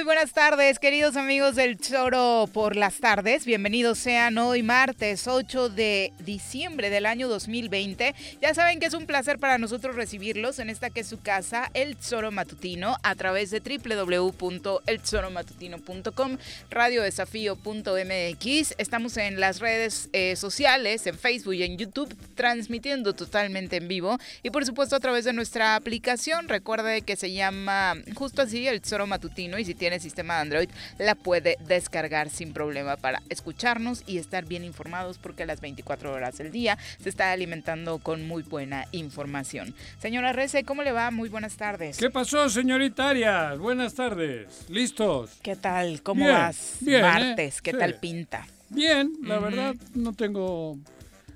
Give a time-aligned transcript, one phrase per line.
[0.00, 3.44] Muy buenas tardes, queridos amigos del Choro por las tardes.
[3.44, 8.14] Bienvenidos sean hoy martes 8 de diciembre del año 2020.
[8.40, 11.70] Ya saben que es un placer para nosotros recibirlos en esta que es su casa,
[11.74, 16.38] El Choro Matutino, a través de www.elchoromatutino.com,
[16.70, 18.74] radiodesafío.mx.
[18.78, 24.16] Estamos en las redes eh, sociales, en Facebook y en YouTube, transmitiendo totalmente en vivo.
[24.42, 26.48] Y por supuesto a través de nuestra aplicación.
[26.48, 30.68] Recuerde que se llama justo así, El Choro Matutino y si tiene sistema de Android
[30.98, 36.38] la puede descargar sin problema para escucharnos y estar bien informados porque las 24 horas
[36.38, 39.74] del día se está alimentando con muy buena información.
[39.98, 41.10] Señora Rece, ¿cómo le va?
[41.10, 41.98] Muy buenas tardes.
[41.98, 43.58] ¿Qué pasó, señorita Arias?
[43.58, 44.66] Buenas tardes.
[44.68, 45.32] ¿Listos?
[45.42, 46.02] ¿Qué tal?
[46.02, 46.76] ¿Cómo vas?
[46.80, 47.02] Bien, ¿eh?
[47.02, 48.46] Martes, ¿qué tal pinta?
[48.68, 50.78] Bien, la verdad no tengo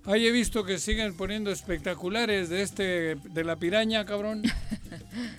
[0.06, 4.42] Ahí he visto que siguen poniendo espectaculares de este, de la piraña, cabrón.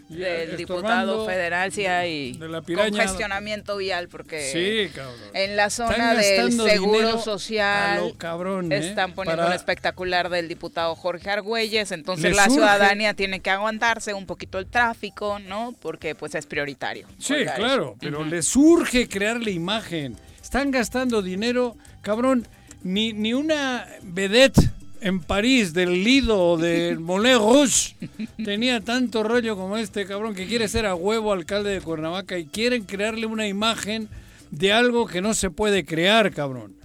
[0.10, 2.90] Del diputado federal sí hay de la piraña.
[2.92, 5.20] congestionamiento vial porque sí, cabrón.
[5.34, 8.78] en la zona del seguro social cabrón, ¿eh?
[8.78, 14.26] están poniendo un espectacular del diputado Jorge Argüelles, entonces la ciudadanía tiene que aguantarse un
[14.26, 15.76] poquito el tráfico, ¿no?
[15.82, 17.08] Porque pues es prioritario.
[17.20, 20.16] Sí, claro, pero les surge crear la imagen.
[20.42, 22.48] Están gastando dinero, cabrón
[22.86, 24.70] ni, ni una vedette
[25.02, 27.96] en París del Lido o del Moulin Rouge
[28.44, 32.46] tenía tanto rollo como este cabrón que quiere ser a huevo alcalde de Cuernavaca y
[32.46, 34.08] quieren crearle una imagen
[34.52, 36.76] de algo que no se puede crear, cabrón.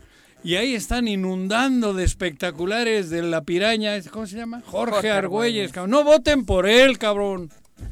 [0.43, 4.62] Y ahí están inundando de espectaculares de la piraña, ¿cómo se llama?
[4.65, 5.91] Jorge, Argüelles, cabrón.
[5.91, 7.50] No voten por él, cabrón.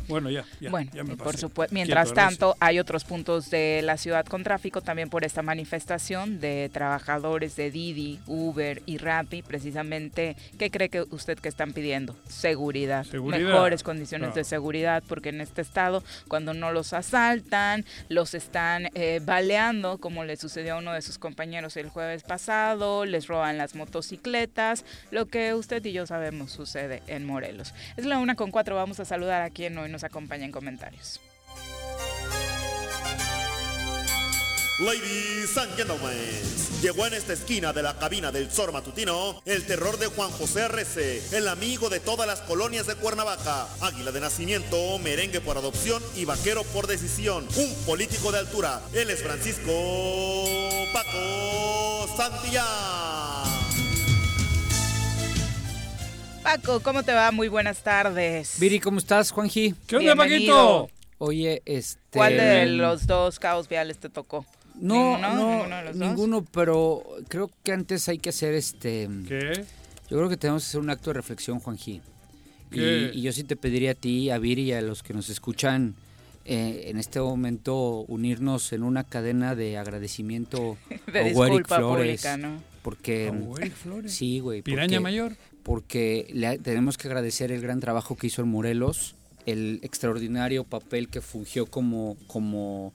[0.08, 1.74] Bueno, ya, ya, bueno, por supuesto.
[1.74, 6.70] Mientras tanto, hay otros puntos de la ciudad con tráfico también por esta manifestación de
[6.72, 10.36] trabajadores de Didi, Uber y Rappi, precisamente.
[10.58, 12.16] ¿Qué cree que usted que están pidiendo?
[12.28, 18.88] Seguridad, mejores condiciones de seguridad, porque en este estado, cuando no los asaltan, los están
[18.94, 23.58] eh, baleando, como le sucedió a uno de sus compañeros el jueves pasado, les roban
[23.58, 27.74] las motocicletas, lo que usted y yo sabemos sucede en Morelos.
[27.96, 28.76] Es la una con cuatro.
[28.76, 31.20] Vamos a saludar aquí en hoy nos acompaña en comentarios.
[34.78, 36.14] Ladies and gentlemen,
[36.80, 40.62] llegó en esta esquina de la cabina del Zor Matutino el terror de Juan José
[40.62, 46.00] Arrece, el amigo de todas las colonias de Cuernavaca, águila de nacimiento, merengue por adopción
[46.14, 48.80] y vaquero por decisión, un político de altura.
[48.92, 49.72] Él es Francisco
[50.92, 53.47] Paco Santillán.
[56.48, 57.30] Paco, ¿cómo te va?
[57.30, 58.56] Muy buenas tardes.
[58.58, 59.74] Viri, ¿cómo estás, Juanji?
[59.86, 60.88] ¿Qué onda, Paquito?
[61.18, 62.00] Oye, este...
[62.10, 64.46] ¿Cuál de los dos caos viales te tocó?
[64.74, 69.10] No, no, ninguno, pero creo que antes hay que hacer este...
[69.28, 69.62] ¿Qué?
[70.08, 72.00] Yo creo que tenemos que hacer un acto de reflexión, Juanji.
[72.72, 75.28] Y, y, yo sí te pediría a ti, a Viri y a los que nos
[75.28, 75.96] escuchan
[76.46, 80.78] eh, en este momento unirnos en una cadena de agradecimiento
[81.12, 82.62] de disculpa Flores, pública, ¿no?
[82.80, 83.30] Porque...
[83.82, 84.14] Flores?
[84.14, 84.62] Sí, güey.
[84.62, 85.36] ¿Piraña mayor?
[85.68, 91.10] Porque le tenemos que agradecer el gran trabajo que hizo en Morelos, el extraordinario papel
[91.10, 92.94] que fungió como, como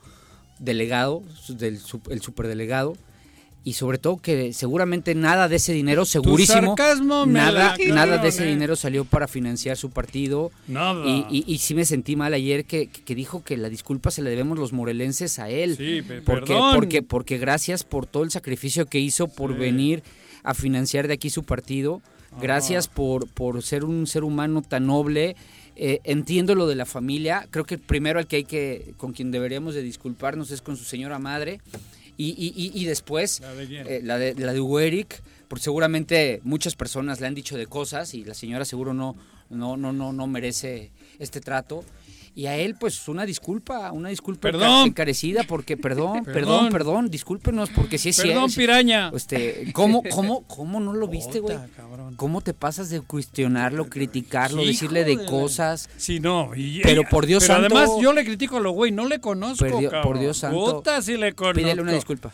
[0.57, 1.79] delegado, del,
[2.09, 2.97] el superdelegado,
[3.63, 6.75] y sobre todo que seguramente nada de ese dinero, segurísimo,
[7.27, 10.51] nada, nada de ese dinero salió para financiar su partido.
[10.67, 11.05] Nada.
[11.05, 14.31] Y, y, sí me sentí mal ayer que, que, dijo que la disculpa se la
[14.31, 15.77] debemos los morelenses a él.
[15.77, 20.01] Sí, porque, porque, porque gracias por todo el sacrificio que hizo por venir
[20.41, 22.01] a financiar de aquí su partido.
[22.41, 25.35] Gracias por, por ser un ser humano tan noble.
[25.75, 27.47] Eh, entiendo lo de la familia.
[27.49, 30.83] Creo que primero al que hay que, con quien deberíamos de disculparnos es con su
[30.83, 31.59] señora madre.
[32.15, 35.07] Y, y, y, después la de, eh, la de, la de
[35.47, 39.15] porque seguramente muchas personas le han dicho de cosas y la señora seguro no,
[39.49, 41.83] no, no, no, no merece este trato.
[42.35, 44.49] Y a él, pues, una disculpa, una disculpa
[44.85, 48.33] encarecida, porque, perdón, perdón, perdón, discúlpenos, porque si es cierto.
[48.33, 49.11] Perdón, piraña.
[49.13, 51.57] Este, ¿cómo, cómo, ¿Cómo no lo viste, güey?
[52.15, 55.89] ¿Cómo te pasas de cuestionarlo, criticarlo, decirle de cosas?
[55.97, 56.51] Sí, no.
[56.81, 57.75] pero por Dios pero santo.
[57.77, 59.65] además, yo le critico a lo güey, no le conozco,
[60.03, 60.83] Por Dios santo.
[61.01, 61.59] sí le conozco.
[61.59, 62.33] Pídele una disculpa.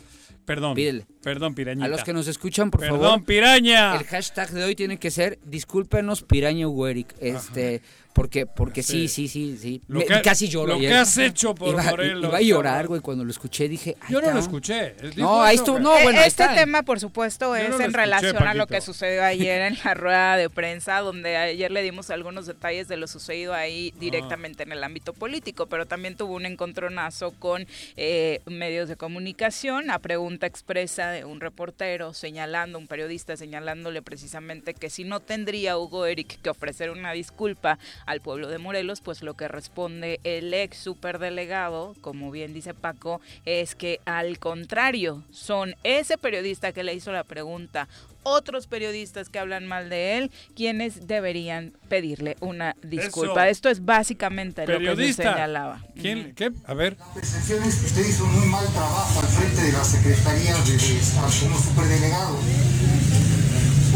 [0.50, 0.74] Perdón.
[0.74, 1.06] Pídele.
[1.22, 1.86] Perdón, pirañita.
[1.86, 3.00] A los que nos escuchan, por favor.
[3.00, 3.96] Perdón, piraña.
[3.96, 7.14] El hashtag de hoy tiene que ser discúlpenos, piraña Ueric.
[7.20, 9.82] Este, porque, porque sí, sí, sí, sí.
[10.24, 10.74] casi lloro.
[10.74, 12.30] Lo que has hecho por iba, Morelos.
[12.30, 13.70] Iba a llorar, güey, cuando lo escuché.
[13.70, 14.96] Dije, Yo no lo escuché.
[15.16, 15.80] No, ahí estuvo.
[15.80, 19.78] No, bueno, este tema, por supuesto, es en relación a lo que sucedió ayer en
[19.84, 24.64] la rueda de prensa, donde ayer le dimos algunos detalles de lo sucedido ahí directamente
[24.64, 30.00] en el ámbito político, pero también tuvo un encontronazo con eh, medios de comunicación a
[30.00, 36.06] pregunta expresa de un reportero señalando, un periodista señalándole precisamente que si no tendría Hugo
[36.06, 37.78] Eric que ofrecer una disculpa
[38.10, 43.22] al pueblo de Morelos, pues lo que responde el ex superdelegado, como bien dice Paco,
[43.46, 47.88] es que al contrario, son ese periodista que le hizo la pregunta,
[48.24, 53.48] otros periodistas que hablan mal de él, quienes deberían pedirle una disculpa.
[53.48, 55.80] Esto es básicamente lo que se señalaba.
[55.94, 56.34] ¿Quién?
[56.34, 56.52] ¿Qué?
[56.66, 56.98] A ver.
[56.98, 60.56] La percepción es que usted hizo un muy mal trabajo al frente de la Secretaría
[60.56, 61.00] de, de
[61.42, 62.40] como superdelegado.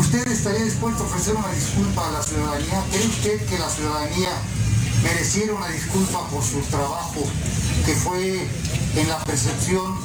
[0.04, 2.84] ¿Usted estaría dispuesto a ofrecer una disculpa a la ciudadanía?
[2.92, 4.32] ¿Cree usted que la ciudadanía
[5.02, 7.24] mereciera una disculpa por su trabajo,
[7.86, 8.46] que fue
[8.98, 9.96] en la percepción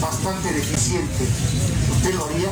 [0.00, 1.24] bastante deficiente?
[1.96, 2.48] ¿Usted lo haría?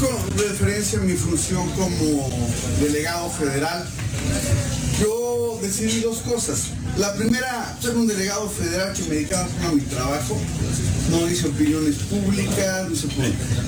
[0.00, 2.30] Con referencia a mi función como
[2.80, 3.84] delegado federal,
[5.00, 6.68] yo decidí dos cosas.
[6.98, 10.36] La primera, ser un delegado federal que me dedicaba a mi trabajo.
[11.10, 13.08] No hice opiniones públicas, no hice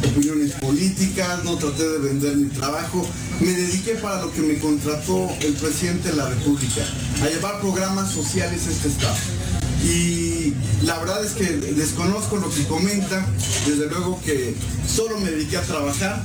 [0.09, 3.05] opiniones políticas, no traté de vender mi trabajo.
[3.41, 6.82] Me dediqué para lo que me contrató el presidente de la República,
[7.25, 9.60] a llevar programas sociales a este estado.
[9.85, 13.27] Y la verdad es que desconozco lo que comenta,
[13.67, 14.55] desde luego que
[14.87, 16.23] solo me dediqué a trabajar,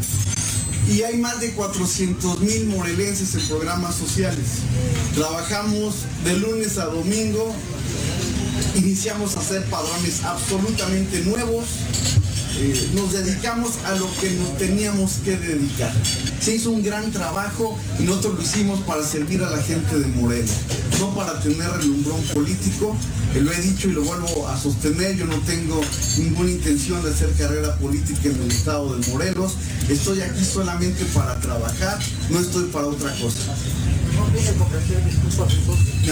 [0.88, 4.46] y hay más de 400 mil morelenses en programas sociales.
[5.16, 7.54] Trabajamos de lunes a domingo,
[8.76, 11.66] iniciamos a hacer padrones absolutamente nuevos,
[12.58, 15.92] eh, nos dedicamos a lo que nos teníamos que dedicar.
[16.40, 20.06] Se hizo un gran trabajo y nosotros lo hicimos para servir a la gente de
[20.08, 20.52] Morelos,
[21.00, 22.96] no para tener relumbrón político.
[23.42, 25.82] Lo he dicho y lo vuelvo a sostener, yo no tengo
[26.18, 29.56] ninguna intención de hacer carrera política en el estado de Morelos.
[29.90, 32.00] Estoy aquí solamente para trabajar,
[32.30, 33.54] no estoy para otra cosa.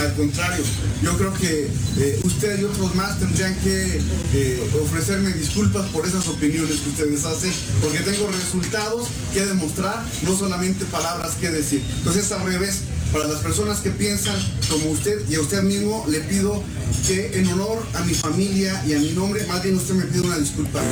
[0.00, 0.64] Al contrario,
[1.02, 4.00] yo creo que eh, usted y otros más tendrían que
[4.34, 10.36] eh, ofrecerme disculpas por esas opiniones que ustedes hacen, porque tengo resultados que demostrar, no
[10.36, 11.82] solamente palabras que decir.
[11.98, 12.80] Entonces, al revés,
[13.14, 14.34] para las personas que piensan
[14.68, 16.60] como usted y a usted mismo, le pido
[17.06, 20.22] que en honor a mi familia y a mi nombre, más bien usted me pida
[20.22, 20.82] una disculpa.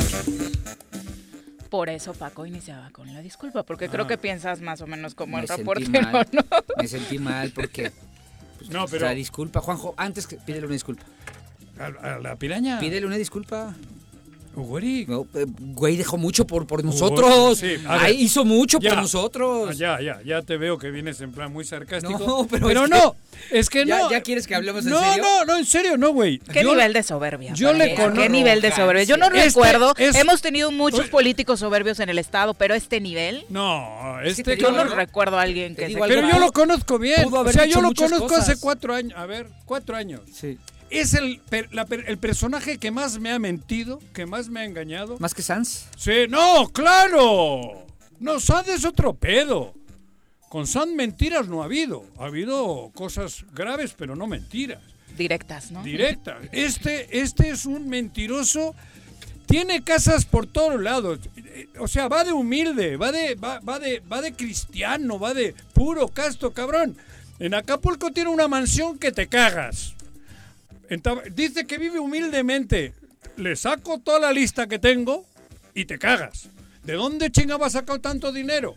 [1.68, 5.40] Por eso Paco iniciaba con la disculpa, porque creo que piensas más o menos como
[5.40, 6.42] el reportero, ¿no?
[6.76, 7.90] Me sentí mal porque...
[8.58, 9.06] Pues, no, pero...
[9.06, 11.02] La disculpa, Juanjo, antes que pídele una disculpa.
[11.80, 12.78] ¿A, la piraña?
[12.78, 13.75] Pídele una disculpa.
[14.54, 15.02] Güey.
[15.02, 17.62] Eh, güey dejó mucho por, por nosotros.
[18.16, 19.71] hizo mucho por nosotros.
[19.71, 22.18] Ah, ya, ya, ya te veo que vienes en plan muy sarcástico.
[22.18, 23.16] No, pero, no,
[23.50, 24.11] es que no.
[24.11, 25.23] ¿Ya quieres que hablemos en no, serio?
[25.23, 26.38] No, no, en serio, no, güey.
[26.38, 27.54] ¿Qué nivel de soberbia?
[27.54, 28.23] Yo le conozco.
[28.23, 29.04] ¿Qué nivel de soberbia?
[29.04, 29.94] Yo no este recuerdo.
[29.97, 33.44] Hemos tenido muchos políticos soberbios en el Estado, pero este nivel.
[33.49, 34.56] No, este.
[34.59, 35.97] yo no recuerdo a alguien que.
[35.99, 37.28] Pero yo lo conozco bien.
[37.32, 39.18] O sea, yo lo conozco hace cuatro años.
[39.18, 40.21] A ver, cuatro años.
[40.32, 40.59] Sí
[41.00, 45.16] es el, el personaje que más me ha mentido, que más me ha engañado.
[45.18, 45.88] ¿Más que Sans?
[45.96, 47.87] Sí, no, claro.
[48.20, 49.75] No, Sans es otro pedo.
[50.49, 52.04] Con Sans mentiras no ha habido.
[52.18, 54.82] Ha habido cosas graves, pero no mentiras.
[55.16, 55.82] Directas, ¿no?
[55.82, 56.37] Directas.
[56.52, 58.75] Este, este es un mentiroso.
[59.46, 61.20] Tiene casas por todos lados.
[61.78, 65.54] O sea, va de humilde, va de, va, va de, va de cristiano, va de
[65.72, 66.96] puro casto, cabrón.
[67.38, 69.94] En Acapulco tiene una mansión que te cagas.
[71.32, 72.92] Dice que vive humildemente.
[73.37, 75.25] Le saco toda la lista que tengo
[75.75, 76.49] y te cagas.
[76.84, 78.76] ¿De dónde chingaba sacado tanto dinero?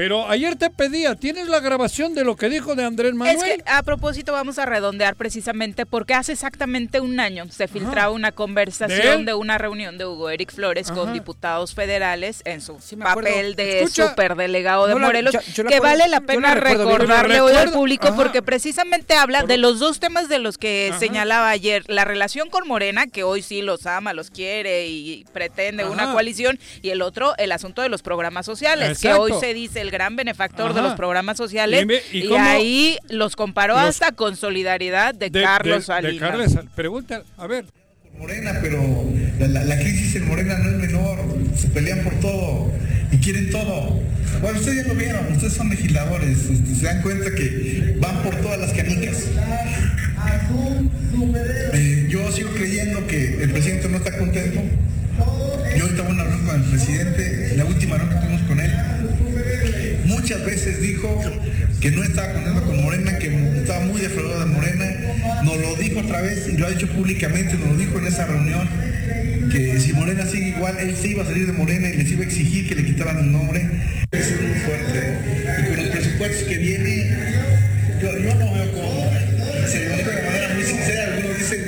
[0.00, 3.36] Pero ayer te pedía, ¿tienes la grabación de lo que dijo de Andrés Manuel?
[3.36, 8.10] Es que a propósito vamos a redondear precisamente porque hace exactamente un año se filtraba
[8.10, 13.56] una conversación ¿De, una reunión de Hugo Eric Flores con diputados federales en su papel
[13.56, 15.36] de superdelegado de Morelos,
[15.68, 20.30] que vale la pena recordarle hoy al público porque precisamente habla de los dos temas
[20.30, 24.30] de los que señalaba ayer, la relación con Morena, que hoy sí los ama, los
[24.30, 29.12] quiere y pretende una coalición, y el otro, el asunto de los programas sociales, que
[29.12, 34.12] hoy se dice el gran benefactor de los programas sociales y, ahí los comparó hasta
[34.12, 36.56] con solidaridad de, Carlos Salinas.
[36.74, 37.64] pregunta, a ver.
[38.18, 38.82] Morena, pero
[39.38, 41.18] la, crisis en Morena no es menor,
[41.56, 42.70] se pelean por todo
[43.10, 43.98] y quieren todo.
[44.42, 48.36] Bueno, ustedes ya lo vieron, ustedes son legisladores, este, se dan cuenta que van por
[48.36, 49.26] todas las canicas.
[51.72, 54.60] Eh, yo sigo creyendo que el presidente no está contento.
[55.76, 58.70] Yo ahorita voy a hablar con el presidente, la última reunión que tuvimos con él,
[60.20, 61.18] muchas veces dijo
[61.80, 64.84] que no estaba contento con Morena, que estaba muy defraudado de Morena.
[65.44, 68.26] Nos lo dijo otra vez y lo ha dicho públicamente, nos lo dijo en esa
[68.26, 68.68] reunión,
[69.50, 72.22] que si Morena sigue igual, él se iba a salir de Morena y les iba
[72.22, 73.66] a exigir que le quitaran el nombre.
[74.12, 75.18] Es muy fuerte.
[75.58, 77.16] Y con los presupuestos que viene,
[78.02, 79.10] yo, no veo cómo.
[79.66, 81.60] Se de manera muy sincera, algunos dicen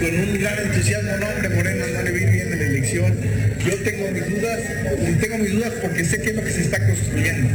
[0.00, 3.33] con un gran entusiasmo, no hombre, Morena no le vi bien en la elección.
[3.64, 4.60] Yo tengo mis dudas,
[5.20, 7.50] tengo mis dudas porque sé qué es lo que se está construyendo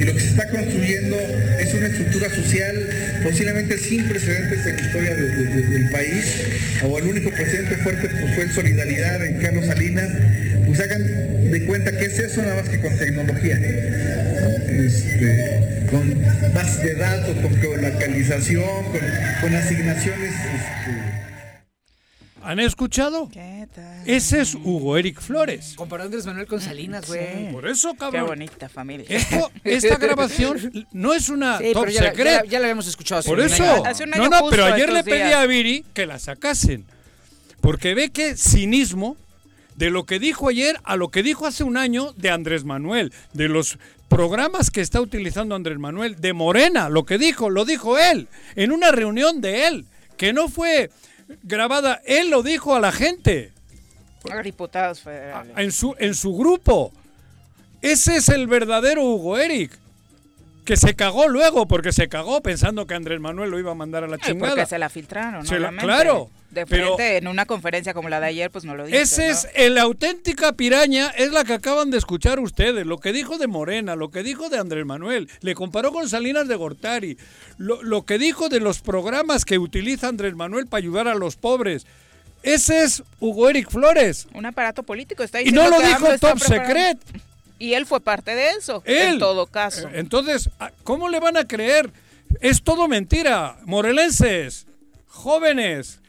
[0.00, 1.16] y lo que se está construyendo
[1.58, 2.88] es una estructura social
[3.22, 6.36] posiblemente sin precedentes en la historia del país,
[6.82, 10.08] o el único precedente fuerte pues, fue en solidaridad en Carlos Salinas,
[10.66, 13.58] pues hagan de cuenta que es eso nada más que con tecnología,
[14.68, 16.14] este, con
[16.54, 19.00] bases de datos, con localización, con,
[19.42, 20.32] con asignaciones.
[20.32, 21.09] Este,
[22.50, 23.28] ¿Han escuchado?
[23.32, 24.02] ¿Qué tal?
[24.04, 25.74] Ese es Hugo Eric Flores.
[25.76, 27.52] Comparó a Andrés Manuel con Salinas, güey.
[27.52, 28.24] Por eso, cabrón.
[28.24, 29.06] Qué bonita familia.
[29.62, 30.58] esta grabación
[30.90, 32.48] no es una top ya secret.
[32.48, 33.22] Ya, la habíamos escuchado.
[33.22, 33.84] Por eso.
[34.16, 36.86] no, no, pero ayer le pedí a Viri que la sacasen.
[37.60, 39.16] Porque ve que cinismo
[39.76, 43.12] de lo que dijo ayer a lo que dijo hace un año de Andrés Manuel,
[43.32, 43.78] de los
[44.08, 48.26] programas que está utilizando Andrés Manuel, de Morena, lo que dijo, lo dijo él,
[48.56, 50.90] en una reunión de él, que no fue
[51.42, 53.52] grabada, él lo dijo a la gente.
[54.30, 55.56] A diputados federales.
[55.56, 56.92] En su, en su grupo.
[57.80, 59.72] Ese es el verdadero Hugo Eric.
[60.70, 64.04] Que se cagó luego, porque se cagó pensando que Andrés Manuel lo iba a mandar
[64.04, 64.50] a la chingada.
[64.50, 65.76] Porque se la filtraron, ¿no?
[65.78, 66.30] claro.
[66.52, 69.00] De frente, en una conferencia como la de ayer, pues no lo dice.
[69.00, 72.86] Esa es el auténtica piraña, es la que acaban de escuchar ustedes.
[72.86, 76.46] Lo que dijo de Morena, lo que dijo de Andrés Manuel, le comparó con Salinas
[76.46, 77.18] de Gortari,
[77.58, 81.34] lo, lo que dijo de los programas que utiliza Andrés Manuel para ayudar a los
[81.34, 81.84] pobres.
[82.44, 84.28] Ese es Hugo Eric Flores.
[84.34, 86.98] Un aparato político, está Y no lo dijo Top Secret.
[87.60, 89.88] Y él fue parte de eso, en todo caso.
[89.92, 90.48] Entonces,
[90.82, 91.90] ¿cómo le van a creer?
[92.40, 93.58] Es todo mentira.
[93.66, 94.66] Morelenses,
[95.06, 96.00] jóvenes,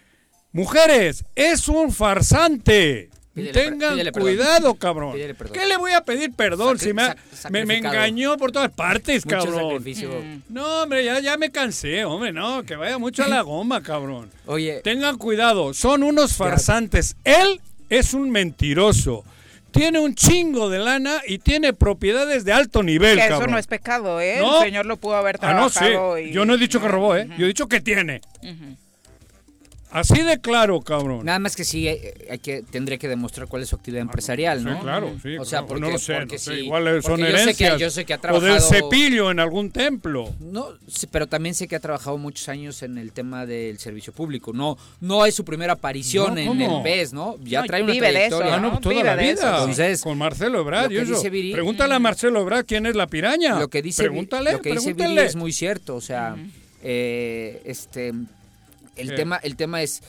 [0.54, 3.10] mujeres, es un farsante.
[3.52, 5.18] Tengan cuidado, cabrón.
[5.52, 7.16] ¿Qué le voy a pedir perdón si me,
[7.50, 9.84] me, engañó por todas partes, cabrón?
[9.84, 10.54] Mm.
[10.54, 14.32] No, hombre, ya, ya me cansé, hombre, no, que vaya mucho a la goma, cabrón.
[14.46, 14.80] Oye.
[14.86, 17.18] Tengan cuidado, son unos farsantes.
[17.26, 19.26] Él es un mentiroso
[19.72, 23.68] tiene un chingo de lana y tiene propiedades de alto nivel, que Eso no es
[23.68, 24.40] pecado, ¿eh?
[24.40, 25.72] El señor lo pudo haber trabajado.
[25.86, 26.32] Ah, no, sí.
[26.32, 27.28] Yo no he dicho que robó, ¿eh?
[27.38, 28.22] Yo he dicho que tiene.
[29.92, 31.26] Así de claro, cabrón.
[31.26, 34.64] Nada más que sí, eh, hay que, tendría que demostrar cuál es su actividad empresarial,
[34.64, 34.76] ¿no?
[34.76, 35.38] Sí, claro, sí.
[35.38, 37.80] O sea, porque, no lo sé, porque no igual son herencias.
[37.80, 38.52] Yo sé, que, ha trabajado...
[38.52, 40.34] O del cepillo en algún templo.
[40.40, 40.68] No,
[41.12, 44.54] pero también sé que ha trabajado muchos años en el tema del servicio público.
[44.54, 47.38] No no es su primera aparición en el PES, ¿no?
[47.44, 48.58] Ya trae una trayectoria.
[48.58, 48.80] ¿no?
[48.80, 49.58] toda la vida.
[49.60, 50.92] Entonces, con Marcelo Ebrard.
[51.52, 53.60] pregúntale a Marcelo Ebrard quién es la piraña.
[53.60, 55.96] Lo que dice, pregúntale, lo que dice Viri es muy cierto.
[55.96, 56.36] O sea,
[56.82, 58.14] eh, este...
[59.02, 60.02] El tema, el tema es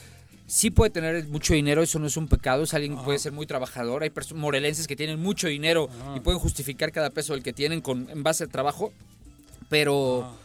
[0.46, 3.32] sí puede tener mucho dinero, eso no es un pecado, es alguien que puede ser
[3.32, 4.02] muy trabajador.
[4.02, 8.08] Hay morelenses que tienen mucho dinero y pueden justificar cada peso del que tienen con,
[8.10, 8.92] en base al trabajo,
[9.68, 10.41] pero...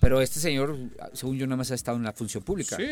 [0.00, 0.76] Pero este señor,
[1.12, 2.76] según yo, nada más ha estado en la función pública.
[2.76, 2.84] Sí.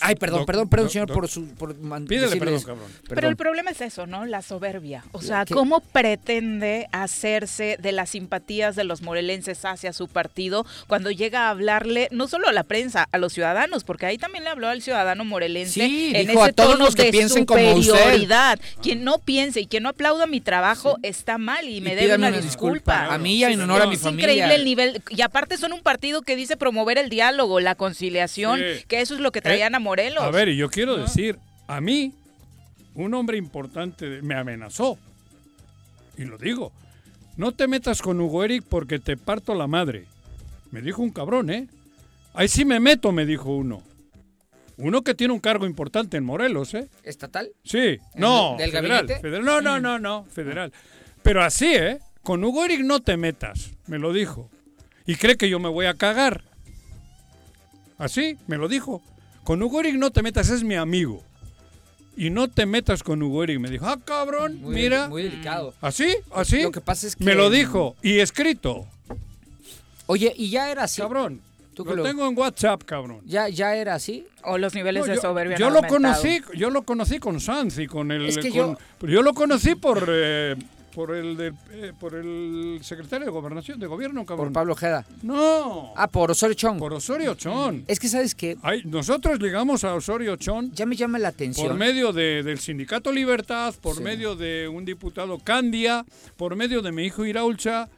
[0.00, 1.46] Ay, perdón, perdón, perdón, señor, por su...
[1.54, 2.90] Por Pídele perdón, cabrón.
[3.08, 4.24] Pero el problema es eso, ¿no?
[4.26, 5.04] La soberbia.
[5.12, 11.12] O sea, ¿cómo pretende hacerse de las simpatías de los morelenses hacia su partido cuando
[11.12, 13.84] llega a hablarle, no solo a la prensa, a los ciudadanos?
[13.84, 17.04] Porque ahí también le habló al ciudadano morelense en ese a todos tono los que
[17.04, 18.58] de piensen superioridad.
[18.82, 22.32] Quien no piense y quien no aplauda mi trabajo está mal y me debe una,
[22.32, 23.06] disculpa.
[23.06, 24.26] A mí y en honor a mi familia.
[24.26, 25.02] Es increíble el nivel.
[25.10, 29.20] Y aparte son un partido que dice promover el diálogo, la conciliación, que eso es
[29.20, 30.22] lo que traían a Morelos.
[30.22, 32.12] A ver, y yo quiero decir, a mí
[32.94, 34.98] un hombre importante me amenazó.
[36.16, 36.72] Y lo digo.
[37.36, 40.04] No te metas con Hugo Eric porque te parto la madre.
[40.70, 41.66] Me dijo un cabrón, ¿eh?
[42.34, 43.82] Ahí sí me meto, me dijo uno.
[44.76, 46.88] Uno que tiene un cargo importante en Morelos, ¿eh?
[47.02, 47.50] ¿Estatal?
[47.64, 47.98] Sí.
[48.14, 49.20] No, del federal, gabinete?
[49.20, 49.44] federal.
[49.44, 50.72] No, no, no, no, federal.
[51.22, 52.00] Pero así, ¿eh?
[52.22, 54.50] Con Hugo Eric no te metas, me lo dijo.
[55.06, 56.42] Y cree que yo me voy a cagar.
[57.98, 59.02] Así, me lo dijo.
[59.44, 61.22] Con Hugo Eric no te metas, es mi amigo.
[62.16, 63.58] Y no te metas con Hugo Eric.
[63.58, 65.08] Me dijo, ah, cabrón, Muy, mira.
[65.08, 65.74] Muy delicado.
[65.80, 66.14] ¿Así?
[66.34, 66.62] ¿Así?
[66.62, 67.24] Lo que pasa es que...
[67.24, 67.96] Me lo dijo.
[68.02, 68.86] Y escrito.
[70.06, 71.00] Oye, y ya era así.
[71.00, 71.40] Cabrón.
[71.74, 73.20] Tú Lo lo- tengo en WhatsApp, cabrón.
[73.24, 74.26] Ya, ya era así.
[74.44, 75.56] O los niveles No, de soberbia.
[75.56, 75.94] yo lo aumentado.
[76.20, 79.22] conocí, yo lo conocí con Sanz y con el Es que con- yo- pero yo
[79.22, 80.54] lo conocí por eh,
[80.94, 84.48] por el de- eh, por el secretario de gobernación de gobierno, cabrón.
[84.48, 85.04] Por Pablo Ojeda.
[85.22, 85.92] No.
[85.96, 86.78] Ah, por Osorio Chong.
[86.78, 87.84] Por Osorio Chón.
[87.88, 88.36] Es que, ¿sabes?
[88.62, 91.66] Ay, nosotros llegamos a Osorio Chón Ya me llama la atención.
[91.68, 94.02] por medio de- del sindicato Libertad, por Sí.
[94.02, 96.04] medio de un diputado Candia,
[96.36, 97.88] por medio de mi hijo Iraulcha,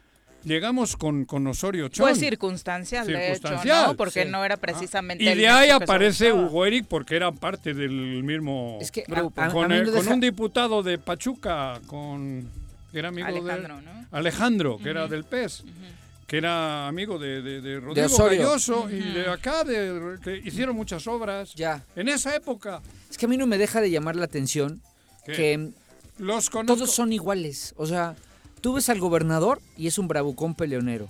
[0.43, 2.05] llegamos con, con Osorio Chón.
[2.07, 3.95] Fue circunstancial, de hecho, ¿no?
[3.97, 4.29] Porque sí.
[4.29, 5.23] no era precisamente.
[5.23, 6.31] Y el de ahí que aparece.
[6.31, 9.41] Hugo Eric porque era parte del mismo Es que grupo.
[9.41, 12.64] a- a con el- con un diputado de Pachuca, con que
[12.99, 14.05] era amigo Alejandro, de ¿no?
[14.11, 15.63] Alejandro, que era del PES,
[16.27, 18.17] que era amigo de, de, de Rodrigo.
[18.17, 21.53] Galloso y de acá, de, que hicieron muchas obras.
[21.55, 21.83] Ya.
[21.95, 22.81] En esa época.
[23.09, 24.81] Es que a mí no me deja de llamar la atención
[25.25, 25.33] ¿Qué?
[25.33, 25.69] que
[26.17, 27.73] Los todos son iguales.
[27.77, 28.15] O sea,
[28.61, 31.07] tú ves al gobernador y es un bravucón peleonero.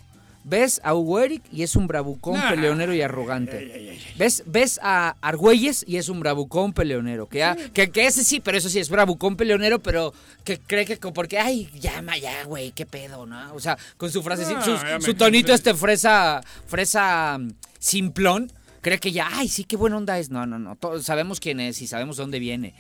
[0.48, 2.52] Ves a Hugo Eric y es un bravucón Nah.
[2.52, 3.98] peleonero y arrogante.
[4.16, 7.28] ¿Ves, ves a Argüelles y es un bravucón peleonero.
[7.28, 10.86] Que, ya- que, que ese sí, pero eso sí es bravucón peleonero, pero que cree
[10.86, 13.56] que porque, ay, llama ya, güey, qué pedo, ¿no?
[13.56, 17.50] O sea, con su frase, Ah, su, tonito este fresa, fresa mm,
[17.80, 20.30] simplón, cree que ya, ay, sí, qué buena onda es.
[20.30, 22.76] No, no, no, todos sabemos quién es y sabemos dónde viene.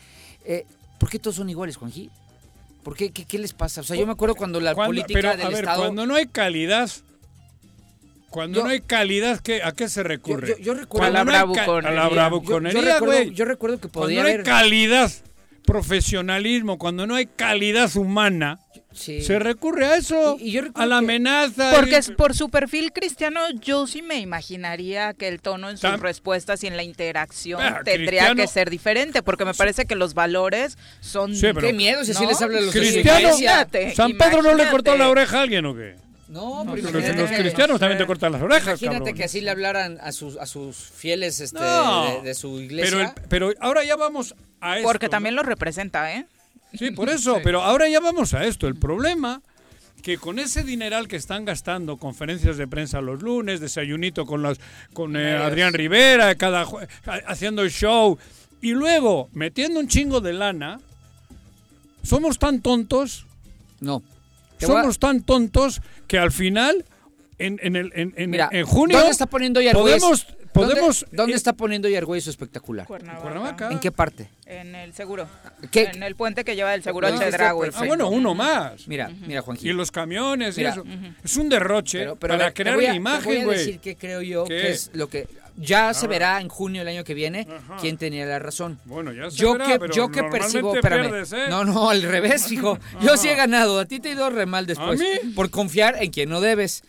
[0.45, 0.67] Eh,
[0.99, 2.11] ¿Por qué todos son iguales, Juanji?
[2.83, 3.09] ¿Por qué?
[3.09, 3.81] ¿Qué, qué les pasa?
[3.81, 5.81] O sea, yo me acuerdo cuando la política pero, del a ver, Estado...
[5.81, 6.91] cuando no hay calidad,
[8.35, 10.49] cuando Yo- no hay calidad, ¿qué, ¿a qué se recurre?
[10.49, 11.89] yo- yo recuerdo- Cuando A la no hay ca- bravuconería.
[11.89, 13.31] A la Yo- yo, bravuconería, recuerdo, güey.
[13.33, 14.45] yo recuerdo que Cuando podía no hay haber...
[14.45, 15.11] calidad,
[15.65, 18.59] profesionalismo, cuando no hay calidad humana,
[18.93, 19.21] Sí.
[19.21, 21.71] se recurre a eso, Y- y yo recuerdo a la que- amenaza.
[21.75, 25.77] Porque y- es por su perfil cristiano, yo sí me imaginaría que el tono en
[25.77, 29.53] sus Tam- respuestas y en la interacción Ah, tendría cristiano- que ser diferente, porque me
[29.53, 31.35] parece que los valores son...
[31.35, 32.29] Sí, pero- Qué miedo si así ¿no?
[32.29, 33.45] les habla a los de su Cristiano, iglesia.
[33.51, 35.95] Imagínate, ¿San Pedro no le cortó la oreja a alguien o qué?
[36.35, 39.15] No, pero Los, cristianos también te cortan las orejas, Imagínate cabrón.
[39.15, 42.03] que así le hablaran a sus, a sus fieles este, No.
[42.21, 43.13] de, de su iglesia.
[43.29, 44.87] Pero, el- pero ahora ya vamos a esto.
[44.89, 45.11] Porque ¿no?
[45.11, 46.25] también lo representa, ¿eh?
[46.77, 48.67] Sí, por eso, pero ahora ya vamos a esto.
[48.67, 49.41] El problema
[50.03, 54.59] que con ese dineral que están gastando, conferencias de prensa los lunes, desayunito con los
[54.93, 56.65] con eh, Adrián Rivera, cada
[57.27, 58.17] haciendo el show
[58.61, 60.79] y luego metiendo un chingo de lana,
[62.03, 63.25] somos tan tontos,
[63.79, 64.03] No.
[64.61, 66.85] Voy somos tan tontos que al final
[67.37, 69.83] en, en el en, en- Mira, en junio ¿dónde está poniendo Yargüez?
[70.01, 72.87] podemos podemos ¿Dónde, dónde eh, está poniendo Yargüez su espectacular?
[72.87, 73.21] Cuernavaca.
[73.21, 73.71] Cuernavaca.
[73.71, 74.29] ¿En qué parte?
[74.45, 75.27] En el seguro.
[75.69, 75.91] ¿Qué?
[75.93, 77.69] En el puente que lleva del seguro Ah, al está Chedraui.
[77.75, 78.87] Ah, bueno, uno más.
[78.87, 79.67] Mira, mira, Juanji.
[79.69, 80.69] Y los camiones Mira.
[80.69, 80.83] y eso.
[81.25, 83.45] Es un derroche Pero, pero a para ver, crear voy a- te voy imagen, a
[83.45, 83.57] güey.
[83.57, 84.55] decir que creo yo ¿Qué?
[84.61, 87.77] que es lo que ya se verá en junio del año que viene Ajá.
[87.79, 88.79] quién tenía la razón.
[88.85, 91.45] Bueno, ya se Yo verá, que, pero yo que percibo, pierdes, ¿eh?
[91.49, 92.77] No, no, al revés, hijo.
[93.01, 94.99] Yo sí he ganado, a ti te he ido re mal después.
[94.99, 95.33] ¿A mí?
[95.33, 96.83] Por confiar en quien no debes.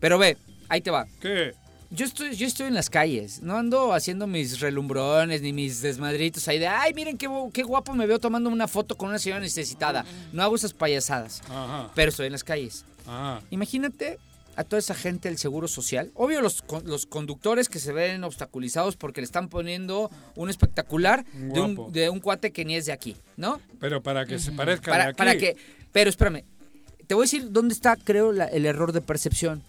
[0.00, 0.36] Pero ve,
[0.68, 1.06] ahí te va.
[1.20, 1.54] ¿Qué?
[1.90, 6.48] Yo estoy, yo estoy en las calles, no ando haciendo mis relumbrones ni mis desmadritos
[6.48, 9.40] ahí de, ay, miren qué, qué guapo me veo tomando una foto con una señora
[9.40, 10.04] necesitada.
[10.32, 11.90] No hago esas payasadas, Ajá.
[11.94, 12.84] pero estoy en las calles.
[13.06, 13.42] Ajá.
[13.50, 14.18] Imagínate
[14.56, 16.10] a toda esa gente del Seguro Social.
[16.14, 21.60] Obvio los, los conductores que se ven obstaculizados porque le están poniendo un espectacular de
[21.60, 23.60] un, de un cuate que ni es de aquí, ¿no?
[23.80, 25.16] Pero para que se parezca de Para, aquí.
[25.16, 25.56] para que...
[25.92, 26.44] Pero espérame,
[27.06, 29.62] te voy a decir dónde está, creo, la- el error de percepción.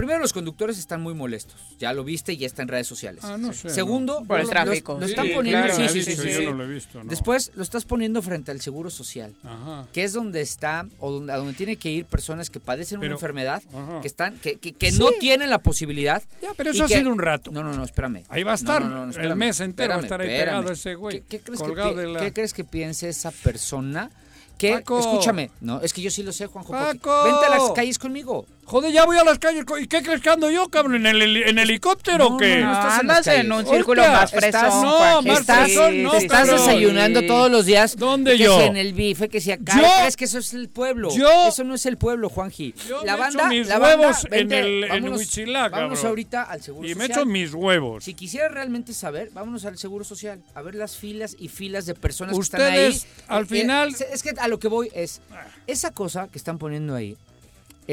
[0.00, 1.56] Primero, los conductores están muy molestos.
[1.78, 3.22] Ya lo viste y ya está en redes sociales.
[3.24, 4.96] Ah, no sé, Segundo, Por el lo- tráfico.
[4.98, 5.66] Lo, están Sí, poniendo...
[5.66, 6.44] claro, sí, sí, sí, dicho, sí, Yo sí.
[6.46, 7.10] no lo he visto, no.
[7.10, 9.86] Después lo estás poniendo frente al Seguro Social Ajá.
[9.92, 13.10] que es donde está o donde, a donde tienen que ir personas que padecen Pero-
[13.10, 14.00] una enfermedad, Ajá.
[14.00, 16.22] que están que, que, que no tienen la posibilidad.
[16.40, 17.50] Ya, pero eso ha que- sido un rato.
[17.50, 18.24] No, no, no, espérame.
[18.30, 20.20] Ahí va a estar No, no, no, el espérame, mes entero, va a espérame, estar
[20.22, 20.56] ahí espérame.
[20.60, 21.20] pegado ese güey.
[21.20, 22.20] ¿Qué, qué crees, colgado que, pi- de la...
[22.20, 24.10] qué crees que piense esa persona?
[24.58, 24.98] Que, Paco.
[25.00, 26.72] escúchame, no, es que yo sí lo sé, Juanjo.
[26.74, 27.24] Paco.
[27.24, 28.44] Vente a las calles conmigo.
[28.70, 29.64] Joder, ya voy a las calles.
[29.80, 30.94] ¿Y qué crees que ando yo, cabrón?
[30.94, 32.60] ¿En, el, en helicóptero o qué?
[32.60, 34.82] No, estás andas en, un círculo más fresón.
[34.82, 36.14] No, más fresón, no.
[36.14, 37.96] Estás desayunando todos los días.
[37.96, 38.60] ¿Dónde que yo?
[38.60, 39.72] En el bife, que si acá.
[39.72, 41.12] ¿Crees que eso es el pueblo?
[41.12, 41.48] Yo.
[41.48, 42.72] Eso no es el pueblo, Juanji.
[42.88, 45.68] Yo la me banda, echo mis la huevos banda, en vente, el en vámonos, Huichilá,
[45.68, 47.08] Vámonos ahorita al Seguro Y Social.
[47.08, 48.04] me echo mis huevos.
[48.04, 50.44] Si quisieras realmente saber, vámonos al Seguro Social.
[50.54, 53.36] A ver las filas y filas de personas Ustedes, que están ahí.
[53.38, 55.22] al Eh, final- eh, Es que a lo que voy es.
[55.66, 57.16] Esa cosa que están poniendo ahí.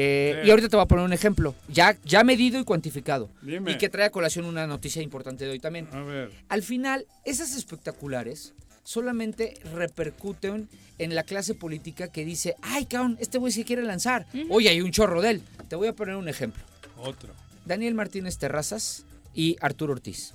[0.00, 3.28] Eh, y ahorita te voy a poner un ejemplo, ya, ya medido y cuantificado.
[3.42, 3.72] Dime.
[3.72, 5.88] Y que trae a colación una noticia importante de hoy también.
[5.92, 6.30] A ver.
[6.48, 13.38] Al final, esas espectaculares solamente repercuten en la clase política que dice, ay, cabrón, este
[13.38, 14.26] güey se quiere lanzar.
[14.50, 15.42] Oye, hay un chorro de él.
[15.68, 16.62] Te voy a poner un ejemplo.
[16.96, 17.32] Otro.
[17.64, 20.32] Daniel Martínez Terrazas y Arturo Ortiz.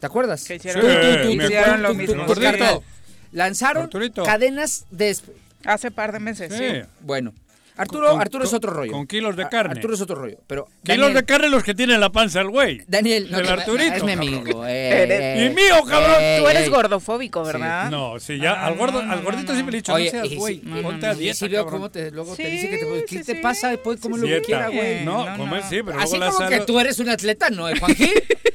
[0.00, 0.42] ¿Te acuerdas?
[0.44, 1.88] Que hicieron, Sí, tú, tú, me hicieron acuerdo.
[1.88, 2.82] lo mismo.
[3.30, 4.24] Lanzaron Arturito.
[4.24, 5.16] cadenas de...
[5.64, 6.58] Hace par de meses, sí.
[6.58, 6.88] Sí.
[7.00, 7.32] Bueno,
[7.76, 8.92] Arturo, Con- Arturo es con- otro rollo.
[8.92, 9.72] con kilos de carne.
[9.72, 10.38] Arturo es otro rollo.
[10.46, 12.82] Pero Kilos Daniel- de carne los que tienen la panza el güey.
[12.86, 14.64] Daniel, no, te- Arturito, es mi amigo.
[14.68, 16.16] eh, Y mío, cabrón.
[16.20, 16.70] eh, Tú eres eh.
[16.70, 17.90] gordofóbico, ¿verdad?
[17.90, 19.92] No, sí, ya Ah, al gordo, no, al no, gordito no, siempre le he dicho,
[19.92, 21.80] Oye, no seas güey, sí, ponte a Y dieta, sí veo cabrón.
[21.80, 23.40] cómo te, luego te Sí, dice que te, ¿qué sí, te sí.
[23.42, 23.74] pasa?
[23.82, 24.46] Pues como lo que Dieta.
[24.46, 25.04] quiera, güey.
[25.04, 25.68] No, No, comer no.
[25.68, 28.08] sí, pero Así luego la como que tú eres un atleta, ¿no, eh, Juanji?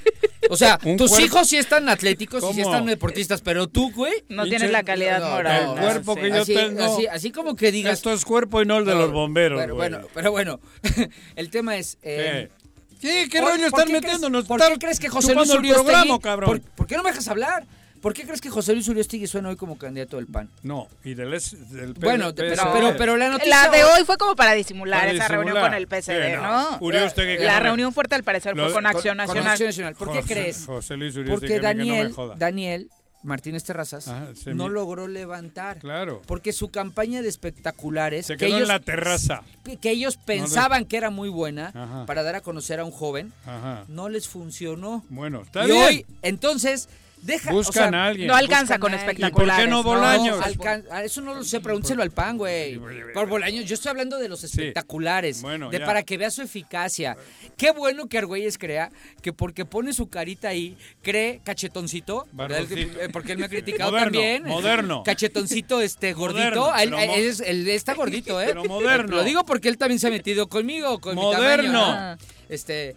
[0.50, 4.14] O sea, tus cuerpo- hijos sí están atléticos y sí están deportistas, pero tú, güey.
[4.30, 5.62] No Pinche- tienes la calidad no, no, moral.
[5.62, 6.22] el no, cuerpo sí.
[6.22, 7.94] que yo así, tengo- Así, así como que digas...
[7.94, 9.90] Esto es cuerpo y no el de los bomberos, Pero güey.
[9.90, 10.60] bueno, pero bueno,
[11.36, 11.98] el tema es...
[12.02, 12.50] eh,
[13.00, 13.30] ¿Qué?
[13.32, 14.46] ¿Qué ¿por- rollo están metiéndonos?
[14.46, 16.50] ¿Por qué crees que José Luis programa, cabrón?
[16.50, 17.64] ¿por, por qué no me dejas hablar?
[18.02, 20.50] ¿Por qué crees que José Luis Uriostegui suena hoy como candidato del PAN?
[20.64, 22.68] No, y del, es- del Bueno, pero, PSD.
[22.74, 23.66] pero, pero la noticia...
[23.66, 26.42] La de hoy fue como para disimular Para esa reunión con el PSD, Sí, no.
[26.72, 26.78] ¿no?
[26.82, 29.28] Uriostegui que La no me- reunión fuerte al parecer Lo fue con con- Acción con
[29.28, 29.52] Nacional.
[29.52, 29.96] Acción Nacional.
[29.96, 30.66] ¿Por qué crees?
[30.66, 32.36] José Luis Uriostegui, Porque que no me Daniel, joda.
[32.38, 32.90] Daniel
[33.22, 35.80] Martínez Terrazas Ajá, no logró levantar.
[35.80, 36.22] Claro.
[36.26, 39.42] Porque su campaña de espectaculares, Se que quedó ellos, en la terraza.
[39.82, 42.06] que ellos pensaban que era muy buena Ajá.
[42.06, 43.84] para dar a conocer a un joven, Ajá.
[43.90, 45.04] no les funcionó.
[45.10, 45.84] Bueno, está y bien.
[45.84, 46.88] hoy, entonces,
[47.22, 47.52] deja...
[47.52, 48.28] o Buscan sea, a alguien.
[48.28, 49.54] No alcanza Buscan con espectaculares.
[49.54, 50.38] ¿Y por qué no Bolaños?
[50.40, 52.80] No, alcan- ah, eso no lo sé, pregúntelo al PAN, güey.
[53.14, 55.86] Por Bolaños, yo estoy hablando de los espectaculares, Bueno, de ya.
[55.86, 57.18] para que vea su eficacia.
[57.58, 62.28] Qué bueno que Argüelles crea que porque pone su carita ahí, cree cachetoncito.
[62.38, 64.44] Eh, porque él me ha criticado Moderno, también.
[64.44, 65.04] moderno.
[65.04, 68.46] Cachetoncito este gordito, Moderno, él, pero mo- él es- él está gordito, ¿eh?
[68.48, 69.16] Pero moderno.
[69.18, 71.82] Lo digo porque él también se ha metido conmigo, con mi Moderno.
[71.82, 72.18] tamaño, ¿no?
[72.50, 72.96] Este,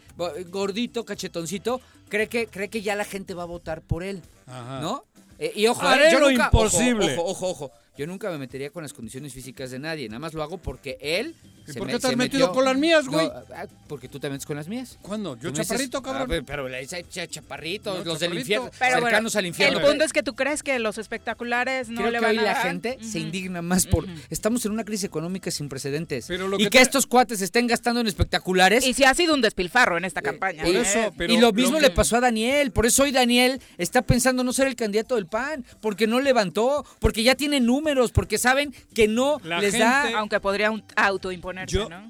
[0.49, 1.81] gordito, cachetoncito,
[2.13, 4.81] cree que cree que ya la gente va a votar por él, Ajá.
[4.81, 5.05] ¿no?
[5.39, 7.15] Eh, y ojo, Haré eh, yo lo nunca, imposible.
[7.15, 7.73] Ojo, ojo, ojo, ojo.
[7.97, 10.09] Yo nunca me metería con las condiciones físicas de nadie.
[10.09, 11.35] Nada más lo hago porque él.
[11.69, 13.27] ¿Y se por me- qué te has metido metió- con las mías, No, güey?
[13.55, 14.99] ah, porque tú te metes con las mías.
[15.03, 15.39] ¿Cuándo?
[15.39, 16.23] Yo dices, chaparrito, cabrón.
[16.23, 19.47] "A ver, pero le dice cha- chaparritos, No, los del infierno, Pero bueno, cercanos al
[19.47, 19.79] infierno.
[19.79, 22.39] el punto es que tú crees que los espectaculares no Creo le que van hoy
[22.39, 22.63] a la dar.
[22.67, 24.07] gente se indigna más por...
[24.31, 26.25] Estamos en una crisis económica sin precedentes.
[26.27, 28.85] Pero lo y que te- estos cuates estén gastando en espectaculares...
[28.87, 30.65] Y si ha sido un despilfarro en esta campaña.
[30.65, 30.81] por ¿eh?
[30.81, 32.73] eso, pero y lo mismo que- le pasó a Daniel.
[32.73, 35.65] Por eso hoy Daniel está pensando no ser el candidato del PAN.
[35.81, 36.85] Porque no levantó.
[36.99, 37.82] Porque ya tiene números.
[38.13, 40.19] Porque saben que no La les gente- da...
[40.19, 42.09] Aunque podría autoimponerse, Yo, ¿no?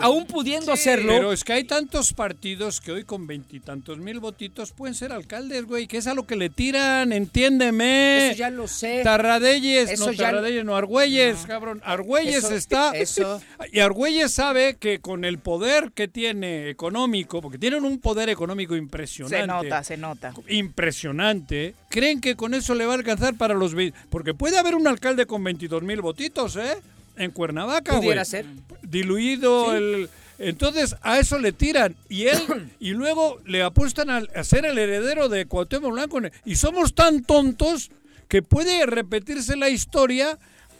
[0.00, 1.12] Aún pudiendo Sí, hacerlo...
[1.12, 5.64] Pero es que hay tantos partidos que hoy con veintitantos mil votitos pueden ser alcaldes,
[5.66, 8.28] güey, que es a lo que le tiran, entiéndeme.
[8.30, 9.00] Eso ya lo sé.
[9.04, 11.80] Tarradelles, Eso no ya- Tarradelles, no Argüelles, cabrón.
[11.84, 12.92] Argüelles Eso- está.
[12.92, 13.40] eso-
[13.72, 18.76] Y Argüelles sabe que con el poder que tiene económico, porque tienen un poder económico
[18.76, 19.40] impresionante.
[19.40, 20.32] Se nota, se nota.
[20.48, 21.74] Impresionante.
[21.90, 23.74] Creen que con eso le va a alcanzar para los.
[24.10, 26.76] Porque puede haber un alcalde con 22 mil votitos, ¿eh?
[27.18, 28.02] En Cuernavaca, güey.
[28.02, 28.46] Pudiera ser.
[28.82, 30.08] Diluido el.
[30.38, 32.38] Entonces a eso le tiran y él
[32.80, 37.24] y luego le apuestan a, a ser el heredero de Cuauhtémoc Blanco y somos tan
[37.24, 37.90] tontos
[38.28, 40.38] que puede repetirse la historia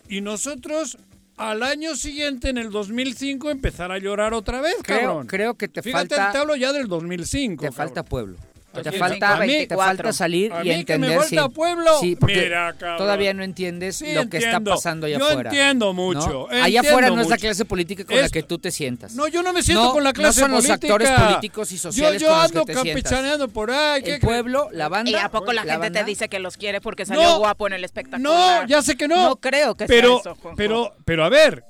[0.08, 0.96] y nosotros
[1.36, 5.26] al año siguiente en el 2005 empezar a llorar otra vez, Creo, cabrón.
[5.26, 6.32] creo que te Fíjate, falta...
[6.32, 7.60] te hablo ya del 2005.
[7.62, 7.76] Te cabrón.
[7.76, 8.36] falta pueblo.
[8.82, 9.00] Te quién?
[9.00, 9.66] falta, A mí.
[9.66, 11.18] te falta salir A y mí que me entender.
[11.28, 11.48] falta sí.
[11.54, 11.90] pueblo.
[12.00, 12.98] Sí, porque Mira, cabrón.
[12.98, 14.70] todavía no entiendes Sí, lo que está entiendo.
[14.72, 15.50] pasando allá Yo afuera.
[15.50, 15.92] entiendo ¿no?
[15.94, 19.14] mucho, Allá entiendo afuera no es la clase política con la que tú te sientas.
[19.14, 20.94] No, yo no me siento No, con la no clase son los política.
[20.94, 23.02] actores políticos y sociales Yo, yo con los que ando te sientas.
[23.02, 24.02] campechaneando por ahí.
[24.02, 25.10] ¿qué El pueblo, la banda.
[25.10, 27.38] ¿Y a poco la, gente banda- te dice que los quiere porque salió No.
[27.38, 28.62] guapo en el espectacular?
[28.62, 29.16] No, ya sé que no.
[29.30, 30.56] No creo que pero, sea eso, Juanjo.
[30.56, 31.64] Pero, pero a ver,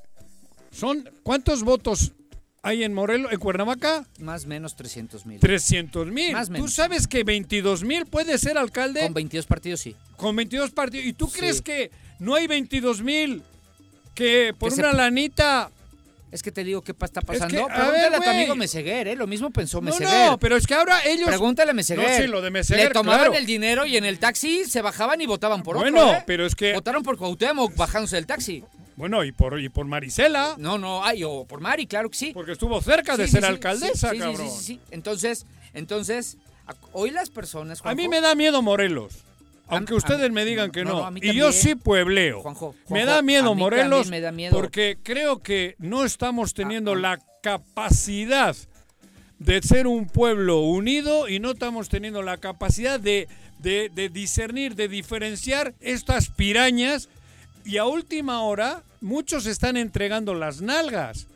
[0.70, 2.12] son ¿cuántos votos
[2.68, 4.06] hay en Morelos, en Cuernavaca?
[4.20, 5.40] Más o menos 300 mil.
[5.40, 6.32] 300 mil.
[6.32, 6.74] Más Tú menos.
[6.74, 9.96] sabes que 22 mil puede ser alcalde Con 22 partidos, sí.
[10.16, 11.06] con 22 partidos.
[11.06, 11.38] ¿Y tú Sí.
[11.40, 13.42] crees que no hay 22 mil
[14.14, 15.70] que por Que se- una lanita...
[16.30, 17.54] Es que te digo qué está pasando.
[17.54, 19.16] que, a Pregúntale ver, a tu amigo Meseguer, ¿eh?
[19.16, 20.26] Lo mismo pensó No, Meseguer.
[20.26, 21.26] no, pero es que ahora ellos...
[21.26, 22.06] Pregúntale a Meseguer.
[22.06, 23.34] No, sí, lo de Meseguer, Le tomaban claro.
[23.34, 26.24] el dinero y en el taxi se bajaban y votaban por Bueno, otro, ¿eh?
[26.26, 26.74] pero es que...
[26.74, 28.62] Votaron por Cuauhtémoc bajándose del taxi.
[28.98, 30.56] Bueno, y por, y por Marisela.
[30.58, 32.32] No, no, ay, o por Mari, claro que sí.
[32.34, 34.48] Porque estuvo cerca de Sí, ser sí, alcaldesa, cabrón.
[34.50, 34.80] Sí, sí, sí.
[34.90, 36.36] Entonces, entonces,
[36.92, 37.80] hoy las personas.
[37.84, 39.14] A mí me da miedo Morelos.
[39.68, 42.40] Aunque a- ustedes a- me digan que no, y yo sí puebleo.
[42.40, 44.56] Juanjo, me da miedo Morelos también me da miedo.
[44.56, 47.00] porque creo que no estamos teniendo Ah, ah.
[47.00, 48.56] la capacidad
[49.38, 53.28] de ser un pueblo unido y no estamos teniendo la capacidad de,
[53.60, 57.08] de- de discernir, de diferenciar estas pirañas
[57.68, 61.26] y a última hora muchos están entregando las nalgas.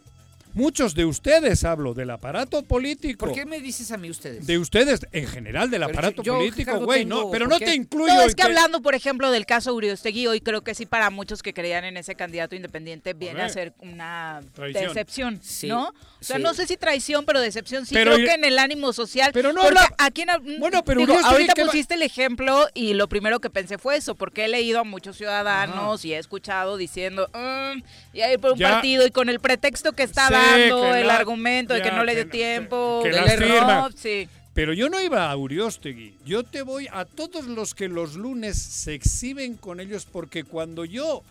[0.54, 3.24] Muchos de ustedes, hablo del aparato político.
[3.24, 4.46] ¿Por qué me dices a mí ustedes?
[4.46, 7.58] De ustedes, en general, del Pero aparato yo- yo, político, güey, no, pero ¿por no
[7.58, 7.64] qué?
[7.64, 8.12] te incluyo.
[8.14, 11.08] No, es que te- hablando, por ejemplo, del caso Uriostegui, hoy creo que sí para
[11.08, 14.88] muchos que creían en ese candidato independiente viene a ser una Traición.
[14.88, 15.94] decepción, Sí, ¿no?
[16.22, 16.42] O sea, sí.
[16.42, 17.94] no sé si traición, pero decepción sí.
[17.94, 19.32] Pero creo que en el ánimo social.
[19.34, 22.94] Pero no porque aquí en- Bueno, pero digo, ahorita ¿qué va- pusiste el ejemplo y
[22.94, 26.76] lo primero que pensé fue eso, porque he leído a muchos ciudadanos y he escuchado
[26.76, 27.82] diciendo, "Mm,
[28.12, 28.70] y ahí por un Ya.
[28.72, 31.90] partido y con el pretexto que está Sí, dando, que el la- argumento de que
[31.90, 34.28] no le dio tiempo, que del las error, sí.
[34.54, 36.14] Pero yo no iba a Uriostegui.
[36.26, 40.84] Yo te voy a todos los que los lunes se exhiben con ellos porque cuando
[40.84, 41.22] yo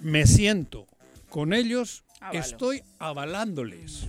[0.00, 0.86] me siento
[1.30, 2.40] con ellos, Avalo.
[2.40, 4.06] estoy avalándoles.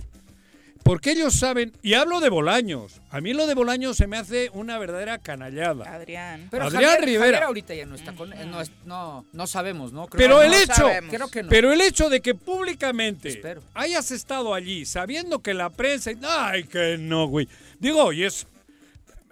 [0.82, 3.00] Porque ellos saben, y hablo de Bolaños.
[3.10, 5.92] A mí lo de Bolaños se me hace una verdadera canallada.
[5.92, 6.46] Adrián.
[6.48, 7.24] Pero Adrián Javier, Rivera.
[7.24, 8.32] Javier ahorita ya no está con.
[8.32, 10.06] eh, No, no, no sabemos, ¿no?
[10.06, 10.58] Creo Pero que el no.
[10.58, 11.12] hecho, sabemos.
[11.12, 11.48] Creo que no.
[11.48, 13.62] pero el hecho de que públicamente Espero.
[13.74, 17.48] hayas estado allí sabiendo que la prensa, ay que no, güey.
[17.80, 18.46] Digo, y es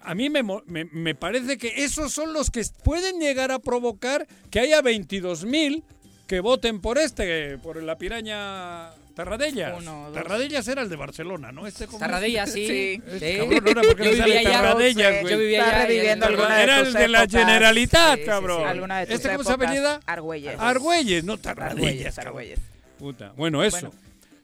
[0.02, 4.26] a mí me, me, me parece que esos son los que pueden llegar a provocar
[4.50, 5.84] que haya 22 mil
[6.26, 9.74] que voten por este, por la piraña Tarradellas.
[9.78, 10.14] Uno, dos.
[10.14, 11.66] Tarradellas era el de Barcelona, ¿no?
[11.66, 12.00] Este cómo es?
[12.00, 13.00] Tarradella, sí.
[13.06, 14.42] Cabrón, porque Yo no sale.
[14.42, 15.32] Tarradellas, güey.
[15.32, 15.86] Yo vivía Está allá.
[15.86, 17.26] reviviendo y- alguna de Era el de la.
[17.28, 18.58] Generalitat, Sí, cabrón.
[18.62, 18.64] sí.
[18.64, 20.00] Alguna de tus ¿Este cómo se apellida?
[20.06, 20.56] Argüelles.
[20.58, 22.18] Argüelles, no Tarradellas.
[22.18, 22.58] Argüelles.
[22.98, 23.32] Puta.
[23.36, 23.80] Bueno, eso.
[23.90, 23.94] Bueno.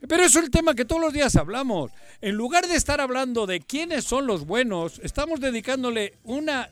[0.08, 1.90] Pero eso es el tema que todos los días hablamos.
[2.22, 6.70] En lugar de estar hablando de quiénes son los buenos, estamos dedicándole una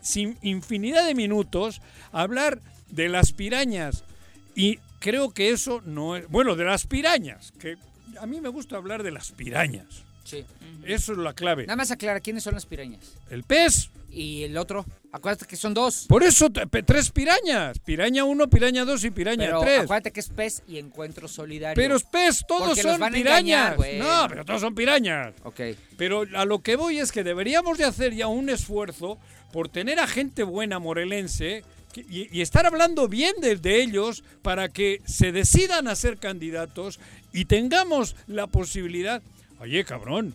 [0.00, 1.80] sin- infinidad de minutos
[2.12, 4.02] a hablar de las pirañas.
[4.54, 6.28] Y creo que eso no es...
[6.28, 7.76] Bueno, de las pirañas, que
[8.20, 10.04] a mí me gusta hablar de las pirañas.
[10.24, 10.44] Sí.
[10.84, 11.66] Eso es la clave.
[11.66, 13.14] Nada más aclara quiénes son las pirañas.
[13.30, 13.90] El pez.
[14.10, 16.06] Y el otro, acuérdate que son dos.
[16.08, 17.80] Por eso tres pirañas.
[17.80, 19.80] Piraña 1, piraña 2 y piraña Pero 3.
[19.80, 21.74] acuérdate que es pez y encuentro solidario.
[21.74, 23.74] Pero es pez, todos Porque son pirañas.
[23.76, 25.34] engañar, no, pero todos son pirañas.
[25.42, 25.60] Ok.
[25.98, 29.18] Pero a lo que voy es que deberíamos de hacer ya un esfuerzo
[29.52, 31.64] por tener a gente buena morelense
[32.02, 36.98] y, y estar hablando bien de, de ellos para que se decidan a ser candidatos
[37.32, 39.22] y tengamos la posibilidad.
[39.60, 40.34] Oye, cabrón,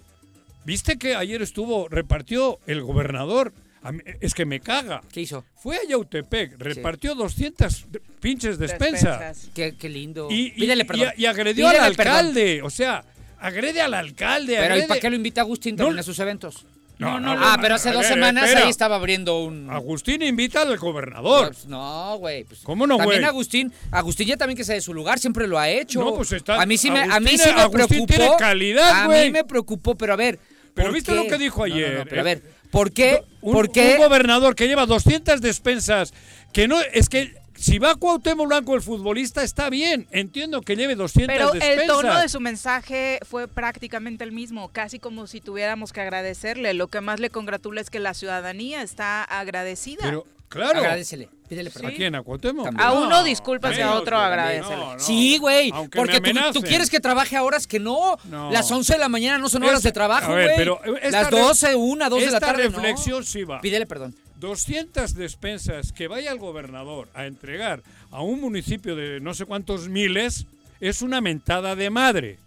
[0.66, 3.54] ¿viste que ayer estuvo, repartió el gobernador?
[3.82, 5.02] A mí- es que me caga.
[5.12, 5.46] ¿Qué hizo?
[5.56, 9.20] Fue a Yautepec, repartió 200 de- pinches despensas.
[9.20, 9.50] Despensas.
[9.56, 10.28] Qué, qué lindo.
[10.30, 11.10] Y, y- Pídele y- perdón.
[11.16, 12.14] y agredió al perdón.
[12.16, 12.62] alcalde.
[12.62, 13.06] O sea,
[13.40, 14.58] agrede al alcalde.
[14.60, 15.86] Pero ¿y para qué lo invita Agustín No.
[15.86, 16.66] también a sus eventos?
[17.00, 18.66] No, no, ah, no, pero no, hace a dos ver, semanas espera.
[18.66, 19.70] ahí estaba abriendo un...
[19.72, 21.48] Agustín invita al gobernador.
[21.48, 22.44] Pues, no, güey.
[22.44, 23.30] pues, ¿Cómo no, También güey?
[23.30, 26.02] Agustín, Agustín ya también que sea de su lugar, siempre lo ha hecho.
[26.04, 28.14] No, pues está- A mí sí me, a mí Agustín- sí me Agustín preocupó.
[28.14, 29.26] tiene calidad, a güey.
[29.28, 30.40] mí me preocupó, pero a ver.
[30.74, 31.18] Pero ¿por ¿viste qué?
[31.18, 32.08] lo que dijo No, no, no, ayer?
[32.10, 33.24] pero a ver, ¿por qué?
[33.42, 33.94] Un, ¿Por qué?
[33.98, 36.14] un gobernador que lleva 200 despensas,
[36.54, 40.96] que no, es que si va Cuauhtémoc Blanco el futbolista está bien, entiendo que lleve
[40.96, 41.82] 200 Pero despensas.
[41.82, 46.74] el tono de su mensaje fue prácticamente el mismo, casi como si tuviéramos que agradecerle.
[46.74, 50.02] Lo que más le congratula es que la ciudadanía está agradecida.
[50.04, 50.80] Pero, claro.
[50.80, 51.92] Agradecele, pídele ¿A perdón.
[51.96, 52.16] quién?
[52.16, 52.66] ¿A Cuauhtémoc?
[52.66, 52.88] También.
[52.88, 54.76] A No, uno disculpas y a otro agradecele.
[54.78, 55.00] no, no.
[55.00, 56.22] Sí, güey, Aunque porque
[56.54, 58.18] tú, quieres que trabaje a horas que no.
[58.26, 58.52] No.
[58.52, 60.58] Las 11 de la mañana no son horas Esta- de trabajo, a ver, güey.
[60.58, 63.60] pero esta Las re- 12, 1, 2 de la esta tarde, reflexión sí va.
[63.62, 64.16] Pídele perdón.
[64.40, 69.90] 200 despensas que vaya el gobernador a entregar a un municipio de no sé cuántos
[69.90, 70.46] miles
[70.80, 72.38] es una mentada de madre.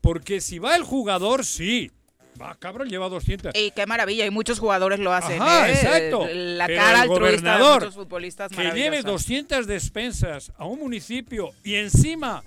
[0.00, 1.90] Porque si va el jugador, sí.
[2.40, 3.52] Va, cabrón, lleva 200.
[3.56, 5.40] Y qué maravilla, y muchos jugadores lo hacen.
[5.42, 5.72] Ajá, ¿eh?
[5.72, 6.28] exacto.
[6.32, 9.08] La Pero cara el altruista de gobernador muchos futbolistas que lleve maravillosa.
[9.08, 12.44] 200 despensas a un municipio y encima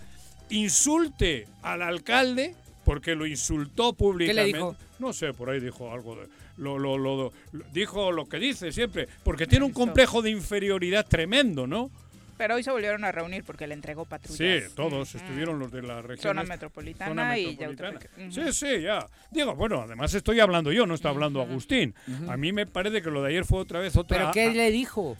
[0.49, 4.57] insulte al alcalde porque lo insultó públicamente.
[4.57, 4.75] dijo?
[4.99, 6.27] No sé, por ahí dijo algo de
[6.59, 11.05] lo, lo, lo- lo- dijo lo que dice siempre, porque tiene un complejo de inferioridad
[11.07, 11.89] tremendo, ¿no?
[12.37, 14.37] Pero hoy se volvieron a reunir porque le entregó patrullas.
[14.63, 15.17] Sí, todos Ujú.
[15.17, 16.23] estuvieron los de la región.
[16.31, 17.99] Zona esta- metropolitana zona y metropolitana.
[18.31, 19.05] Sí, sí, ya.
[19.31, 21.93] Digo, bueno, además estoy hablando yo, no está hablando Agustín.
[22.29, 24.17] A mí me parece que lo de ayer fue otra vez otra.
[24.17, 25.17] ¿Pero a- qué le dijo?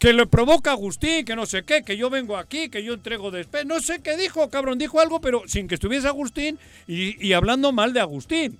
[0.00, 2.94] que le provoca a Agustín, que no sé qué, que yo vengo aquí, que yo
[2.94, 3.66] entrego después.
[3.66, 4.78] No sé qué dijo, cabrón.
[4.78, 8.58] Dijo algo, pero sin que estuviese Agustín y, y hablando mal de Agustín.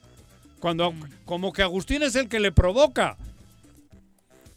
[0.61, 1.03] Cuando, Mm.
[1.25, 3.17] Como que Agustín es el que le provoca.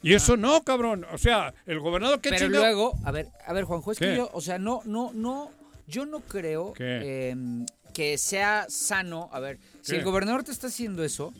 [0.01, 1.05] Y eso no, cabrón.
[1.13, 4.29] O sea, el gobernador que Pero luego, a ver, a ver, Juanjo, es que yo,
[4.33, 5.49] o sea, no, no, no,
[5.87, 9.29] yo no creo em, que sea sano.
[9.31, 11.33] A ver, si el gobernador te está haciendo eso,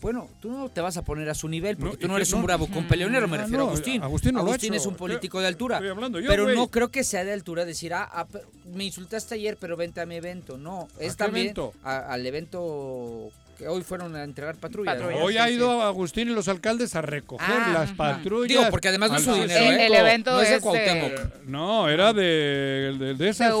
[0.00, 2.42] bueno, tú no te vas a poner a su nivel porque tú no eres un
[2.42, 4.02] bravo compeleonero, me refiero a Agustín.
[4.02, 5.78] Agustín, Agustín es un político de altura.
[6.26, 8.26] pero no creo que sea de altura decir, ah, ah
[8.72, 10.56] me insultaste ayer, pero vente a mi evento.
[10.56, 14.98] No, es también al evento que hoy fueron a entregar patrullas.
[15.20, 18.48] hoy ha ido Agustín y los alcaldes a recoger ah, las patrullas.
[18.48, 19.60] Digo, porque además no es su dinero.
[19.60, 19.86] ¿eh?
[19.86, 21.44] El, evento no es de Cuauhtémoc.
[21.46, 23.52] no, era de, de, esas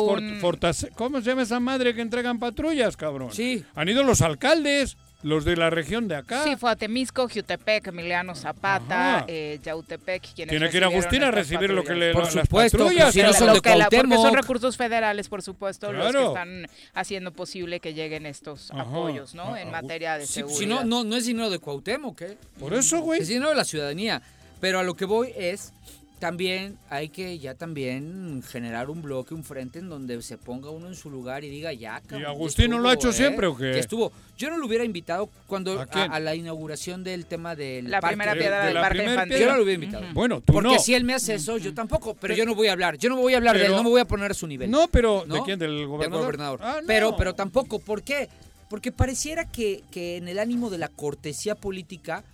[0.94, 3.32] ¿Cómo se llama esa madre que entregan patrullas, cabrón?
[3.32, 3.64] Sí.
[3.74, 4.96] Han ido los alcaldes.
[5.22, 6.44] Los de la región de acá.
[6.44, 10.22] Sí, fue a Temisco, Jutepec, Emiliano Zapata, eh, Yautepec.
[10.34, 13.12] Tiene que ir a Agustín a recibir lo que le Por supuesto, patrullas.
[13.12, 17.80] Si no son de porque son recursos federales, por supuesto, los que están haciendo posible
[17.80, 19.56] que lleguen estos apoyos, ¿no?
[19.56, 20.58] en materia de seguridad.
[20.58, 22.36] Si no, no, no es dinero de Cuauhtémoc, ¿qué?
[22.58, 23.20] Por eso, güey.
[23.20, 24.22] Es dinero de la ciudadanía.
[24.60, 25.72] Pero a lo que voy es
[26.18, 30.86] también hay que ya también generar un bloque, un frente en donde se ponga uno
[30.86, 32.02] en su lugar y diga ya.
[32.10, 33.12] ¿Y Agustín no lo ha hecho ¿eh?
[33.12, 33.78] siempre o qué?
[33.78, 34.12] estuvo.
[34.38, 38.66] Yo no lo hubiera invitado cuando a, la inauguración del tema del la primera piedra
[38.66, 39.38] del parque infantil.
[39.38, 40.06] Yo no lo hubiera invitado.
[40.14, 42.14] Bueno, tú Porque si él me hace eso, yo tampoco.
[42.14, 42.96] Pero, yo no voy a hablar.
[42.96, 43.72] Yo no voy a hablar de él.
[43.72, 44.70] No me voy a poner a su nivel.
[44.70, 45.58] No, pero ¿de quién?
[45.58, 46.10] Del gobernador.
[46.10, 46.60] Del gobernador.
[46.62, 47.78] Ah, pero, pero tampoco.
[47.78, 48.28] ¿Por qué?
[48.68, 52.24] Porque pareciera que, que en el ánimo de la cortesía política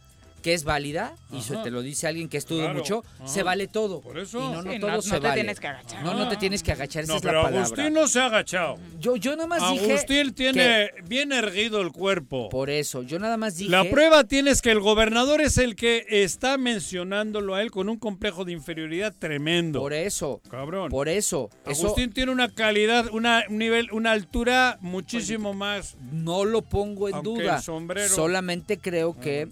[0.42, 4.00] que es válida, y te lo dice alguien que estudia mucho, se vale todo.
[4.00, 4.38] Por eso.
[4.38, 5.28] Y no, no todo se vale.
[5.28, 6.02] te tienes que agachar.
[6.02, 7.62] No, no te tienes que agachar, esa no, es la palabra.
[7.62, 8.78] Agustín no se ha agachado.
[8.98, 9.92] Yo, yo nada más dije...
[9.92, 12.48] Agustín tiene bien erguido el cuerpo.
[12.48, 13.70] Por eso, yo nada más dije...
[13.70, 17.98] La prueba tienes que el gobernador es el que está mencionándolo a él con un
[17.98, 19.80] complejo de inferioridad tremendo.
[19.80, 20.42] Por eso.
[20.50, 20.90] Cabrón.
[20.90, 21.48] Por eso.
[21.64, 25.96] Agustín tiene una calidad, una, un nivel, una altura muchísimo más...
[26.12, 27.60] No lo pongo en duda.
[27.60, 29.48] Solamente creo que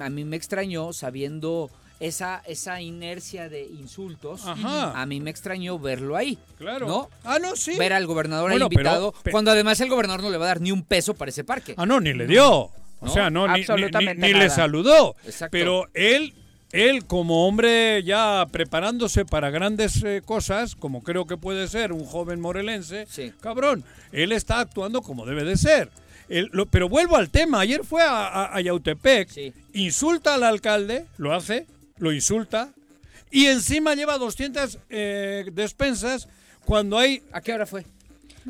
[0.00, 1.70] a mí me extrañó sabiendo
[2.02, 6.36] esa, esa inercia de insultos, a mí me extrañó verlo ahí.
[6.58, 6.86] Claro.
[6.88, 7.10] ¿No?
[7.22, 7.76] Ah, no, sí.
[7.78, 10.82] Ver al gobernador invitado, cuando además el gobernador no le va a dar ni un
[10.82, 11.74] peso para ese parque.
[11.76, 12.70] Ah, no, ni le dio.
[12.98, 13.64] O sea, no, ni,
[14.16, 15.16] ni, le saludó.
[15.50, 16.34] Pero él,
[16.70, 22.04] él como hombre ya preparándose para grandes eh, cosas, como creo que puede ser un
[22.04, 23.06] joven morelense,
[23.40, 25.90] cabrón, él está actuando como debe de ser
[26.70, 27.60] pero vuelvo al tema.
[27.60, 31.66] Ayer fue a, Yautepec, insulta al alcalde, lo hace,
[31.98, 32.70] lo insulta,
[33.30, 36.28] y encima lleva 200 eh, despensas
[36.64, 37.22] cuando hay...
[37.32, 37.84] ¿A qué hora fue?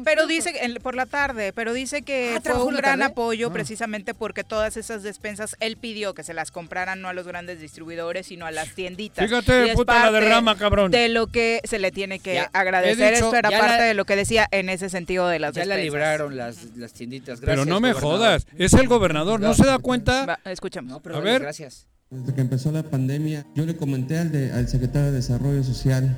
[0.04, 3.52] Pero dice, por la tarde, pero dice que ah, fue un gran apoyo ah.
[3.52, 7.60] precisamente porque todas esas despensas él pidió que se las compraran no a los grandes
[7.60, 9.24] distribuidores, sino a las tienditas.
[9.24, 10.90] Fíjate, puta la derrama, cabrón.
[10.90, 13.14] De lo que se le tiene que agradecer.
[13.14, 15.76] Esto era parte de lo que decía en ese sentido de las ya despensas.
[15.76, 17.40] Ya la libraron las, tienditas.
[17.40, 20.38] Gracias, pero no me jodas, es el gobernador, ¿no, se da cuenta?
[20.44, 21.00] escuchamos.
[21.04, 21.42] a ver.
[21.42, 21.86] Gracias.
[22.10, 26.14] Desde que empezó la pandemia, yo le comenté al, al secretario de Desarrollo Social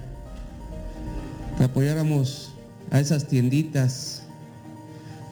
[1.56, 2.53] que apoyáramos
[2.90, 4.22] a esas tienditas,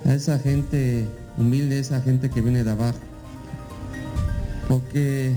[0.05, 1.07] a esa gente
[1.39, 2.99] humilde, esa gente que viene de abajo.
[4.69, 5.35] Porque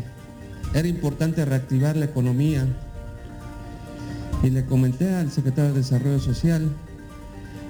[0.73, 2.65] era importante reactivar la economía.
[4.43, 6.69] Y le comenté al secretario de Desarrollo Social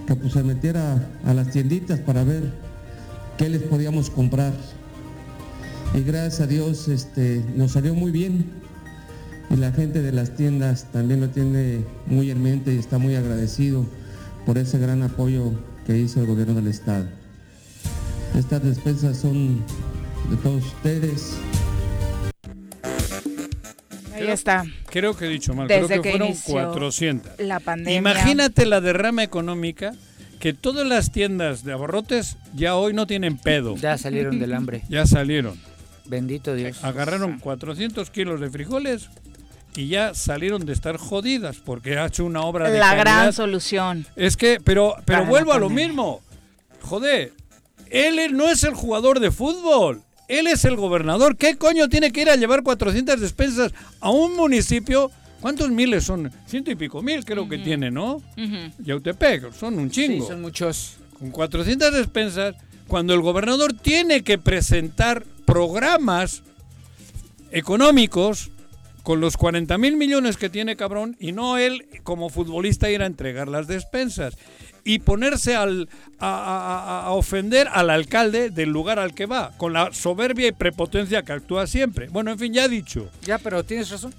[0.07, 2.51] que pues se metiera a las tienditas para ver
[3.37, 4.53] qué les podíamos comprar.
[5.93, 8.45] Y gracias a Dios este, nos salió muy bien.
[9.49, 13.15] Y la gente de las tiendas también lo tiene muy en mente y está muy
[13.15, 13.85] agradecido
[14.45, 15.51] por ese gran apoyo
[15.85, 17.07] que hizo el gobierno del estado.
[18.37, 19.63] Estas despensas son
[20.29, 21.37] de todos ustedes.
[24.13, 24.63] Ahí está.
[24.89, 27.39] Creo que he dicho mal, creo que, fueron 400.
[27.39, 27.97] La pandemia.
[27.97, 29.93] Imagínate la derrama económica
[30.39, 33.75] que todas las tiendas de abarrotes ya hoy no tienen pedo.
[33.75, 34.83] Ya salieron del hambre.
[34.89, 35.59] Ya salieron.
[36.05, 36.83] Bendito Dios.
[36.83, 39.09] Agarraron 400 kilos de frijoles,
[39.77, 44.05] y ya salieron de estar jodidas porque ha hecho una obra de la gran solución.
[44.15, 46.21] Es que, pero, pero vuelvo a lo mismo.
[46.81, 47.33] Joder,
[47.89, 50.01] él no es el jugador de fútbol.
[50.27, 51.37] Él es el gobernador.
[51.37, 55.11] ¿Qué coño tiene que ir a llevar 400 despensas a un municipio?
[55.39, 56.31] ¿Cuántos miles son?
[56.47, 58.21] Ciento y pico mil creo que tiene, ¿no?
[58.79, 60.23] Yautepec, son un chingo.
[60.23, 60.97] Sí, son muchos.
[61.19, 62.55] Con 400 despensas,
[62.87, 66.41] cuando el gobernador tiene que presentar programas
[67.51, 68.49] económicos
[69.05, 73.05] con los 40 mil millones que tiene cabrón y no él como futbolista ir a
[73.05, 74.35] entregar las despensas.
[74.87, 80.47] Y ponerse al, a, ofender al alcalde del lugar al que va, con la soberbia
[80.47, 82.07] y prepotencia que actúa siempre.
[82.09, 83.09] Bueno, en fin, ya he dicho.
[83.23, 84.13] Ya, pero tienes razón.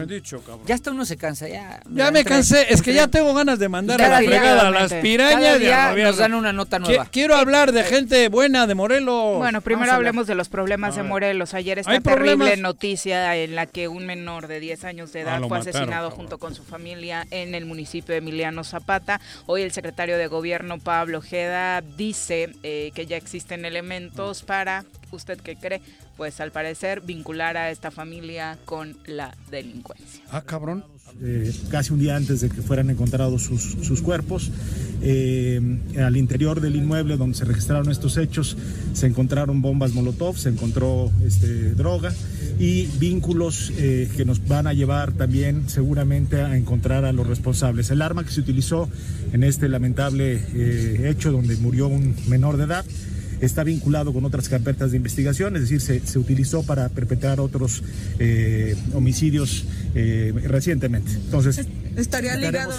[0.00, 0.66] he dicho, cabrón.
[0.66, 1.80] Ya hasta uno se cansa, ya.
[1.88, 4.92] Ya me cansé, es que ya tengo ganas de mandar a la fregada a las
[4.94, 5.60] pirañas.
[5.60, 7.06] Ya nos dan una nota nueva.
[7.06, 9.38] Quiero hablar de gente buena de Morelos.
[9.38, 11.54] Bueno, primero hablemos de los problemas de Morelos.
[11.54, 15.42] Ayer esta terrible noticia en la que un menor de 10 años de ah, edad
[15.46, 19.20] fue asesinado junto con su familia en el municipio de Emiliano Zapata.
[19.46, 25.38] Hoy el secretario de Gobierno, Pablo Ojeda, dice eh, que ya existen elementos para, ¿usted
[25.38, 25.82] qué cree?
[26.16, 30.22] Pues al parecer vincular a esta familia con la delincuencia.
[30.30, 30.84] Ah, cabrón.
[31.22, 34.50] Eh, casi un día antes de que fueran encontrados sus, cuerpos.
[35.02, 35.60] Eh,
[35.98, 38.56] al interior del inmueble donde se registraron estos hechos
[38.94, 42.12] se encontraron bombas Molotov, se encontró este, droga
[42.60, 47.90] y vínculos eh, que nos van a llevar también seguramente a encontrar a los responsables.
[47.90, 48.88] El arma que se utilizó
[49.32, 50.40] en este lamentable
[51.08, 52.84] hecho donde murió un menor de edad
[53.40, 57.82] está vinculado con otras carpetas de investigación, es decir, se, utilizó para perpetrar otros
[58.18, 61.12] eh, homicidios eh, recientemente.
[61.12, 61.66] Entonces,
[62.00, 62.72] ¿Estaría ligado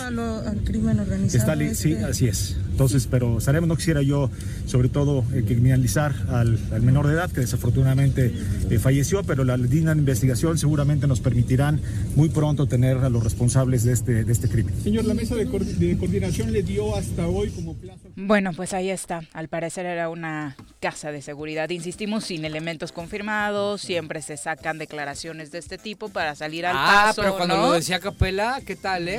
[0.47, 1.55] al crimen organizado?
[1.74, 2.05] Sí, este?
[2.05, 2.57] así es.
[2.72, 4.32] Entonces, pero sabemos, no quisiera yo,
[4.65, 8.34] sobre todo, eh, criminalizar al, menor de edad, que desafortunadamente
[8.80, 11.80] falleció, pero la de investigación seguramente nos permitirán
[12.15, 14.74] muy pronto tener a los responsables de este, de este crimen.
[14.82, 18.09] Señor, la mesa de, de coordinación le dio hasta hoy como plazo.
[18.15, 19.22] Bueno, pues ahí está.
[19.34, 21.69] Al parecer era una casa de seguridad.
[21.69, 26.86] Insistimos, sin elementos confirmados, siempre se sacan declaraciones de este tipo para salir al ah,
[26.88, 27.22] paso.
[27.22, 29.11] Ah, pero cuando lo decía Capela, ¿qué tal, eh?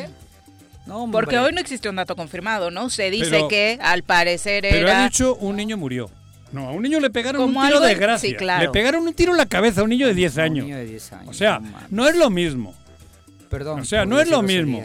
[0.87, 2.91] No, Porque hoy no existe un dato confirmado, ¿no?
[2.91, 4.77] Se dice que al parecer era.
[4.77, 6.11] Pero ha dicho un niño murió.
[6.51, 8.29] No, a un niño le pegaron un tiro de gracia.
[8.31, 8.65] Sí, claro.
[8.65, 10.65] Le pegaron un tiro en la cabeza a un niño de 10 años.
[10.65, 11.29] Un niño de 10 años.
[11.29, 12.75] O sea, no es lo mismo.
[13.53, 13.81] Perdón.
[13.81, 14.83] O sea, no es lo mismo.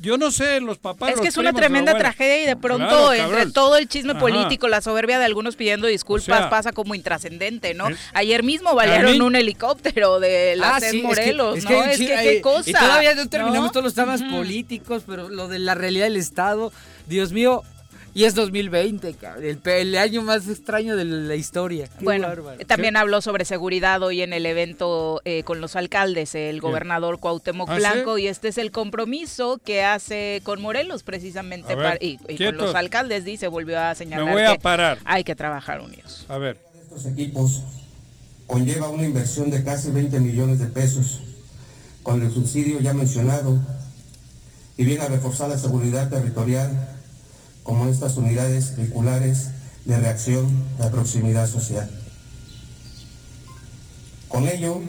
[0.00, 1.14] Yo no sé, los papás.
[1.14, 4.80] Es que es una tremenda tragedia y de pronto, entre todo el chisme político, la
[4.80, 7.88] soberbia de algunos pidiendo disculpas, pasa como intrascendente, ¿no?
[8.14, 11.82] Ayer mismo balearon un helicóptero de la ah, Morelos, ¿no?
[11.82, 12.70] Es que, qué cosa.
[12.70, 16.72] Y todavía no terminamos todos los temas políticos, pero lo de la realidad del Estado,
[17.08, 17.64] Dios mío,
[18.12, 21.88] y es 2020, el, el, año más extraño de la historia.
[22.00, 22.28] bueno,
[22.66, 27.68] también habló sobre seguridad hoy en el evento eh, con los alcaldes, el gobernador Cuauhtémoc
[27.70, 32.74] ¿Ah, Blanco, y este es el compromiso que hace con Morelos precisamente y, con los
[32.74, 34.98] alcaldes, dice, volvió a señalar voy a parar.
[35.04, 36.26] hay que trabajar unidos.
[36.28, 36.58] A ver.
[36.82, 37.62] Estos equipos
[38.46, 41.20] conlleva una inversión de casi 20 millones de pesos
[42.02, 43.58] con el subsidio ya mencionado
[44.76, 46.99] y viene a reforzar la seguridad territorial
[47.70, 49.50] como estas unidades vehiculares
[49.84, 50.44] de reacción
[50.76, 51.88] de proximidad social.
[54.26, 54.80] Con ello,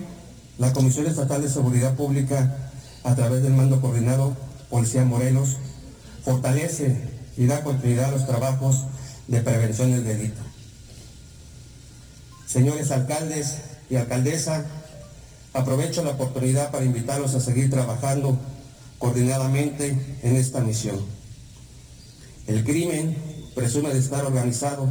[0.58, 2.72] la Comisión Estatal de Seguridad Pública,
[3.04, 4.36] a través del mando coordinado
[4.72, 5.58] Policía Morelos,
[6.26, 7.08] fortalece
[7.38, 8.88] y da continuidad a los trabajos
[9.28, 10.42] de prevención del delito.
[12.48, 13.58] Señores alcaldes
[13.92, 14.66] y alcaldesa,
[15.54, 18.40] aprovecho la oportunidad para invitarlos a seguir trabajando
[18.98, 21.21] coordinadamente en esta misión.
[22.48, 23.16] El crimen
[23.56, 24.90] presume de estar organizado.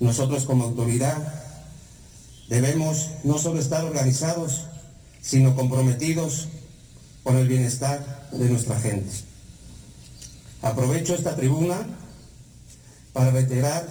[0.00, 1.16] Nosotros como autoridad
[2.48, 4.62] debemos no solo estar organizados,
[5.22, 6.48] sino comprometidos
[7.22, 9.10] con el bienestar de nuestra gente.
[10.62, 11.86] Aprovecho esta tribuna
[13.12, 13.86] para reiterar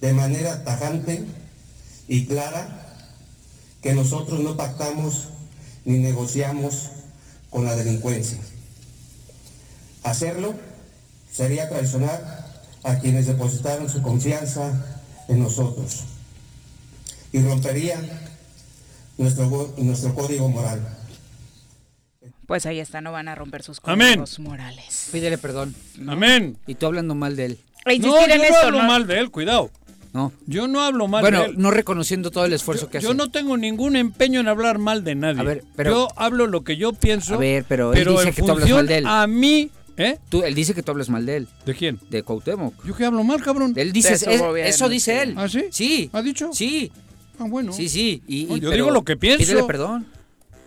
[0.00, 1.24] de manera tajante
[2.08, 3.08] y clara
[3.82, 5.28] que nosotros no pactamos
[5.84, 6.90] ni negociamos
[7.50, 8.38] con la delincuencia.
[10.02, 10.54] Hacerlo
[11.34, 12.46] sería traicionar
[12.84, 14.72] a quienes depositaron su confianza
[15.28, 16.04] en nosotros
[17.32, 17.98] y rompería
[19.18, 20.80] nuestro, nuestro código moral.
[22.46, 25.08] Pues ahí está, no van a romper sus códigos morales.
[25.10, 25.74] Pídele perdón.
[26.06, 26.56] Amén.
[26.66, 27.58] Y tú hablando mal de él.
[27.86, 29.70] E no, yo no hablo mal de él, cuidado.
[30.12, 30.32] No.
[30.46, 31.36] Yo no hablo mal de él.
[31.36, 33.06] Bueno, no reconociendo todo el esfuerzo que hace.
[33.06, 35.40] Yo no tengo ningún empeño en hablar mal de nadie.
[35.40, 37.34] A ver, pero, yo hablo lo que yo pienso.
[37.34, 39.06] A ver, pero, él dice que tú hablas mal de él.
[39.06, 40.18] A mí ¿Eh?
[40.28, 41.48] Tú, él dice que tú hablas mal de él.
[41.64, 42.00] ¿De quién?
[42.10, 42.84] De Cuauhtémoc.
[42.84, 43.72] ¿Yo qué hablo mal, cabrón?
[43.76, 45.34] Él dice, eso, dice él.
[45.36, 45.66] ¿Ah, sí?
[45.70, 46.10] Sí.
[46.12, 46.50] ¿Ha dicho?
[46.52, 46.90] Sí.
[47.38, 47.72] Ah, bueno.
[47.72, 48.22] Sí, sí.
[48.26, 49.44] Y, yo digo lo que pienso.
[49.44, 50.06] Pídele perdón.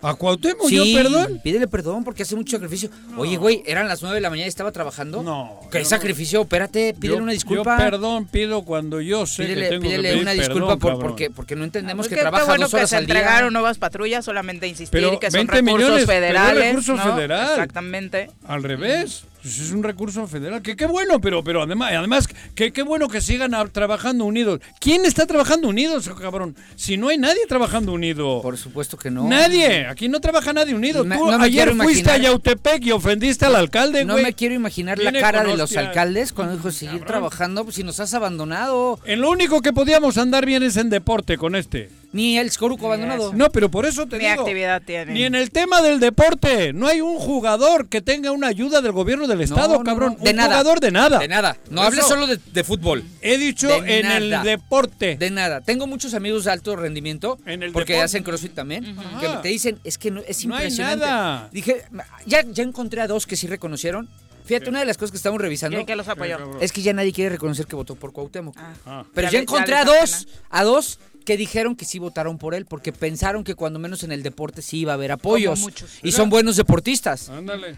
[0.00, 1.40] ¿A Cuauhtémoc yo perdón?
[1.42, 2.90] pídele perdón porque hace mucho sacrificio.
[3.16, 5.22] Oye, güey, eran las 9 de la mañana y estaba trabajando.
[5.22, 5.60] No.
[5.70, 6.42] ¿Qué sacrificio?
[6.42, 7.76] Espérate, pídele una disculpa.
[7.76, 11.30] Yo perdón pido cuando yo sé pídele, que tengo pídele que una disculpa por, porque,
[11.30, 13.14] porque no entendemos que, trabaja bueno dos horas que al día.
[13.14, 16.64] se entregaron nuevas patrullas, solamente insistir que son recursos federales.
[16.64, 17.50] recursos federales.
[17.50, 18.30] Exactamente.
[18.46, 19.24] Al revés.
[19.48, 20.60] Pues es un recurso federal.
[20.60, 24.60] Que qué bueno, pero, pero además, además que qué bueno que sigan trabajando unidos.
[24.78, 26.54] ¿Quién está trabajando unidos, cabrón?
[26.76, 28.42] Si no hay nadie trabajando unido.
[28.42, 29.26] Por supuesto que no.
[29.26, 29.86] Nadie.
[29.86, 31.02] Aquí no trabaja nadie unido.
[31.02, 35.42] Tú ayer fuiste a Yautepec y ofendiste al alcalde, No me quiero imaginar la cara
[35.44, 39.00] de los alcaldes cuando dijo seguir trabajando, pues si nos has abandonado.
[39.06, 41.88] En lo único que podíamos andar bien es en deporte con este.
[42.10, 43.32] Ni el Scoruco abandonado.
[43.34, 45.12] No, pero por eso te Ni actividad tiene.
[45.12, 46.72] Ni en el tema del deporte.
[46.72, 50.16] No hay un jugador que tenga una ayuda del gobierno del Estado, cabrón.
[50.20, 50.48] De un nada.
[50.48, 51.18] jugador de nada.
[51.18, 51.56] De nada.
[51.70, 53.04] No hables solo de, fútbol.
[53.20, 55.16] He dicho en el deporte.
[55.16, 55.60] De nada.
[55.60, 57.38] Tengo muchos amigos de alto rendimiento.
[57.46, 58.96] En el porque hacen crossfit también.
[59.20, 60.98] Que te dicen, es que no, es impresionante.
[60.98, 61.48] No hay nada.
[61.52, 61.84] Dije,
[62.26, 64.08] ya, ya encontré a dos que sí reconocieron.
[64.48, 66.58] Fíjate, una de las cosas que estamos revisando que los apoyó?
[66.60, 68.56] es que ya nadie quiere reconocer que votó por Cuauhtémoc.
[68.86, 69.04] Ah.
[69.12, 72.90] Pero ya, encontré a dos, a dos que dijeron que sí votaron por él porque
[72.90, 75.68] pensaron que cuando menos en el deporte sí iba a haber apoyos.
[76.02, 77.28] Y son buenos deportistas.
[77.28, 77.76] Ándale.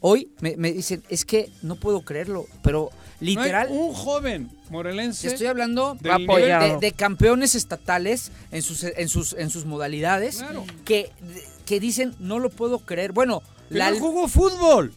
[0.00, 3.68] Hoy me, dicen, es que no puedo creerlo, pero literal...
[3.70, 5.28] un joven morelense...
[5.28, 10.44] Estoy hablando de, de, campeones estatales en sus, en sus, en sus modalidades
[10.84, 11.10] que,
[11.64, 13.12] que dicen, no lo puedo creer.
[13.12, 13.42] Bueno...
[13.70, 14.92] la, jugó fútbol.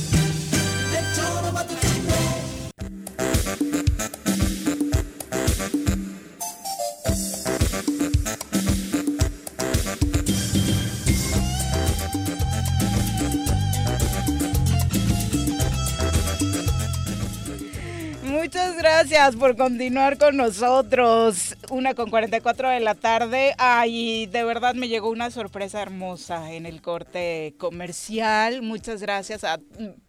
[18.81, 21.55] Gracias por continuar con nosotros.
[21.69, 23.53] Una con 44 de la tarde.
[23.59, 28.63] Ay, de verdad me llegó una sorpresa hermosa en el corte comercial.
[28.63, 29.59] Muchas gracias a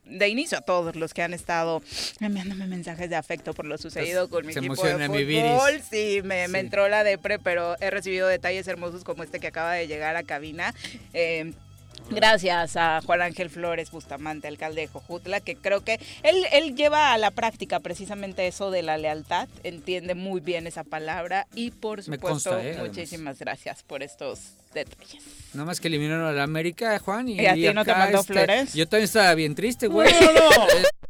[0.05, 1.83] de inicio a todos los que han estado
[2.21, 5.83] enviándome mensajes de afecto por lo sucedido con mi equipo de fútbol.
[5.89, 9.73] Sí, me, me, entró la depre, pero he recibido detalles hermosos como este que acaba
[9.75, 10.75] de llegar a cabina.
[11.13, 11.53] Eh,
[12.11, 17.13] Gracias a Juan Ángel Flores Bustamante, alcalde de Jojutla, que creo que él, él lleva
[17.13, 22.03] a la práctica precisamente eso de la lealtad, entiende muy bien esa palabra y por
[22.03, 22.77] supuesto ¿eh?
[22.79, 25.23] muchísimas gracias por estos detalles.
[25.55, 27.29] Nada más que eliminaron a la América, Juan.
[27.29, 28.75] ¿Y, ¿Y a ti no te mandó este, flores?
[28.75, 30.13] Yo también estaba bien triste, güey.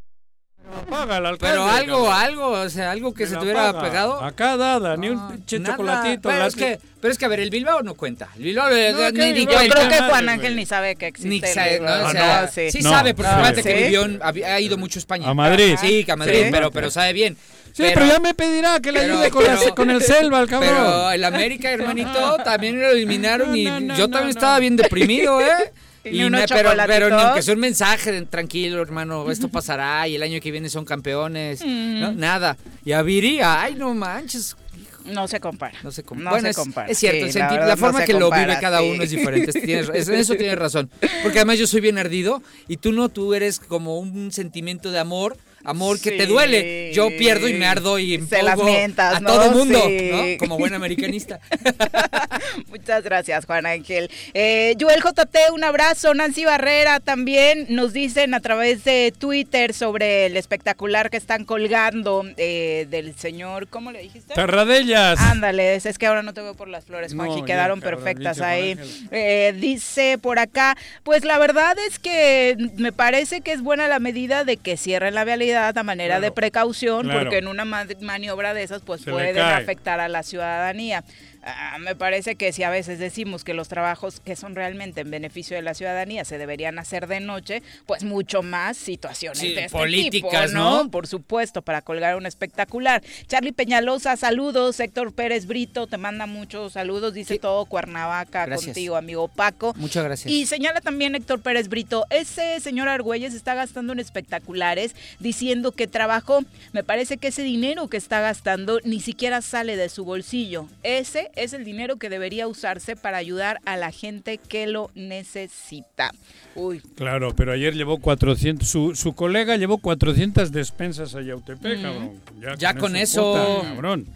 [0.89, 2.23] Paga el alcalde, Pero algo, cabrón.
[2.23, 3.83] algo, o sea, algo que se hubiera paga.
[3.83, 4.21] pegado.
[4.25, 6.29] Acá nada, ni un chocolatito.
[6.29, 8.29] Pero es, que, pero es que, a ver, el Bilbao no cuenta.
[8.37, 9.41] El Bilbao eh, No, ni, ¿qué ni?
[9.45, 10.29] Yo creo que Juan.
[10.29, 11.29] Ángel ni sabe que existe.
[11.29, 11.81] Ni sabe.
[11.81, 11.87] ¿no?
[11.87, 15.29] O Ah, sea, sí, sabe, porque acuérdate que vivió ha, ha ido mucho a España.
[15.29, 15.77] A Madrid.
[15.81, 16.49] Sí, que a Madrid, Sí.
[16.51, 17.37] pero, pero sabe bien.
[17.75, 20.41] Sí, pero, ya me pedirá que le pero- ayude con, la- pero- con el selva,
[20.41, 20.71] el cabrón.
[20.75, 24.31] Pero el América, hermanito, también lo eliminaron y No, no, yo no, también no.
[24.31, 25.73] estaba bien deprimido, ¿eh?
[26.05, 30.17] Y unos pero, pero ni aunque sea un mensaje de tranquilo, hermano, esto pasará y
[30.17, 31.65] el año que viene son campeones.
[31.65, 32.13] ¿no?
[32.13, 32.57] Nada.
[32.85, 34.57] Y a Viri, ay, no manches.
[35.05, 35.77] No se compara.
[35.83, 36.25] No se compara.
[36.25, 36.89] No bueno, se es, compara.
[36.89, 38.91] es cierto, Sí, la no forma que lo vive cada sí.
[38.91, 39.53] uno es diferente.
[39.61, 40.91] Tienes- en eso tienes razón.
[41.23, 44.99] Porque además yo soy bien ardido y tú no, tú eres como un sentimiento de
[45.01, 45.37] amor.
[45.65, 46.91] Amor que te duele.
[46.93, 49.29] Yo pierdo y me ardo y Se las mientas, a ¿no?
[49.33, 50.11] todo mundo, Sí.
[50.11, 50.39] ¿no?
[50.39, 51.41] Como buen americanista.
[52.69, 54.11] Muchas gracias, Juan Ángel.
[54.35, 56.15] Eh, Joel JT, un abrazo.
[56.15, 62.25] Nancy Barrera también nos dicen a través de Twitter sobre el espectacular que están colgando
[62.37, 64.35] eh, del señor, ¿cómo le dijiste?
[64.35, 65.21] Tarradellas.
[65.21, 68.37] Ándale, es que ahora no te veo por las flores, No, Juanji, ya, quedaron perfectas
[68.37, 68.77] dicho ahí.
[69.11, 73.99] Eh, dice por acá, pues la verdad es que me parece que es buena la
[73.99, 77.21] medida de que cierren la vialidad a manera de precaución, claro.
[77.21, 81.05] porque en una ma- maniobra de esas pues Se pueden afectar a la ciudadanía.
[81.45, 85.11] Ah, me parece que si a veces decimos que los trabajos que son realmente en
[85.11, 89.65] beneficio de la ciudadanía se deberían hacer de noche, pues mucho más situaciones Sí, de
[89.65, 90.89] este políticas, tipo, ¿no?
[90.89, 93.03] Por supuesto, para colgar un espectacular.
[93.27, 94.79] Charlie Peñalosa, saludos.
[94.79, 97.13] Héctor Pérez Brito te manda muchos saludos.
[97.13, 98.67] Dice todo Cuernavaca Gracias.
[98.67, 99.75] contigo, amigo Paco.
[99.79, 100.31] Muchas gracias.
[100.33, 105.89] Y señala también Héctor Pérez Brito, ese señor Argüelles está gastando en espectaculares diciendo que
[105.89, 106.45] trabajó.
[106.73, 110.69] Me parece que ese dinero que está gastando ni siquiera sale de su bolsillo.
[110.85, 116.11] Ese es el dinero que debería usarse para ayudar a la gente que lo necesita.
[116.55, 121.83] Uy, Claro, pero ayer llevó 400, su, su colega llevó 400 despensas a Yautepec, Mm.
[121.83, 122.11] cabrón.
[122.59, 123.33] Ya con eso.
[123.61, 124.07] puta, cabrón.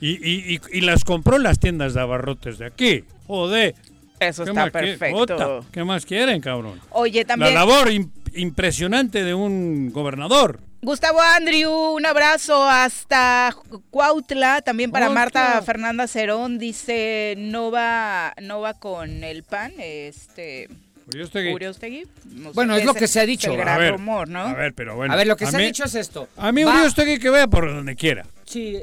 [0.00, 3.04] Y, y, y, y las compró en las tiendas de abarrotes de aquí.
[3.26, 3.74] Joder.
[4.20, 5.18] eso ¿Qué está perfecto.
[5.18, 6.80] puta, ¿Qué más quieren, cabrón?
[6.90, 7.54] Oye, también...
[7.54, 10.60] La labor im- impresionante de un gobernador.
[10.84, 13.54] Gustavo Andrew, un abrazo hasta
[13.90, 15.20] Cuautla, también para Cuautla.
[15.20, 20.68] Marta Fernanda Cerón, dice no va, no va con el pan, este
[21.08, 21.52] Uriostegui.
[21.54, 22.04] Uriostegui.
[22.34, 23.50] No sé, Bueno, es lo que se ha dicho.
[23.52, 24.40] el A gran ver, rumor, ¿no?
[24.40, 25.12] A ver, pero bueno.
[25.12, 26.28] a ver, lo que se mí- ha dicho es esto.
[26.36, 28.26] A mí Va- Uriostegui que vaya por donde quiera.
[28.44, 28.78] Sí,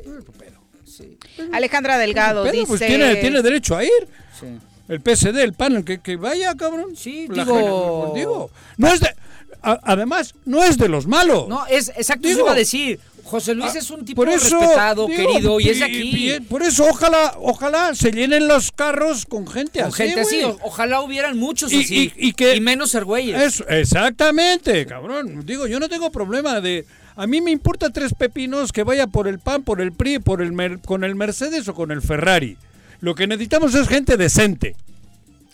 [1.53, 3.91] Alejandra Delgado Pero, dice pues tiene, tiene derecho a ir.
[4.39, 4.47] sí.
[4.87, 6.97] El PSD, el PAN, el que, que vaya, cabrón.
[6.97, 9.15] Sí, digo- gente- digo, no es de,
[9.63, 11.47] a- además, no es de los malos.
[11.47, 12.99] No, es exacto, eso Digo- iba a decir.
[13.23, 16.37] José Luis Ah, es un tipo por eso, respetado, digo, querido, y es de aquí.
[16.49, 20.03] por eso, ojalá, ojalá se llenen los carros con gente Con así.
[20.03, 22.11] gente así, o- ojalá hubieran muchos Y- así.
[22.17, 23.39] y- y que- menos argüeyes.
[23.39, 25.45] Eso, exactamente, cabrón.
[25.45, 26.85] Digo, yo no tengo problema de.
[27.15, 30.41] A mí me importa tres pepinos que vaya por el PAN, por el PRI, por
[30.41, 32.57] el Mer- con el Mercedes o con el Ferrari.
[33.01, 34.75] Lo que necesitamos es gente decente.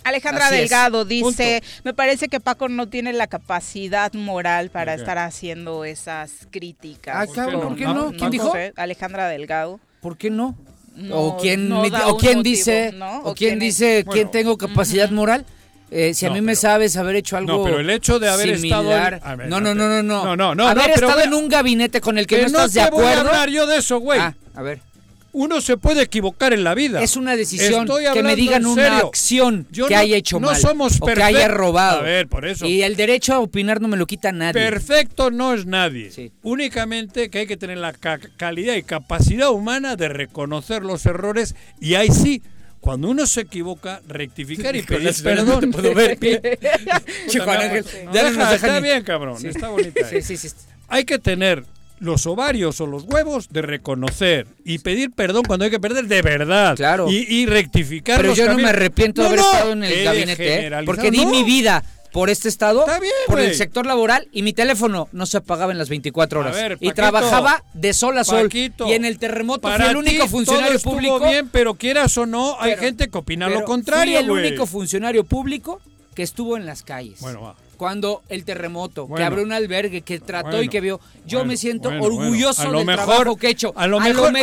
[0.08, 0.62] Alejandra Así es.
[0.62, 6.32] Delgado dice, me parece que Paco no tiene la capacidad moral para estar haciendo esas
[6.52, 7.16] críticas.
[7.30, 8.12] Ah, cabrón, ¿por qué no?
[8.12, 8.52] ¿Quién dijo?
[8.52, 9.80] sé, Alejandra Delgado.
[10.02, 10.56] ¿Por qué no?
[10.96, 13.20] No, o quién, no me- da o quién motivo, dice, ¿no?
[13.22, 14.12] o ¿O quién dice Bueno.
[14.14, 15.46] quién tengo capacidad moral.
[15.90, 18.50] Eh, si a mí me sabes haber hecho algo No, pero el hecho de haber
[18.50, 20.24] estado en- similar- a ver, no, no, no, no, no.
[20.26, 22.74] No, no, no, Haber pero estado en un gabinete con el que, Que no estás
[22.74, 23.30] de te voy a acuerdo.
[23.30, 24.20] hablar yo de eso, güey.
[24.20, 24.82] Ah, a ver.
[25.40, 27.00] Uno se puede equivocar en la vida.
[27.04, 30.56] Es una decisión que me digan una acción Yo que no- haya hecho no mal
[30.60, 32.00] somos o que haya robado.
[32.00, 32.66] A ver, por eso.
[32.66, 34.54] Y el derecho a opinar no me lo quita nadie.
[34.54, 36.10] Perfecto no es nadie.
[36.10, 36.32] Sí.
[36.42, 41.56] Únicamente que hay que tener la ca- calidad y capacidad humana de reconocer los errores
[41.80, 42.42] y ahí sí,
[42.80, 45.48] cuando uno se equivoca, rectificar y pedir perdón.
[45.48, 46.18] no te puedo ver.
[46.20, 47.86] Che, Puta, Juan mi Ángel.
[48.06, 49.40] No, ya nos deja, dejan está bien, cabrón.
[49.40, 49.48] Sí.
[49.50, 50.10] Está bonita.
[50.10, 50.50] Sí, sí, sí.
[50.88, 51.64] Hay que tener
[52.00, 56.22] los ovarios o los huevos de reconocer y pedir perdón cuando hay que perder de
[56.22, 56.76] verdad.
[56.76, 57.10] Claro.
[57.10, 59.52] Y, y rectificar Pero los yo no me arrepiento de No, haber no.
[59.54, 60.72] estado en el Eh, gabinete, ¿eh?
[60.86, 61.32] porque di no.
[61.32, 61.84] mi vida
[62.14, 65.78] por este estado, bien, por el sector laboral y mi teléfono no se apagaba en
[65.78, 66.56] las 24 A horas.
[66.56, 68.44] ver, y Paquito, trabajaba de sol a sol.
[68.44, 71.20] Paquito, y en el terremoto fui el único funcionario todo público.
[71.20, 74.66] bien, pero quieras o no, hay Pero- gente que opina lo contrario, Fui el único
[74.66, 75.80] funcionario público
[76.16, 77.20] que estuvo en las calles.
[77.20, 77.56] Bueno, va.
[77.78, 81.00] Cuando el terremoto, que abrió un albergue, que trató y que vio.
[81.26, 83.74] Yo me siento orgulloso del trabajo que he hecho.
[83.76, 84.34] A lo mejor,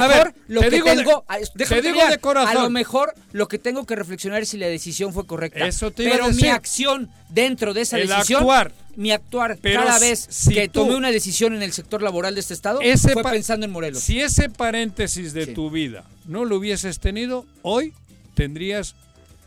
[0.49, 1.25] lo que tengo,
[1.57, 2.57] te digo de corazón.
[2.57, 5.67] A lo mejor lo que tengo que reflexionar es si la decisión fue correcta.
[5.67, 8.73] Eso te Pero mi acción dentro de esa decisión, actuar.
[8.97, 12.81] mi actuar cada vez que tomé una decisión en el sector laboral de este estado
[13.13, 14.03] fue pensando en Morelos.
[14.03, 17.93] Si ese paréntesis de tu vida no lo hubieses tenido, hoy
[18.35, 18.95] tendrías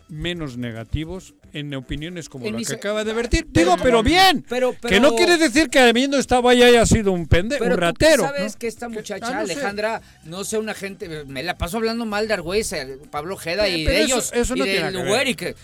[0.09, 3.47] menos negativos en opiniones como la que acaba de vertir.
[3.49, 4.45] Digo, pero bien.
[4.47, 8.23] Pero, que no quiere decir que habiendo estaba ahí haya sido un pendejo, un ratero.
[8.23, 12.33] sabes que esta muchacha, Alejandra, no sé, una gente, me la paso hablando mal de
[12.35, 12.71] Argüez,
[13.11, 15.55] Pablo Ojeda y de ellos, eso, no y de Luguer, y que,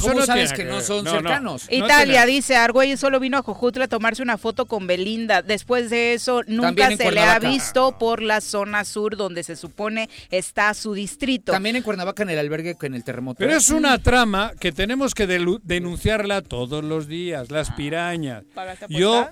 [0.00, 1.66] ¿cómo sabes que, no son cercanos?
[1.70, 5.42] Italia dice, Argüelles solo vino a Jojutla a tomarse una foto con Belinda.
[5.42, 10.08] Después de eso, nunca se le ha visto por la zona sur donde se supone
[10.30, 11.52] está su distrito.
[11.52, 13.38] También en Cuernavaca, en el albergue, en el terremoto.
[13.38, 13.56] Pero ¿eh?
[13.56, 17.76] es una trama que tenemos que denunciarla todos los días, las ah.
[17.76, 18.44] pirañas.
[18.88, 19.28] Yo,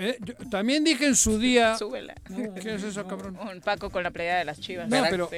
[0.00, 0.16] eh,
[0.48, 1.76] también dije en su día.
[2.62, 3.36] ¿Qué es eso, cabrón?
[3.40, 4.88] Un Paco con la playa de las chivas.
[4.88, 5.28] No, pero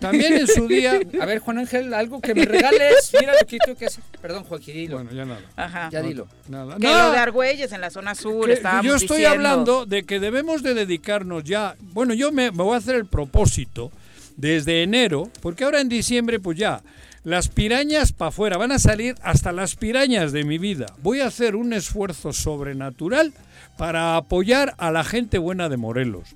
[0.00, 1.00] también en su día.
[1.20, 3.10] A ver, Juan Ángel, algo que me regales.
[3.18, 4.04] Mira lo que tú que haces.
[4.20, 4.96] Perdón, Joaquín, dilo.
[4.96, 5.40] Bueno, ya nada.
[5.56, 5.88] Ajá.
[5.90, 6.28] Ya dilo.
[6.48, 6.76] Nada.
[6.76, 8.50] Que lo de Argüelles en la zona sur.
[8.82, 11.76] yo estoy hablando de que debemos de dedicarnos ya.
[11.80, 13.90] Bueno, yo me, me voy a hacer el propósito
[14.36, 16.82] desde enero, porque ahora en diciembre, pues ya
[17.24, 20.86] las pirañas para afuera, van a salir hasta las pirañas de mi vida.
[21.02, 23.32] Voy a hacer un esfuerzo sobrenatural
[23.76, 26.34] para apoyar a la gente buena de Morelos.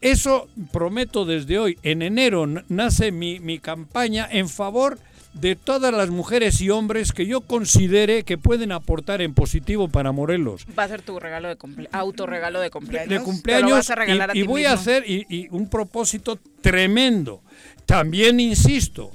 [0.00, 1.78] Eso prometo desde hoy.
[1.82, 4.98] En enero nace mi, mi campaña en favor
[5.32, 10.12] de todas las mujeres y hombres que yo considere que pueden aportar en positivo para
[10.12, 10.66] Morelos.
[10.78, 11.56] Va a ser tu regalo de
[11.92, 13.10] autorregalo de cumpleaños.
[13.10, 13.90] De, cumpleaños
[14.34, 17.42] y, voy a hacer y un propósito tremendo.
[17.86, 19.10] También insisto,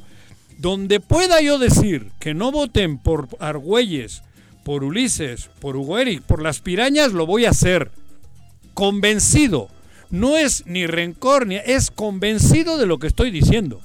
[0.63, 4.23] donde pueda yo decir que no voten por Argüelles,
[4.63, 7.91] por Ulises, por Ugueri, por las pirañas, lo voy a hacer.
[8.73, 9.67] Convencido.
[10.09, 13.81] No es ni rencor, ni es convencido de lo que estoy diciendo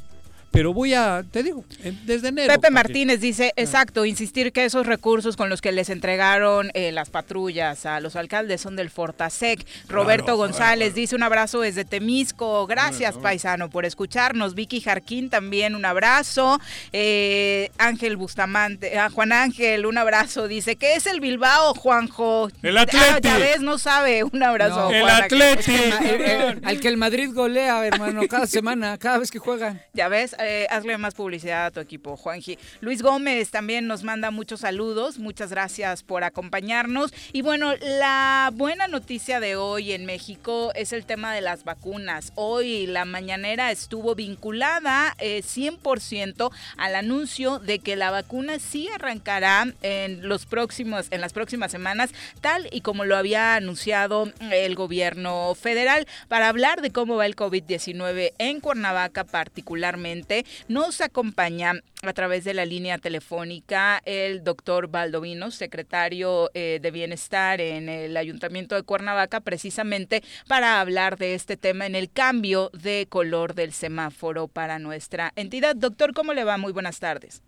[0.50, 1.64] pero voy a, te digo,
[2.04, 2.52] desde enero.
[2.52, 3.60] Pepe Martínez dice, ah.
[3.60, 8.16] exacto, insistir que esos recursos con los que les entregaron eh, las patrullas a los
[8.16, 9.64] alcaldes son del Fortasec.
[9.88, 14.54] Roberto González dice un abrazo desde Temisco, gracias paisano por escucharnos.
[14.54, 16.60] Vicky Jarquín también un abrazo.
[16.92, 22.50] Eh, Ángel Bustamante, ah, Juan Ángel, un abrazo, dice, ¿qué es el Bilbao, Juanjo?
[22.62, 23.06] El Atleti.
[23.10, 24.90] Ah, ya ves, no sabe, un abrazo.
[24.90, 25.72] el Atleti.
[26.64, 29.80] al que el Madrid golea, hermano, cada semana, cada vez que juegan.
[29.92, 32.58] Ya ves, eh, hazle más publicidad a tu equipo, Juanji.
[32.80, 37.12] Luis Gómez también nos manda muchos saludos, muchas gracias por acompañarnos.
[37.32, 42.32] Y bueno, la buena noticia de hoy en México es el tema de las vacunas.
[42.34, 49.72] Hoy la mañanera estuvo vinculada 100% eh, al anuncio de que la vacuna sí arrancará
[49.82, 52.10] en los próximos, en las próximas semanas,
[52.40, 56.06] tal y como lo había anunciado el gobierno federal.
[56.28, 60.27] Para hablar de cómo va el COVID-19 en Cuernavaca particularmente,
[60.68, 61.72] nos acompaña
[62.02, 68.16] a través de la línea telefónica el doctor Baldovino, secretario eh, de Bienestar en el
[68.16, 73.72] Ayuntamiento de Cuernavaca, precisamente para hablar de este tema en el cambio de color del
[73.72, 75.74] semáforo para nuestra entidad.
[75.74, 76.56] Doctor, ¿cómo le va?
[76.58, 77.42] Muy buenas tardes.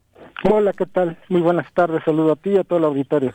[0.45, 1.19] Hola, ¿qué tal?
[1.29, 2.03] Muy buenas tardes.
[2.05, 3.35] Saludo a ti y a todo el auditorio.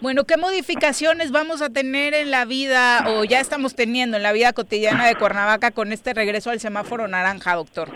[0.00, 4.32] Bueno, ¿qué modificaciones vamos a tener en la vida o ya estamos teniendo en la
[4.32, 7.90] vida cotidiana de Cuernavaca con este regreso al semáforo naranja, doctor?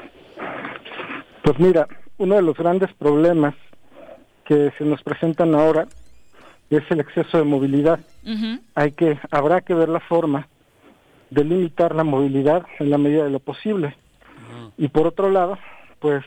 [1.49, 1.89] Pues mira,
[2.19, 3.55] uno de los grandes problemas
[4.45, 5.89] que se nos presentan ahora
[6.69, 8.01] es el exceso de movilidad.
[8.75, 10.47] Hay que, habrá que ver la forma
[11.31, 13.97] de limitar la movilidad en la medida de lo posible.
[14.77, 15.59] Y por otro lado,
[16.01, 16.23] pues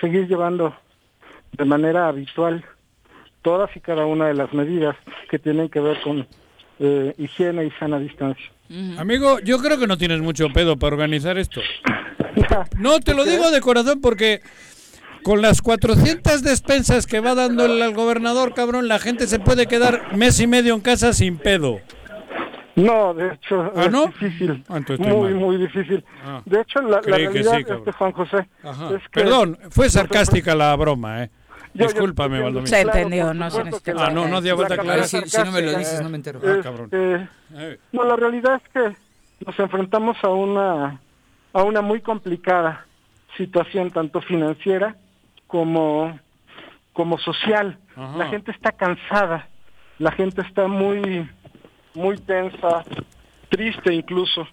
[0.00, 0.74] seguir llevando
[1.52, 2.64] de manera habitual
[3.42, 4.96] todas y cada una de las medidas
[5.28, 6.26] que tienen que ver con
[6.78, 8.50] eh, higiene y sana distancia.
[8.98, 11.60] Amigo, yo creo que no tienes mucho pedo para organizar esto.
[12.78, 14.40] No, te lo digo de corazón porque
[15.22, 20.16] con las 400 despensas que va dando el, gobernador, cabrón, la gente se puede quedar
[20.16, 21.80] mes y medio en casa sin pedo.
[22.76, 26.04] No, de hecho ¿Ah, es difícil, ah, muy, muy difícil.
[26.24, 26.42] Ah.
[26.44, 28.48] de hecho, la, realidad, este Juan José,
[28.94, 31.30] es que Perdón, fue sarcástica la broma, ¿eh?
[31.86, 32.66] Discúlpame, Valdomiro.
[32.66, 33.62] Se entendió, no se
[33.96, 35.04] Ah, no, no hacía falta aclarar.
[35.04, 36.40] Si, si, no me lo dices, no me entero.
[36.42, 36.90] ah, cabrón.
[36.92, 38.96] Este, no, la realidad es que
[39.46, 41.00] nos enfrentamos a una
[41.52, 42.86] a una muy complicada
[43.36, 44.96] situación tanto financiera
[45.46, 46.18] como,
[46.92, 47.78] como social.
[47.96, 49.48] La gente está cansada,
[49.98, 51.28] la gente está muy,
[51.94, 52.84] muy tensa,
[53.48, 54.46] triste incluso,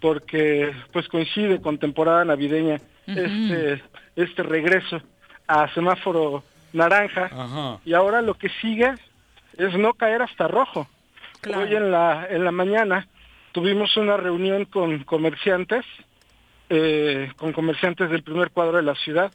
[0.00, 2.76] porque pues coincide con temporada navideña
[3.06, 3.82] este,
[4.14, 5.00] este regreso
[5.48, 7.78] a semáforo naranja.
[7.84, 8.94] Y ahora lo que sigue
[9.56, 10.88] es no caer hasta rojo.
[11.46, 13.08] Hoy en la, en la mañana
[13.52, 15.84] tuvimos una reunión con comerciantes,
[16.70, 19.32] eh, con comerciantes del primer cuadro de la ciudad,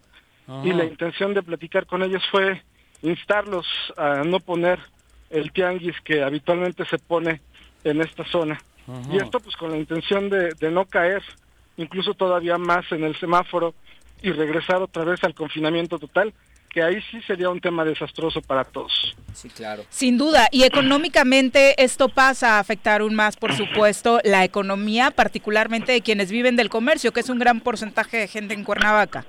[0.63, 2.63] y la intención de platicar con ellos fue
[3.01, 3.67] instarlos
[3.97, 4.79] a no poner
[5.29, 7.41] el tianguis que habitualmente se pone
[7.83, 8.57] en esta zona.
[9.11, 11.21] Y esto pues con la intención de, de no caer
[11.75, 13.73] incluso todavía más en el semáforo
[14.21, 16.33] y regresar otra vez al confinamiento total,
[16.77, 19.15] que ahí sí sería un tema desastroso para todos.
[19.33, 19.83] Sí, claro.
[19.89, 25.91] Sin duda, y económicamente esto pasa a afectar aún más, por supuesto, la economía, particularmente
[25.91, 29.25] de quienes viven del comercio, que es un gran porcentaje de gente en Cuernavaca.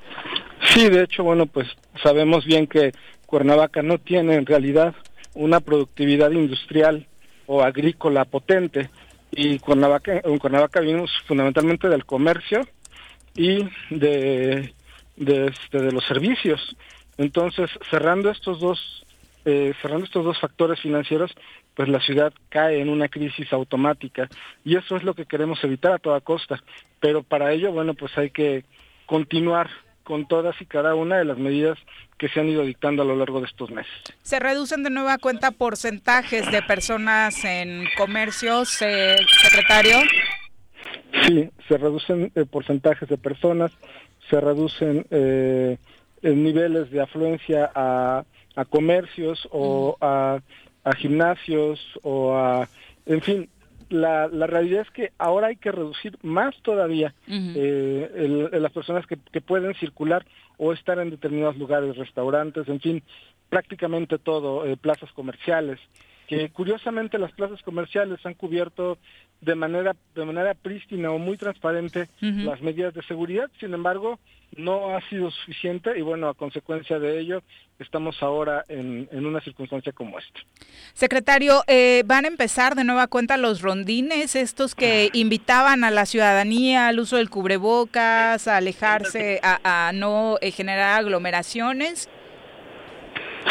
[0.75, 1.67] Sí, de hecho, bueno, pues
[2.03, 2.93] sabemos bien que
[3.25, 4.95] Cuernavaca no tiene en realidad
[5.33, 7.07] una productividad industrial
[7.47, 8.91] o agrícola potente
[9.31, 12.61] y Cuernavaca, en Cuernavaca vivimos fundamentalmente del comercio
[13.35, 14.75] y de,
[15.17, 16.77] de, este, de los servicios.
[17.19, 19.05] Entonces, cerrando estos dos
[19.45, 21.33] eh, cerrando estos dos factores financieros,
[21.75, 24.29] pues la ciudad cae en una crisis automática
[24.65, 26.63] y eso es lo que queremos evitar a toda costa.
[27.01, 28.65] Pero para ello, bueno, pues hay que
[29.07, 29.71] continuar
[30.03, 31.79] con todas y cada una de las medidas
[32.19, 33.93] que se han ido dictando a lo largo de estos meses.
[34.23, 39.99] ¿Se reducen de nueva cuenta porcentajes de personas en comercios, eh, secretario?
[41.27, 43.71] Sí, se reducen eh, porcentajes de personas,
[44.29, 45.79] se reducen eh,
[46.23, 48.25] niveles de afluencia a,
[48.71, 50.41] comercios o a,
[50.97, 52.69] gimnasios o a,
[53.07, 53.49] en fin,
[53.91, 59.19] la, la, realidad es que ahora hay que reducir más todavía eh, las personas que,
[59.33, 63.03] que, pueden circular o estar en determinados lugares, restaurantes, en fin,
[63.49, 65.79] prácticamente todo, eh, plazas comerciales,
[66.29, 68.99] que curiosamente las plazas comerciales han cubierto
[69.41, 73.51] de manera de manera prístina o muy transparente las medidas de seguridad.
[73.59, 74.19] Sin embargo,
[74.57, 77.43] no ha sido suficiente y bueno, a consecuencia de ello,
[77.79, 80.41] estamos ahora en, en una circunstancia como esta.
[80.93, 86.05] Secretario, eh, ¿van a empezar de nueva cuenta los rondines, estos que invitaban a la
[86.05, 92.11] ciudadanía al uso del cubrebocas, a alejarse, a, a no eh, generar aglomeraciones?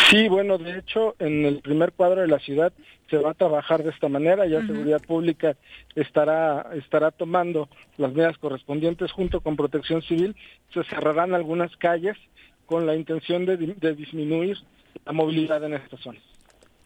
[0.10, 2.72] Sí, bueno, de hecho, en el primer cuadro de la ciudad
[3.10, 5.56] se va a trabajar de esta manera, ya Seguridad Pública
[5.96, 10.36] estará, estará tomando las medidas correspondientes junto con Protección Civil,
[10.74, 12.18] se cerrarán algunas calles
[12.66, 14.58] con la intención de, de disminuir
[15.06, 16.20] la movilidad en esta zona.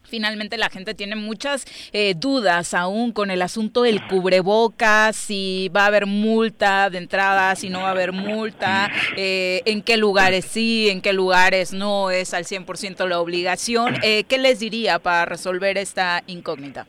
[0.04, 5.84] Finalmente la gente tiene muchas eh, dudas aún con el asunto del cubrebocas, si va
[5.84, 10.46] a haber multa de entrada, si no va a haber multa, eh, en qué lugares
[10.46, 13.96] sí, en qué lugares no es al 100% la obligación.
[14.04, 16.88] Eh, ¿Qué les diría para resolver esta incógnita?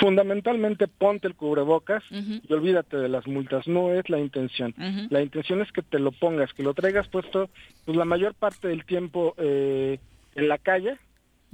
[0.00, 4.74] Fundamentalmente ponte el cubrebocas y olvídate de las multas, no es la intención.
[5.10, 7.50] La intención es que te lo pongas, que lo traigas puesto
[7.84, 10.98] pues la mayor parte del tiempo en la calle,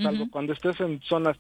[0.03, 1.37] salvo cuando estés en zonas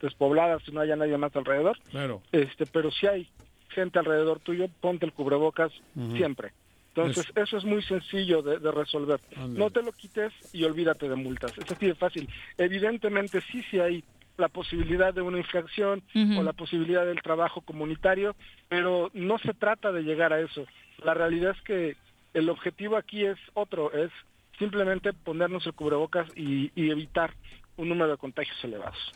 [0.00, 1.78] despobladas y no haya nadie más alrededor.
[1.90, 2.22] Claro.
[2.32, 3.28] Este, pero si hay
[3.68, 5.72] gente alrededor tuyo, ponte el cubrebocas
[6.14, 6.52] siempre.
[6.96, 9.20] Entonces, eso es muy sencillo de, resolver.
[9.48, 11.52] No te lo quites y olvídate de multas.
[11.58, 12.26] Es así de fácil.
[12.56, 14.02] Evidentemente, sí, sí hay
[14.38, 18.34] la posibilidad de una infracción o la posibilidad del trabajo comunitario,
[18.68, 20.64] pero no se trata de llegar a eso.
[21.04, 21.96] La realidad es que
[22.32, 24.10] el objetivo aquí es otro, es
[24.58, 27.34] simplemente ponernos el cubrebocas y evitar
[27.76, 29.12] un número de contagios elevados.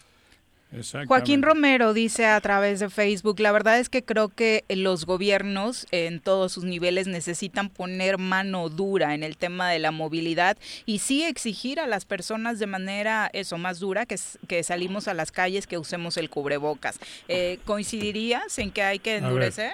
[1.08, 5.88] Joaquín Romero dice a través de Facebook, la verdad es que creo que los gobiernos
[5.90, 10.56] en todos sus niveles necesitan poner mano dura en el tema de la movilidad
[10.86, 15.14] y sí exigir a las personas de manera eso más dura que, que salimos a
[15.14, 17.00] las calles que usemos el cubrebocas.
[17.26, 19.72] Eh, ¿Coincidirías en que hay que endurecer?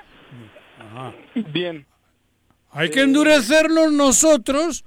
[1.53, 1.84] Bien.
[2.70, 4.84] Hay que endurecerlo nosotros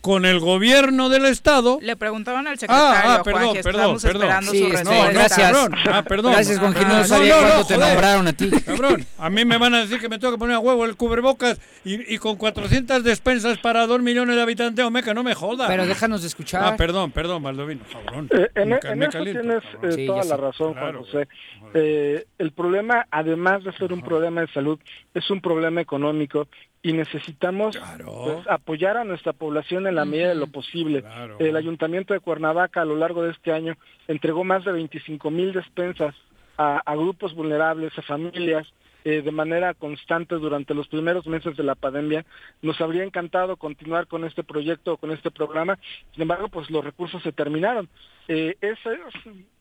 [0.00, 1.78] con el gobierno del estado.
[1.80, 3.10] Le preguntaban al secretario.
[3.10, 4.42] Ah, ah perdón, Juan, perdón, perdón.
[4.44, 5.68] Sí, no, no, gracias.
[5.90, 6.32] Ah, perdón.
[6.32, 8.50] Gracias, Juan no, sabía cuándo te nombraron a ti.
[8.64, 10.96] Cabrón, a mí me van a decir que me tengo que poner a huevo el
[10.96, 15.66] cubrebocas y, y con 400 despensas para 2 millones de habitantes, Omeca, no me joda.
[15.66, 16.62] Pero déjanos de escuchar.
[16.64, 18.28] Ah, perdón, perdón, Maldovino, cabrón.
[18.32, 21.28] Eh, en, me, en eso tienes eh, toda la razón, Juan José.
[21.74, 24.78] Eh, el problema, además de ser un problema de salud,
[25.14, 26.48] es un problema económico
[26.82, 31.04] y necesitamos pues, apoyar a nuestra población en la medida de lo posible.
[31.38, 33.76] El Ayuntamiento de Cuernavaca a lo largo de este año
[34.08, 36.14] entregó más de 25 mil despensas
[36.58, 38.66] a, grupos vulnerables, a familias,
[39.04, 42.24] eh, de manera constante durante los primeros meses de la pandemia.
[42.62, 45.78] Nos habría encantado continuar con este proyecto, con este programa.
[46.12, 47.88] Sin embargo, pues los recursos se terminaron.
[48.26, 48.98] Eh, ese,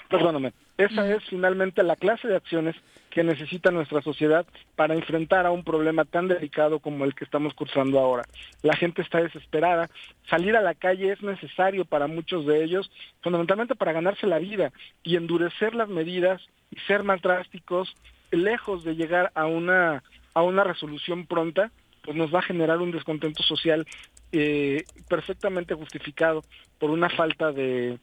[0.08, 2.76] perdóname, esa es finalmente la clase de acciones
[3.10, 4.46] que necesita nuestra sociedad
[4.76, 8.24] para enfrentar a un problema tan delicado como el que estamos cursando ahora.
[8.62, 9.88] La gente está desesperada,
[10.28, 12.90] salir a la calle es necesario para muchos de ellos,
[13.22, 17.94] fundamentalmente para ganarse la vida y endurecer las medidas y ser más drásticos,
[18.30, 20.02] lejos de llegar a una
[20.34, 23.86] a una resolución pronta, pues nos va a generar un descontento social
[24.30, 26.44] eh, perfectamente justificado
[26.78, 27.98] por una falta de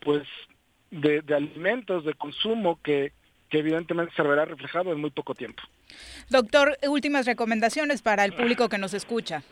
[0.00, 0.26] pues
[0.90, 3.12] de, alimentos, de consumo que,
[3.48, 5.62] que evidentemente se verá reflejado en muy poco tiempo.
[6.28, 9.42] Doctor, últimas recomendaciones para el público que nos escucha.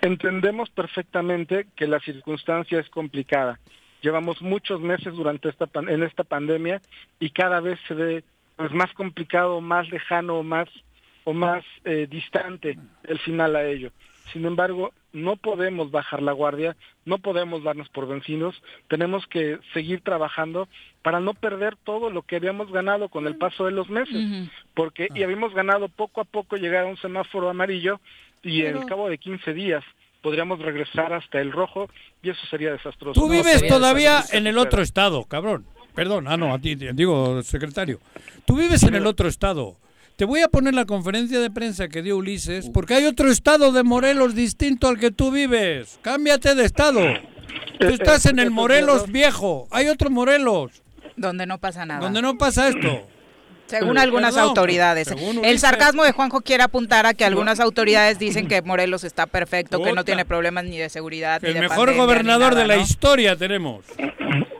[0.00, 3.58] Entendemos perfectamente que la circunstancia es complicada.
[4.00, 6.80] Llevamos muchos meses durante esta en esta pandemia
[7.18, 8.24] y cada vez se ve
[8.56, 10.68] pues, más complicado, más lejano, más
[11.24, 13.90] o más eh, distante el final a ello.
[14.32, 18.54] Sin embargo, no podemos bajar la guardia, no podemos darnos por vencidos,
[18.88, 20.68] tenemos que seguir trabajando
[21.02, 25.08] para no perder todo lo que habíamos ganado con el paso de los meses, porque
[25.14, 28.00] y habíamos ganado poco a poco llegar a un semáforo amarillo
[28.42, 29.84] y en el cabo de 15 días
[30.22, 31.88] podríamos regresar hasta el rojo
[32.22, 33.20] y eso sería desastroso.
[33.20, 35.64] Tú vives todavía en el otro estado, cabrón.
[35.94, 37.98] Perdón, ah no, a ti digo secretario.
[38.44, 39.76] Tú vives en el otro estado.
[40.18, 43.70] Te voy a poner la conferencia de prensa que dio Ulises, porque hay otro estado
[43.70, 46.00] de Morelos distinto al que tú vives.
[46.02, 46.98] Cámbiate de estado.
[47.78, 49.68] Tú eh, estás en el Morelos viejo.
[49.70, 50.82] Hay otro Morelos.
[51.16, 52.00] Donde no pasa nada.
[52.00, 53.06] Donde no pasa esto.
[53.66, 55.14] Según algunas autoridades.
[55.44, 59.80] el sarcasmo de Juanjo quiere apuntar a que algunas autoridades dicen que Morelos está perfecto,
[59.84, 61.44] que no tiene problemas ni de seguridad.
[61.44, 63.84] El mejor gobernador de la historia tenemos.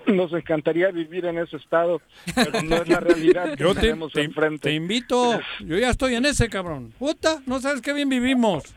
[0.09, 2.00] Nos encantaría vivir en ese estado,
[2.34, 4.68] pero no es la realidad que tenemos te, enfrente.
[4.70, 6.92] Te invito, yo ya estoy en ese cabrón.
[6.98, 8.74] Puta, no sabes qué bien vivimos.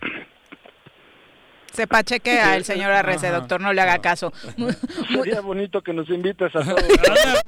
[1.71, 4.34] Se pachequea el señor Arrece, doctor, no le haga caso.
[5.09, 7.41] Sería bonito que nos invites a todos.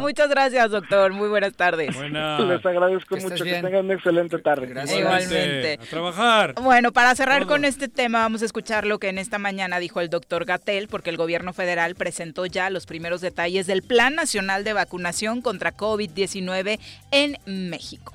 [0.00, 1.12] Muchas gracias, doctor.
[1.12, 1.94] Muy buenas tardes.
[1.96, 3.44] Les agradezco mucho.
[3.44, 4.66] Que tengan una excelente tarde.
[4.66, 4.98] Gracias.
[4.98, 5.74] Igualmente.
[5.74, 6.54] A trabajar.
[6.60, 10.00] Bueno, para cerrar con este tema, vamos a escuchar lo que en esta mañana dijo
[10.00, 14.64] el doctor Gatel, porque el gobierno federal presentó ya los primeros detalles del Plan Nacional
[14.64, 16.78] de Vacunación contra COVID-19
[17.10, 18.14] en México.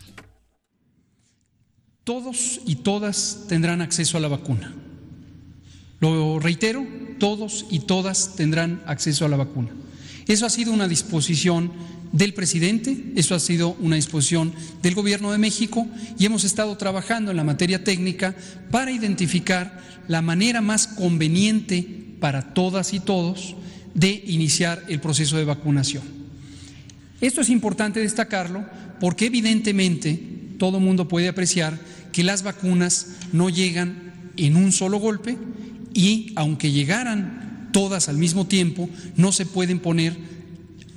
[2.03, 4.73] Todos y todas tendrán acceso a la vacuna.
[5.99, 6.85] Lo reitero,
[7.19, 9.69] todos y todas tendrán acceso a la vacuna.
[10.27, 11.71] Eso ha sido una disposición
[12.11, 17.31] del presidente, eso ha sido una disposición del Gobierno de México y hemos estado trabajando
[17.31, 18.35] en la materia técnica
[18.71, 23.55] para identificar la manera más conveniente para todas y todos
[23.93, 26.03] de iniciar el proceso de vacunación.
[27.21, 28.65] Esto es importante destacarlo
[28.99, 30.21] porque evidentemente
[30.57, 31.77] todo mundo puede apreciar
[32.11, 35.37] que las vacunas no llegan en un solo golpe
[35.93, 37.44] y aunque llegaran
[37.75, 40.15] todas al mismo tiempo, no se pueden poner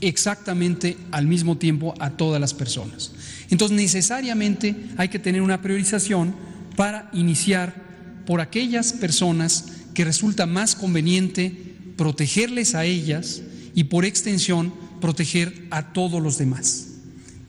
[0.01, 3.11] exactamente al mismo tiempo a todas las personas.
[3.51, 6.37] Entonces, necesariamente hay que tener una priorización
[6.77, 7.75] para iniciar
[8.27, 13.43] por aquellas personas que resulta más conveniente protegerles a ellas
[13.75, 16.91] y por extensión proteger a todos los demás.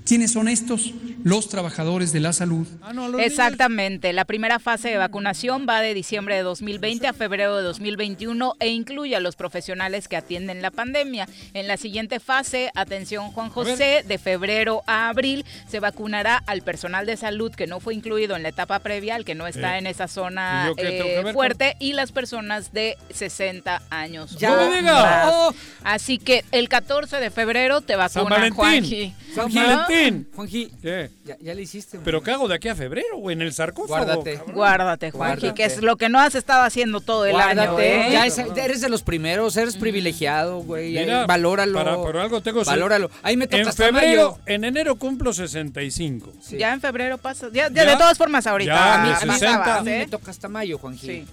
[0.05, 0.91] ¿Quiénes son estos?
[1.23, 2.67] Los trabajadores de la salud.
[2.81, 4.13] Ah, Exactamente.
[4.13, 8.69] La primera fase de vacunación va de diciembre de 2020 a febrero de 2021 e
[8.69, 11.27] incluye a los profesionales que atienden la pandemia.
[11.53, 17.05] En la siguiente fase, atención Juan José, de febrero a abril se vacunará al personal
[17.05, 19.87] de salud que no fue incluido en la etapa previa, el que no está en
[19.87, 24.37] esa zona eh, fuerte, y las personas de 60 años.
[24.37, 25.29] Ya.
[25.31, 25.53] Oh.
[25.83, 29.13] Así que el 14 de febrero te vacunan, Juanji.
[29.33, 30.27] San Valentín.
[30.35, 30.71] Juanji,
[31.25, 31.99] Ya, ya le hiciste.
[32.03, 33.35] Pero ¿qué hago de aquí a febrero, güey?
[33.35, 34.05] En el sarcófago.
[34.05, 34.41] Guárdate.
[34.51, 37.79] Guárdate, Juanji, que es lo que no has estado haciendo todo el año.
[37.79, 38.09] ¿eh?
[38.11, 38.25] Ya
[38.63, 40.95] eres de los primeros, eres privilegiado, güey.
[41.27, 41.77] valóralo.
[41.77, 43.09] Para, por algo tengo Valóralo.
[43.23, 46.33] Ahí me toca En febrero, en enero cumplo 65.
[46.51, 47.49] Ya en febrero pasa.
[47.51, 48.73] Ya, de todas formas, ahorita.
[48.73, 51.07] Ya, a mí, a mí, a mí me toca hasta mayo, Juanji.
[51.07, 51.25] Sí.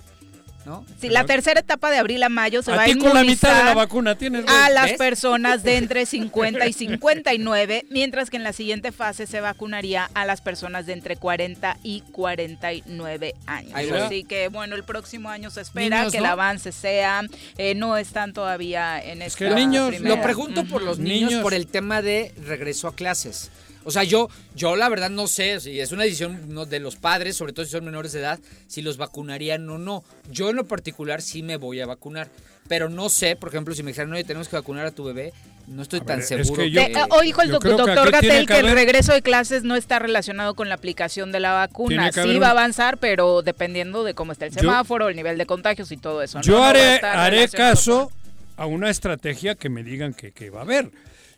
[1.00, 3.58] Sí, la tercera etapa de abril a mayo se va a inmunizar con la mitad
[3.58, 8.42] de la vacuna tienes, a las personas de entre 50 y 59, mientras que en
[8.42, 13.92] la siguiente fase se vacunaría a las personas de entre 40 y 49 años.
[13.92, 17.22] Así que bueno, el próximo año se espera que el avance sea,
[17.58, 21.66] eh, no están todavía en es que niños, Lo pregunto por los niños, por el
[21.66, 23.50] tema de regreso a clases.
[23.87, 27.37] O sea, yo, yo la verdad no sé, si es una decisión de los padres,
[27.37, 30.03] sobre todo si son menores de edad, si los vacunarían o no.
[30.28, 32.28] Yo en lo particular sí me voy a vacunar,
[32.68, 35.32] pero no sé, por ejemplo, si me dijeran, oye, tenemos que vacunar a tu bebé,
[35.68, 36.64] no estoy tan seguro.
[36.64, 40.55] Es que hoy dijo el doctor Gatel que, el regreso de clases no está relacionado
[40.55, 42.11] con la aplicación de la vacuna.
[42.11, 45.93] Sí va a avanzar, pero dependiendo de cómo está el semáforo, el nivel de contagios
[45.93, 46.41] y todo eso.
[46.41, 48.11] Yo haré, haré caso
[48.57, 50.91] a una estrategia que me digan que, que va a haber.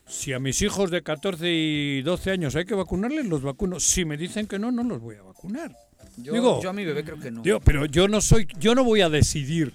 [0.08, 3.78] Si a mis hijos de 14 y 12 años hay que vacunarles, los vacuno.
[3.78, 5.70] Si me dicen que no, no los voy a vacunar.
[6.16, 7.42] Yo, Digo, yo a mi bebé creo que no.
[7.42, 9.72] Digo, pero yo no soy, yo no voy a decidir.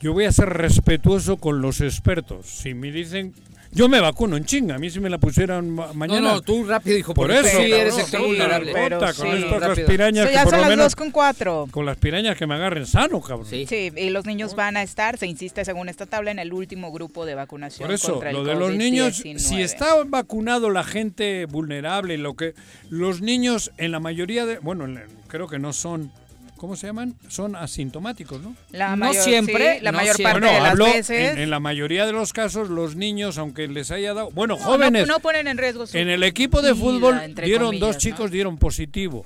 [0.00, 2.46] Yo voy a ser respetuoso con los expertos.
[2.46, 3.32] Si me dicen,
[3.72, 4.76] yo me vacuno en chinga.
[4.76, 6.20] A mí si me la pusieran ma- mañana.
[6.20, 7.14] No, no, tú rápido, hijo.
[7.14, 8.72] Por eso, sí eres sector vulnerable.
[8.72, 9.28] Pero con sí.
[9.44, 11.68] estas las pirañas Sí, que ya por son lo las menos dos con cuatro.
[11.70, 13.46] con las pirañas que me agarren sano, cabrón.
[13.46, 16.92] Sí, y los niños van a estar, se insiste según esta tabla, en el último
[16.92, 19.38] grupo de vacunación Por eso, contra el lo de los niños, COVID-19.
[19.38, 22.54] si está vacunado la gente vulnerable, lo que
[22.90, 26.10] los niños en la mayoría de, bueno, en- creo que no son,
[26.56, 27.14] ¿cómo se llaman?
[27.28, 28.54] Son asintomáticos, ¿no?
[28.70, 30.32] La No mayor- siempre, sí, la no mayor siempre.
[30.32, 33.38] parte Bueno, de las hablo veces en, en la mayoría de los casos los niños,
[33.38, 36.22] aunque les haya dado, bueno, no, jóvenes, no, no ponen en riesgo su en el
[36.22, 38.00] equipo de vida, fútbol dieron comillas, dos ¿no?
[38.00, 39.24] chicos dieron positivo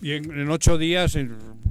[0.00, 1.14] y en, en ocho días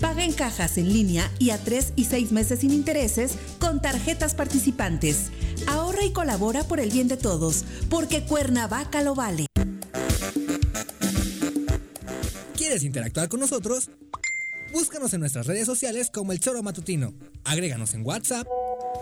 [0.00, 4.34] Paga en cajas en línea y a 3 y 6 meses sin intereses con tarjetas
[4.34, 5.30] participantes.
[5.66, 9.46] Ahorra y colabora por el bien de todos, porque Cuernavaca lo vale.
[12.56, 13.90] ¿Quieres interactuar con nosotros?
[14.72, 17.14] Búscanos en nuestras redes sociales como El Choro Matutino.
[17.44, 18.46] Agréganos en WhatsApp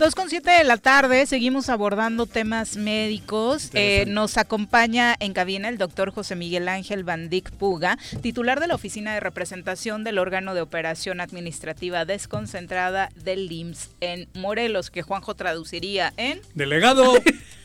[0.00, 3.68] Dos con siete de la tarde, seguimos abordando temas médicos.
[3.74, 8.76] Eh, nos acompaña en cabina el doctor José Miguel Ángel Bandic Puga, titular de la
[8.76, 15.34] Oficina de Representación del órgano de operación administrativa desconcentrada del IMSS en Morelos, que Juanjo
[15.34, 16.40] traduciría en...
[16.54, 17.18] Delegado.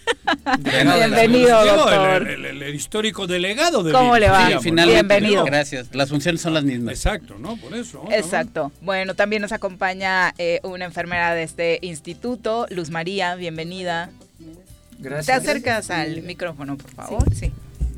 [0.59, 2.27] Bienvenido, doctor.
[2.27, 4.45] El, el- el histórico delegado de ¿Cómo le va?
[4.45, 5.03] digamos, finalmente.
[5.15, 5.45] Bienvenido.
[5.45, 5.87] Gracias.
[5.93, 6.93] Las funciones son las mismas.
[6.95, 7.57] Exacto, ¿no?
[7.57, 8.03] Por eso.
[8.03, 8.11] ¿no?
[8.11, 8.71] Exacto.
[8.81, 14.09] Bueno, también nos acompaña eh, una enfermera de este instituto, Luz María, bienvenida.
[14.99, 15.25] Gracias.
[15.25, 17.35] ¿Te acercas al micrófono, por favor?
[17.35, 17.51] Sí.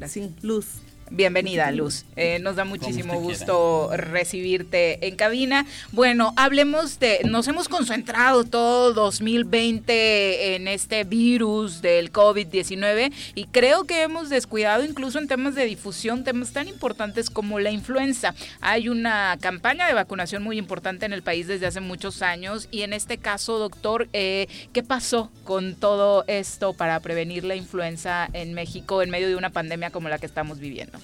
[0.07, 0.65] Sí, Luz.
[1.09, 2.05] Bienvenida, Luz.
[2.17, 5.65] Eh, nos da muchísimo gusto recibirte en cabina.
[5.93, 13.85] Bueno, hablemos de, nos hemos concentrado todo 2020 en este virus del COVID-19 y creo
[13.85, 18.35] que hemos descuidado incluso en temas de difusión, temas tan importantes como la influenza.
[18.59, 22.81] Hay una campaña de vacunación muy importante en el país desde hace muchos años y
[22.81, 28.53] en este caso, doctor, eh, ¿qué pasó con todo esto para prevenir la influenza en
[28.53, 30.97] México en medio de una pandemia como la que estamos viviendo?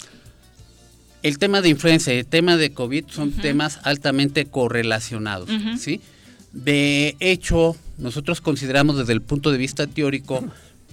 [1.24, 5.48] El tema de influenza y el tema de COVID son temas altamente correlacionados,
[5.78, 6.02] ¿sí?
[6.52, 10.44] De hecho, nosotros consideramos desde el punto de vista teórico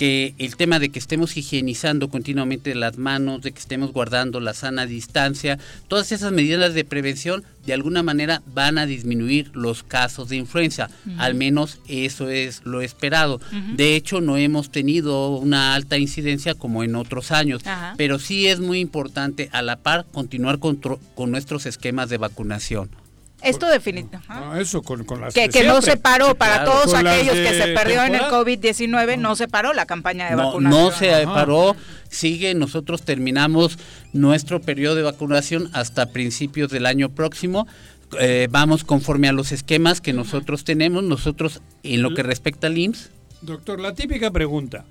[0.01, 4.55] que el tema de que estemos higienizando continuamente las manos, de que estemos guardando la
[4.55, 10.29] sana distancia, todas esas medidas de prevención de alguna manera van a disminuir los casos
[10.29, 10.89] de influenza.
[11.19, 13.39] Al menos eso es lo esperado.
[13.75, 17.61] De hecho, no hemos tenido una alta incidencia como en otros años,
[17.95, 22.89] pero sí es muy importante a la par continuar con, con nuestros esquemas de vacunación.
[23.41, 24.27] Esto definitivamente.
[24.29, 28.03] Ah, eso con, las que, que no se paró para todos aquellos que se perdió
[28.03, 29.35] en el COVID-19, no.
[29.35, 30.83] se paró la campaña de vacunación.
[30.83, 31.75] No se paró,
[32.09, 33.79] sigue, nosotros terminamos
[34.13, 37.67] nuestro periodo de vacunación hasta principios del año próximo.
[38.19, 42.77] Eh, vamos conforme a los esquemas que nosotros tenemos, nosotros en lo que respecta al
[42.77, 43.09] IMSS.
[43.41, 44.85] Doctor, la típica pregunta,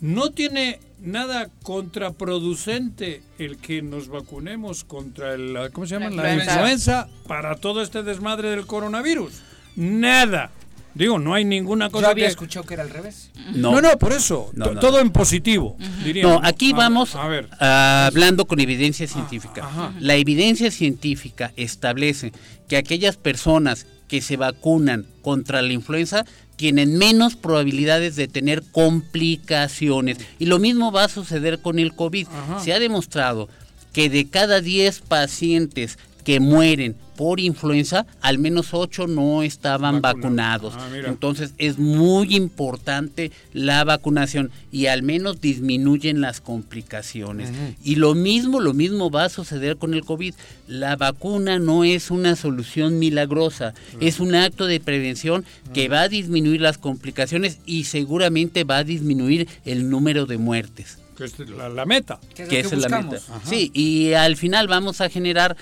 [0.00, 6.10] ¿no tiene nada contraproducente el que nos vacunemos contra el, ¿cómo se llama?
[6.10, 7.08] La, influenza.
[7.26, 9.42] para todo este desmadre del coronavirus.
[9.76, 10.50] Nada.
[10.94, 13.30] Digo, no hay ninguna cosa Yo había escuchado que era al revés.
[13.54, 14.50] No, no, por eso.
[14.80, 15.76] todo en positivo.
[16.22, 19.92] No, aquí vamos hablando con evidencia científica.
[20.00, 22.32] La evidencia científica establece
[22.68, 26.24] que aquellas personas que se vacunan contra la influenza
[26.60, 30.18] tienen menos probabilidades de tener complicaciones.
[30.38, 32.26] Y lo mismo va a suceder con el COVID.
[32.62, 33.48] Se ha demostrado
[33.94, 40.72] que de cada 10 pacientes que mueren por influenza, al menos ocho no estaban vacunados.
[40.78, 47.50] Ah, Entonces es muy importante la vacunación y al menos disminuyen las complicaciones.
[47.84, 50.32] Y lo mismo, lo mismo va a suceder con el COVID.
[50.66, 55.44] La vacuna no es una solución milagrosa, es un acto de prevención
[55.74, 60.96] que va a disminuir las complicaciones y seguramente va a disminuir el número de muertes.
[61.18, 62.18] Que es la, meta.
[62.34, 63.20] Que es, la meta.
[63.44, 65.54] Sí, y al final vamos a generar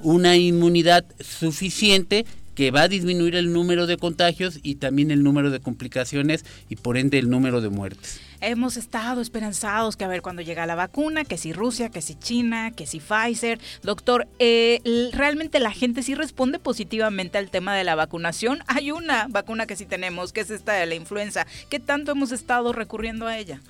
[0.00, 2.24] una inmunidad suficiente
[2.56, 6.76] que va a disminuir el número de contagios y también el número de complicaciones y
[6.76, 8.18] por ende el número de muertes.
[8.40, 12.14] Hemos estado esperanzados que a ver cuando llega la vacuna, que si Rusia, que si
[12.14, 13.60] China, que si Pfizer.
[13.82, 14.80] Doctor, eh,
[15.12, 18.60] ¿realmente la gente sí responde positivamente al tema de la vacunación?
[18.66, 21.46] Hay una vacuna que sí tenemos, que es esta de la influenza.
[21.68, 23.60] ¿Qué tanto hemos estado recurriendo a ella?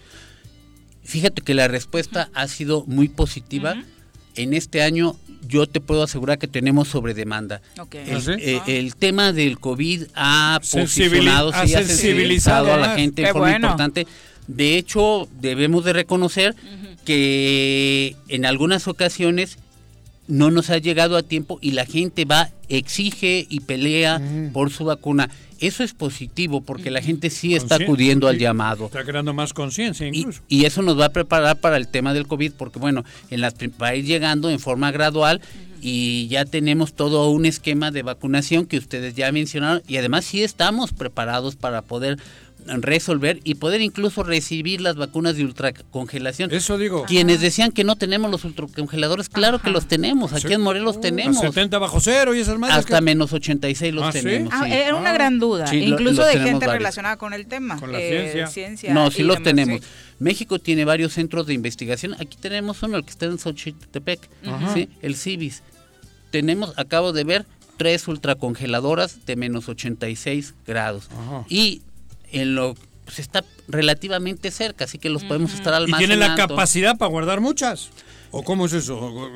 [1.03, 3.83] Fíjate que la respuesta ha sido muy positiva.
[4.35, 7.61] En este año yo te puedo asegurar que tenemos sobre demanda.
[7.93, 13.33] El, ¿Ah, eh, el, tema del COVID ha posicionado, ha sensibilizado a la gente de
[13.33, 14.07] forma importante.
[14.47, 16.55] De hecho, debemos de reconocer
[17.05, 19.59] que en algunas ocasiones
[20.29, 24.21] no nos ha llegado a tiempo y la gente va, exige y pelea
[24.53, 25.31] por su vacuna.
[25.61, 28.87] Eso es positivo porque la gente sí está acudiendo al llamado.
[28.87, 30.43] Está creando más conciencia incluso.
[30.49, 33.55] Y, eso nos va a preparar para el tema del COVID porque bueno, en las,
[33.81, 35.41] va a ir llegando en forma gradual
[35.81, 40.43] y ya tenemos todo un esquema de vacunación que ustedes ya mencionaron y además sí
[40.43, 42.19] estamos preparados para poder
[42.69, 46.53] resolver y poder incluso recibir las vacunas de ultracongelación.
[46.53, 47.05] Eso digo.
[47.05, 50.33] Quienes decían que no tenemos los ultracongeladores, claro que los tenemos.
[50.33, 51.41] Aquí en Morelos tenemos.
[51.41, 52.79] 70 bajo cero y esas madres.
[52.79, 54.53] Hasta menos 86 los ah, tenemos.
[54.55, 57.79] Ah, era una gran duda, incluso de gente relacionada con el tema.
[57.79, 58.93] Con la eh, ciencia.
[58.93, 59.81] No, sí los tenemos.
[60.19, 62.15] México tiene varios centros de investigación.
[62.15, 64.21] Aquí tenemos uno, el que está en Xochitepec,
[65.03, 65.63] el CIBIS.
[66.31, 71.09] Tenemos, acabo de ver, tres ultracongeladoras de menos 86 grados.
[71.49, 71.83] Y
[72.41, 76.05] en lo pues está relativamente cerca, así que los podemos estar almacenando.
[76.05, 77.91] ¿Y tiene la capacidad para guardar muchas?
[78.33, 79.31] ¿O cómo es eso?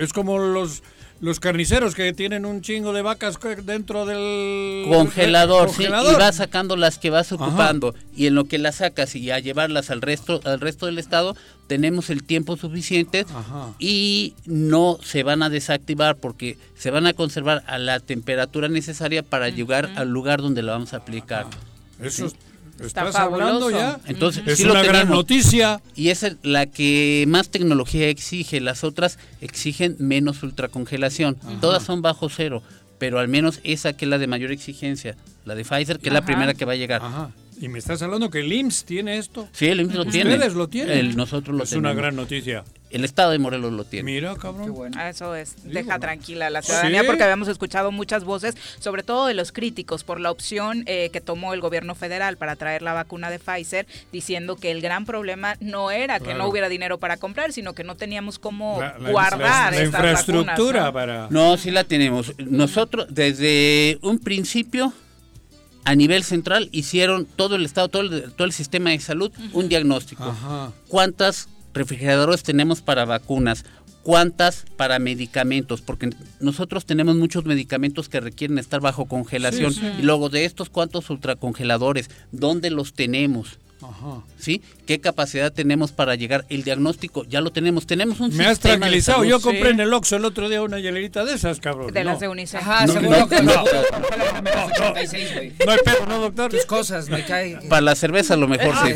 [0.00, 0.82] Es como los
[1.22, 6.76] los carniceros que tienen un chingo de vacas dentro del congelador, Sí, y vas sacando
[6.76, 10.40] las que vas ocupando y en lo que las sacas y a llevarlas al resto
[10.42, 11.36] al resto del estado
[11.68, 13.24] tenemos el tiempo suficiente
[13.78, 19.22] y no se van a desactivar porque se van a conservar a la temperatura necesaria
[19.22, 21.46] para llegar al lugar donde lo vamos a aplicar.
[22.02, 22.32] Eso
[22.80, 24.00] estás hablando ya.
[24.06, 25.80] Entonces, es una gran noticia.
[25.94, 28.60] Y es la que más tecnología exige.
[28.60, 31.36] Las otras exigen menos ultracongelación.
[31.60, 32.62] Todas son bajo cero,
[32.98, 36.12] pero al menos esa que es la de mayor exigencia, la de Pfizer, que es
[36.12, 37.02] la primera que va a llegar.
[37.62, 39.48] Y me estás hablando que el IMSS tiene esto.
[39.52, 40.34] Sí, el IMSS lo tiene.
[40.34, 41.14] Ustedes lo tienen.
[41.14, 42.64] nosotros lo es una gran noticia.
[42.90, 44.10] El Estado de Morelos lo tiene.
[44.10, 44.74] Mira, cabrón.
[44.74, 44.96] bueno.
[44.98, 45.54] Ah, eso es.
[45.62, 50.02] Deja tranquila a la ciudadanía porque habíamos escuchado muchas voces, sobre todo de los críticos,
[50.02, 53.86] por la opción eh, que tomó el gobierno federal para traer la vacuna de Pfizer,
[54.10, 57.84] diciendo que el gran problema no era que no hubiera dinero para comprar, sino que
[57.84, 61.28] no teníamos cómo guardar la, infraestructura para.
[61.30, 62.34] No, sí la tenemos.
[62.38, 64.92] Nosotros, desde un principio,
[65.84, 69.68] a nivel central hicieron todo el estado, todo el, todo el sistema de salud un
[69.68, 70.34] diagnóstico.
[70.88, 73.64] ¿Cuántas refrigeradores tenemos para vacunas,
[74.02, 76.10] cuántas para medicamentos, porque
[76.40, 79.74] nosotros tenemos muchos medicamentos que requieren estar bajo congelación.
[79.98, 83.58] Y luego de estos cuántos ultracongeladores, ¿dónde los tenemos?
[83.82, 84.22] Ajá.
[84.38, 84.62] ¿Sí?
[84.86, 86.44] ¿Qué capacidad tenemos para llegar?
[86.48, 87.86] El diagnóstico ya lo tenemos.
[87.86, 89.24] Tenemos un Me has tranquilizado.
[89.24, 91.92] Yo compré en el Oxxo el otro día una hielerita de esas, cabrón.
[91.92, 92.60] De las de UNICEF.
[92.62, 93.52] Ajá, No, seguro no, que no.
[95.66, 96.50] No hay pedo, ¿no, doctor?
[96.50, 97.58] Tus cosas, me cae.
[97.68, 98.94] Para la cerveza a lo mejor Ah, sí.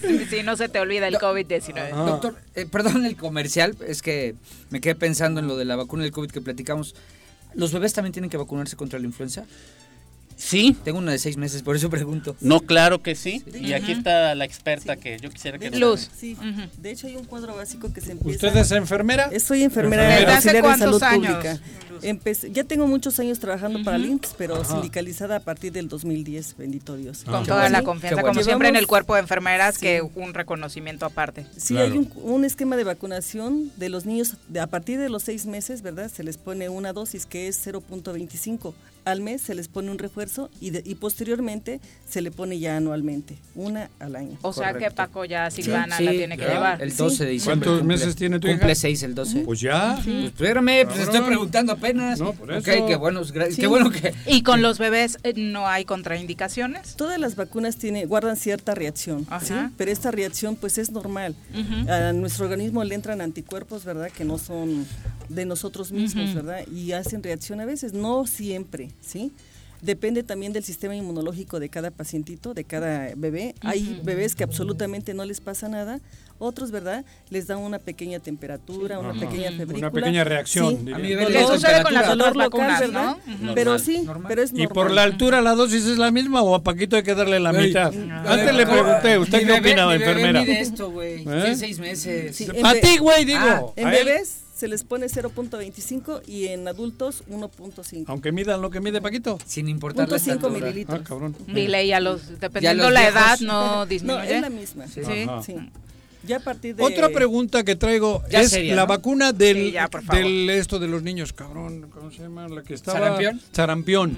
[0.00, 0.26] sí.
[0.30, 1.90] Si no se te olvida el COVID-19.
[2.06, 4.34] Doctor, eh, perdón el comercial, es que
[4.70, 6.94] me quedé pensando en lo de la vacuna del COVID que platicamos.
[7.54, 9.44] ¿Los bebés también tienen que vacunarse contra la influenza?
[10.36, 10.76] Sí.
[10.84, 12.36] Tengo una de seis meses, por eso pregunto.
[12.40, 13.42] No, claro que sí.
[13.58, 15.70] Y aquí está la experta que yo quisiera que...
[15.70, 16.10] Luz.
[16.16, 16.36] Sí,
[16.78, 18.46] de hecho hay un cuadro básico que se empieza...
[18.48, 19.30] ¿Usted es enfermera?
[19.40, 21.36] Soy enfermera ¿Desde hace auxiliar de cuántos salud años?
[21.36, 21.60] pública.
[22.02, 24.64] Empecé- ya tengo muchos años trabajando para el IMSS, pero Ajá.
[24.74, 27.24] sindicalizada a partir del 2010, bendito Dios.
[27.24, 27.78] Con qué toda bueno.
[27.78, 28.28] la confianza, bueno.
[28.34, 29.80] como siempre en el cuerpo de enfermeras, Sí.
[29.80, 31.46] que un reconocimiento aparte.
[31.56, 31.92] Sí, Claro.
[31.92, 35.46] hay un, un esquema de vacunación de los niños de, a partir de los seis
[35.46, 36.10] meses, ¿verdad?
[36.14, 38.74] Se les pone una dosis que es 0.25.
[39.06, 42.76] Al mes se les pone un refuerzo y, de- y posteriormente se le pone ya
[42.76, 44.36] anualmente, una al año.
[44.42, 44.90] O sea que.
[44.90, 46.82] Paco ya Silvana Sí, la tiene que llevar.
[46.82, 47.66] El 12 de diciembre.
[47.68, 48.58] ¿Cuántos cumple- meses tiene tu hija?
[48.58, 49.38] Cumple 6 el 12.
[49.40, 49.98] Pues ya.
[50.04, 51.02] Pues espérame, pues Cabrón.
[51.04, 52.18] estoy preguntando apenas.
[52.18, 52.86] No, por Ok, eso.
[52.86, 53.60] qué bueno, gra- Sí.
[53.60, 54.12] qué bueno que...
[54.26, 56.96] ¿Y con los bebés eh, no hay contraindicaciones?
[56.96, 59.26] Todas las vacunas tiene, guardan cierta reacción, ¿sí?
[59.30, 59.70] Ajá.
[59.76, 61.36] pero esta reacción pues es normal.
[61.88, 64.10] A nuestro organismo le entran anticuerpos, ¿verdad?
[64.10, 64.84] Que no son
[65.28, 66.34] de nosotros mismos.
[66.34, 66.66] ¿verdad?
[66.72, 69.32] Y hacen reacción a veces, no siempre, ¿sí?
[69.82, 73.54] Depende también del sistema inmunológico de cada pacientito, de cada bebé.
[73.60, 76.00] Hay bebés que absolutamente no les pasa nada,
[76.38, 77.04] otros, ¿verdad?
[77.28, 79.20] Les da una pequeña temperatura, una Ajá.
[79.20, 79.90] pequeña Una febrícula.
[79.90, 80.92] pequeña reacción, Sí.
[80.92, 83.16] A mi bebé sucede con las Dolor local, vacunas, ¿verdad?
[83.26, 83.32] ¿no?
[83.34, 83.54] Normal.
[83.54, 84.28] Pero sí, Normal.
[84.28, 84.72] pero es ¿Y normal.
[84.74, 87.50] por la altura la dosis es la misma o a Paquito hay que darle la
[87.50, 87.92] Ey, mitad?
[88.26, 90.40] Antes le pregunté, ¿usted Mi qué bebé- opinaba, mi bebé enfermera?
[90.40, 91.22] mide esto, güey.
[91.28, 91.54] ¿Eh?
[91.54, 92.34] 6 meses.
[92.34, 93.40] Sí, A ti, güey, digo.
[93.42, 98.04] Ah, en bebés se les pone 0.25 y en adultos 1.5.
[98.06, 99.38] Aunque midan lo que mide Paquito.
[99.44, 100.66] Sin importar la Punto cinco estatura.
[100.66, 101.00] mililitros.
[101.00, 101.36] Ah, cabrón.
[101.46, 104.34] Dile, y a los, dependiendo los la viejos- edad, no No, disminuye.
[104.36, 104.86] es la misma.
[104.88, 105.00] Sí.
[105.02, 105.42] Ajá.
[105.42, 105.56] Sí.
[106.26, 106.82] Ya a partir de...
[106.82, 108.88] Otra pregunta que traigo Ya es seria, la ¿no?
[108.88, 112.48] vacuna del, Sí, ya, del esto de los niños, cabrón, ¿cómo se llama?
[112.48, 113.40] La que estaba ¿Sarampión?
[113.52, 114.16] Sarampión.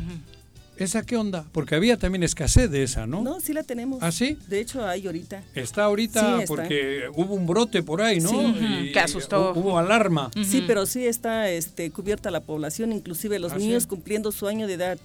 [0.78, 1.44] ¿Esa qué onda?
[1.52, 3.22] Porque había también escasez de esa, ¿no?
[3.22, 3.98] No, sí la tenemos.
[4.02, 4.38] ¿Ah, sí?
[4.48, 5.42] De hecho, hay ahorita.
[5.54, 6.46] Está ahorita Sí, está.
[6.46, 8.30] porque hubo un brote por ahí, ¿no?
[8.30, 8.54] Sí.
[8.88, 9.52] Y- Que asustó.
[9.54, 10.30] Hubo alarma.
[10.46, 13.88] Sí, pero sí está este, cubierta la población, inclusive los ¿Ah, niños sí?
[13.88, 14.98] cumpliendo su año de edad,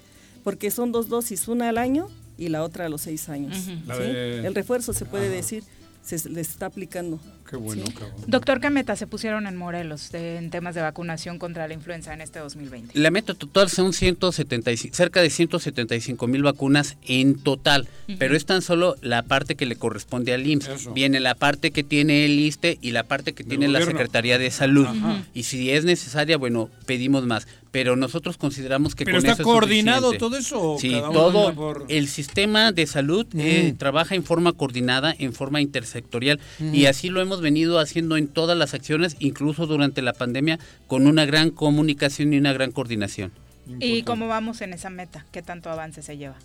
[0.44, 3.56] porque son dos dosis, una al año y la otra a los seis años.
[3.88, 4.02] La ¿sí?
[4.04, 5.64] de- El refuerzo se puede decir,
[6.04, 7.20] se les está aplicando.
[7.54, 7.94] Qué bueno, Sí.
[7.94, 8.16] cabrón.
[8.26, 12.12] Doctor, ¿qué meta se pusieron en Morelos de- en temas de vacunación contra la influenza
[12.12, 12.98] en este 2020?
[12.98, 18.64] La meta total son 175, cerca de 175 mil vacunas en total, pero es tan
[18.64, 20.68] solo la parte que le corresponde al IMSS.
[20.74, 20.94] Eso.
[20.94, 23.84] Viene la parte que tiene el ISTE y la parte que Del tiene la.
[23.86, 24.88] Secretaría de Salud.
[25.36, 27.46] Y si es necesaria, bueno, pedimos más.
[27.70, 30.20] Pero nosotros consideramos que ¿Pero con está eso es coordinado suficiente.
[30.20, 30.72] todo eso?
[30.74, 35.14] o Sí, cada uno todo por- el sistema de salud eh, trabaja en forma coordinada,
[35.18, 36.76] en forma intersectorial Mm.
[36.76, 40.58] y así lo hemos venido haciendo en todas las acciones, incluso durante la pandemia,
[40.88, 43.32] con una gran comunicación y una gran coordinación.
[43.80, 45.26] ¿Y cómo vamos en esa meta?
[45.32, 46.36] ¿Qué tanto avance se lleva?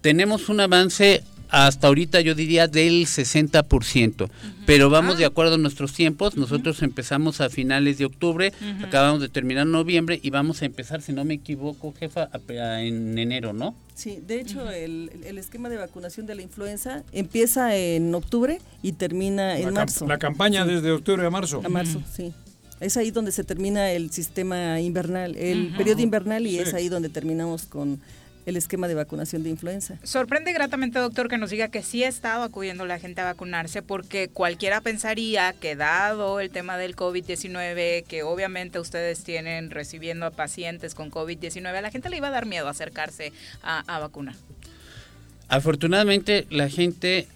[0.00, 1.22] Tenemos un avance
[1.52, 4.28] hasta ahorita yo diría del 60%,
[4.66, 6.36] pero vamos de acuerdo a nuestros tiempos.
[6.36, 8.52] Nosotros empezamos a finales de octubre,
[8.82, 12.82] acabamos de terminar noviembre y vamos a empezar, si no me equivoco, jefa, a- a-
[12.82, 13.74] en enero, ¿no?
[13.94, 18.92] Sí, de hecho, el, el esquema de vacunación de la influenza empieza en octubre y
[18.92, 20.06] termina en la, marzo.
[20.06, 20.70] la campaña Sí.
[20.72, 21.60] desde octubre a marzo.
[21.64, 22.32] A marzo, sí.
[22.80, 26.58] Es ahí donde se termina el sistema invernal, el periodo invernal y Sí.
[26.60, 28.00] es ahí donde terminamos con
[28.46, 29.98] el esquema de vacunación de influenza.
[30.02, 33.82] Sorprende gratamente, doctor, que nos diga que sí ha estado acudiendo la gente a vacunarse,
[33.82, 40.30] porque cualquiera pensaría que dado el tema del COVID-19, que obviamente ustedes tienen recibiendo a
[40.30, 43.32] pacientes con COVID-19, a la gente le iba a dar miedo acercarse
[43.62, 44.34] a, a vacunar.
[45.48, 47.28] Afortunadamente la gente...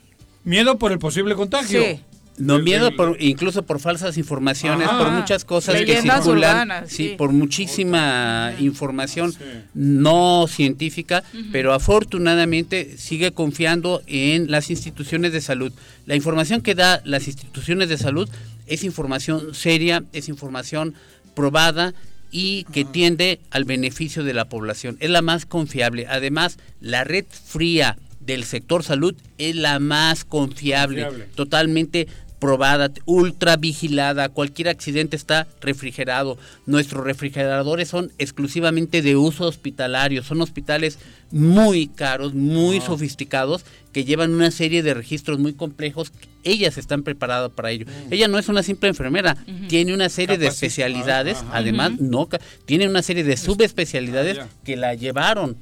[0.44, 1.82] Miedo por el posible contagio.
[1.82, 2.00] Sí.
[2.38, 4.98] No, El- miedo por, incluso por falsas informaciones, Ajá.
[4.98, 7.14] por muchas cosas que circulan, urbanas, sí, sí.
[7.16, 9.34] por muchísima información
[9.74, 11.22] no científica,
[11.52, 15.72] pero afortunadamente sigue confiando en las instituciones de salud.
[16.06, 18.28] La información que da las instituciones de salud
[18.66, 20.94] es información seria, es información
[21.34, 21.94] probada
[22.30, 24.96] y que tiende al beneficio de la población.
[25.00, 26.06] Es la más confiable.
[26.08, 31.28] Además, la red fría del sector salud es la más confiable, Confiable.
[31.36, 32.08] totalmente
[32.38, 36.38] probada, ultra vigilada, cualquier accidente está refrigerado.
[36.66, 40.98] Nuestros refrigeradores son exclusivamente de uso hospitalario, son hospitales
[41.30, 46.12] muy caros, muy sofisticados, que llevan una serie de registros muy complejos.
[46.44, 47.86] Ellas están preparadas para ello.
[47.86, 48.12] Mm.
[48.12, 49.36] Ella no es una simple enfermera,
[49.68, 52.28] tiene una serie de especialidades, además, no,
[52.66, 55.56] tiene una serie de subespecialidades ah, que la llevaron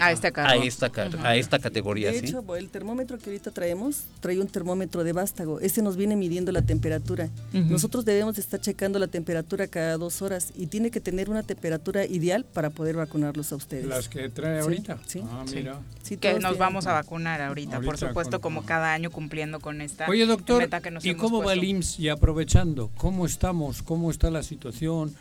[0.00, 0.90] a esta, a esta,
[1.22, 2.10] a esta categoría.
[2.10, 5.60] De hecho, el termómetro que ahorita traemos trae un termómetro de vástago.
[5.60, 7.28] Este nos viene midiendo la temperatura.
[7.52, 12.06] Nosotros debemos estar checando la temperatura cada dos horas y tiene que tener una temperatura
[12.06, 13.86] ideal para poder vacunarlos a ustedes.
[13.86, 14.98] Las que trae ahorita.
[15.06, 15.80] Sí, ah, mira.
[16.20, 20.26] que nos vamos a vacunar ahorita, por supuesto, como cada año cumpliendo con esta Oye,
[20.26, 22.00] doctor, meta que nos ¿y cómo va el IMSS?
[22.00, 23.82] Y aprovechando, ¿cómo estamos?
[23.82, 25.14] ¿Cómo está la situación?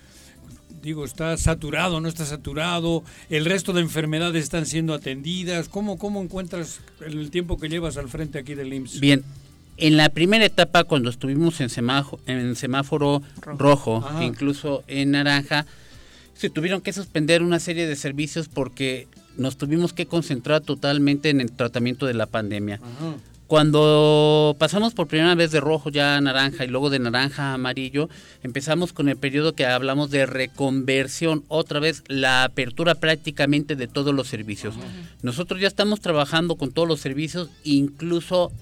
[0.81, 5.69] Digo, está saturado, no está saturado, el resto de enfermedades están siendo atendidas.
[5.69, 8.99] ¿Cómo, cómo encuentras el tiempo que llevas al frente aquí del IMSS?
[8.99, 9.23] Bien,
[9.77, 13.21] en la primera etapa, cuando estuvimos en semáforo, en semáforo
[13.57, 15.65] rojo, incluso en naranja,
[16.33, 21.41] se tuvieron que suspender una serie de servicios porque nos tuvimos que concentrar totalmente en
[21.41, 22.79] el tratamiento de la pandemia.
[23.51, 27.55] Cuando pasamos por primera vez de rojo ya a naranja y luego de naranja a
[27.55, 28.07] amarillo,
[28.43, 34.15] empezamos con el periodo que hablamos de reconversión, otra vez la apertura prácticamente de todos
[34.15, 34.75] los servicios.
[35.21, 38.53] Nosotros ya estamos trabajando con todos los servicios, incluso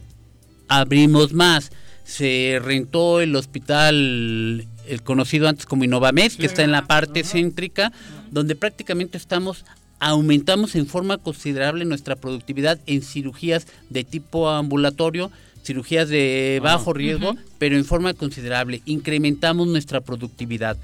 [0.67, 1.71] abrimos más.
[2.03, 7.91] Se rentó el hospital, el conocido antes como Innovamed, que está en la parte céntrica,
[8.31, 9.65] donde prácticamente estamos
[9.99, 15.31] aumentamos en forma considerable nuestra productividad en cirugías de tipo ambulatorio,
[15.63, 18.81] cirugías de bajo riesgo, pero en forma considerable.
[18.85, 20.77] Incrementamos nuestra productividad.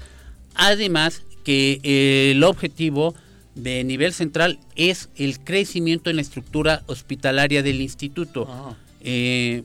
[0.54, 3.14] Además que eh, el objetivo
[3.54, 8.76] de nivel central es el crecimiento en la estructura hospitalaria del instituto.
[9.00, 9.62] Eh,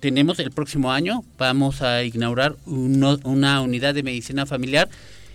[0.00, 4.88] tenemos el próximo año, vamos a inaugurar una unidad de medicina familiar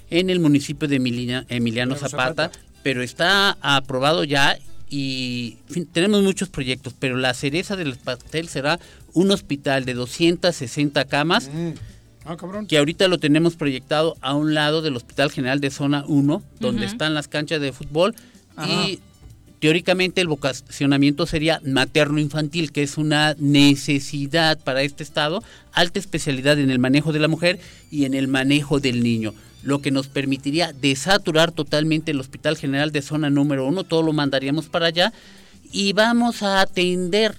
[0.10, 0.96] en el municipio de
[1.50, 2.52] Emiliano Zapata,
[2.84, 4.58] pero está aprobado ya
[4.96, 5.58] y
[5.92, 8.80] tenemos muchos proyectos, pero la cereza del pastel será
[9.14, 11.50] un hospital de 260 camas.
[11.52, 11.72] Mm.
[12.26, 12.38] Ah,
[12.70, 16.86] que ahorita lo tenemos proyectado a un lado del Hospital General de Zona 1, donde
[16.86, 18.16] están las canchas de fútbol.
[18.66, 19.00] Y
[19.60, 25.44] teóricamente el vocacionamiento sería materno-infantil, que es una necesidad para este estado,
[25.74, 27.60] alta especialidad en el manejo de la mujer
[27.92, 29.34] y en el manejo del niño
[29.64, 34.14] lo que nos permitiría desaturar totalmente el Hospital General de Zona número uno, todo lo
[34.14, 35.14] mandaríamos para allá
[35.72, 37.36] y vamos a atender,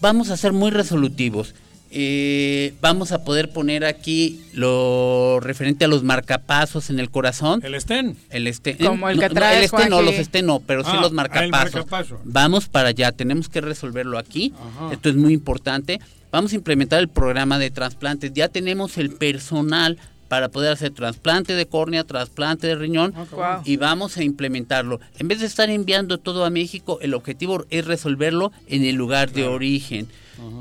[0.00, 1.54] vamos a ser muy resolutivos.
[1.90, 7.62] Eh, vamos a poder poner aquí lo referente a los marcapasos en el corazón.
[7.64, 8.16] El estén.
[8.28, 8.76] El estén.
[8.76, 11.86] Como el que trae El estén no, los estén no, pero sí ah, los marcapasos.
[12.24, 14.52] Vamos para allá, tenemos que resolverlo aquí.
[14.92, 15.98] Esto es muy importante.
[16.30, 18.34] Vamos a implementar el programa de trasplantes.
[18.34, 19.96] Ya tenemos el personal
[20.28, 25.00] para poder hacer trasplante de córnea, trasplante de riñón ah, y vamos a implementarlo.
[25.18, 29.32] En vez de estar enviando todo a México, el objetivo es resolverlo en el lugar
[29.32, 30.08] de origen.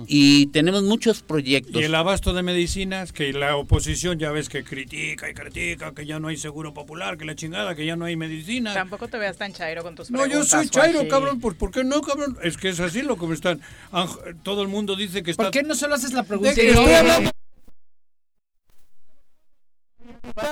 [0.08, 1.80] Y tenemos muchos proyectos.
[1.80, 6.06] Y el abasto de medicinas, que la oposición ya ves que critica y critica, que
[6.06, 8.74] ya no hay seguro popular, que la chingada, que ya no hay medicina.
[8.74, 11.40] Tampoco te veas tan chairo con tus No, yo soy chairo, cabrón.
[11.40, 12.38] Pues, ¿Por qué no, cabrón?
[12.42, 13.62] Es que es así lo que me están...
[14.42, 15.44] Todo el mundo dice que está...
[15.44, 16.56] ¿Por qué no solo haces la pregunta?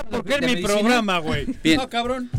[0.10, 1.46] Porque es mi programa, güey.
[1.64, 1.82] Bien.
[1.90, 2.30] cabrón.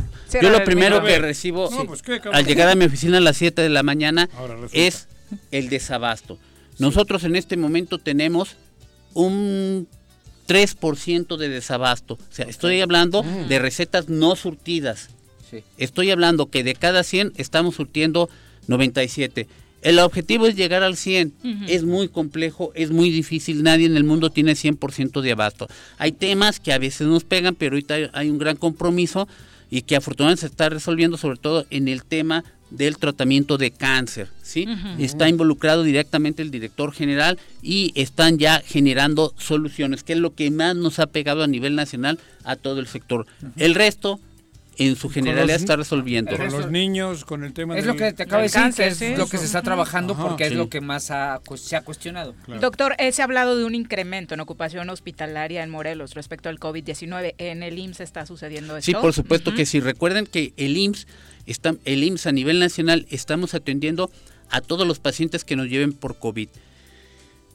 [0.42, 2.02] Yo lo primero que recibo pues,
[2.32, 4.28] al llegar a mi oficina a las 7 de la mañana
[4.72, 5.08] es
[5.50, 6.38] el desabasto.
[6.78, 8.56] Nosotros en este momento tenemos
[9.14, 9.88] un
[10.48, 12.14] 3% de desabasto.
[12.14, 13.48] O sea, estoy hablando mm.
[13.48, 15.10] de recetas no surtidas.
[15.78, 18.28] Estoy hablando que de cada 100 estamos surtiendo
[18.66, 19.46] 97.
[19.86, 21.32] El objetivo es llegar al 100.
[21.68, 23.62] Es muy complejo, es muy difícil.
[23.62, 25.68] Nadie en el mundo tiene 100% de abasto.
[25.98, 29.28] Hay temas que a veces nos pegan, pero ahorita hay un gran compromiso
[29.70, 34.28] y que afortunadamente se está resolviendo, sobre todo en el tema del tratamiento de cáncer,
[34.42, 34.66] ¿sí?
[34.98, 40.50] Está involucrado directamente el director general y están ya generando soluciones, que es lo que
[40.50, 43.26] más nos ha pegado a nivel nacional a todo el sector.
[43.56, 44.18] El resto
[44.78, 46.36] en su generalidad está resolviendo.
[46.36, 49.19] Con los niños, con el tema Es lo que te acabo de decir, que es
[49.19, 52.35] lo que se está trabajando porque es lo que más se ha cuestionado.
[52.61, 56.59] Doctor, eh, se ha hablado de un incremento en ocupación hospitalaria en Morelos respecto al
[56.61, 57.35] COVID-19.
[57.39, 58.86] ¿En el IMSS está sucediendo esto?
[58.86, 59.81] Sí, por supuesto que sí.
[59.81, 61.07] Recuerden que el IMSS,
[61.47, 64.11] está, el IMSS a nivel nacional estamos atendiendo
[64.51, 66.48] a todos los pacientes que nos lleven por COVID.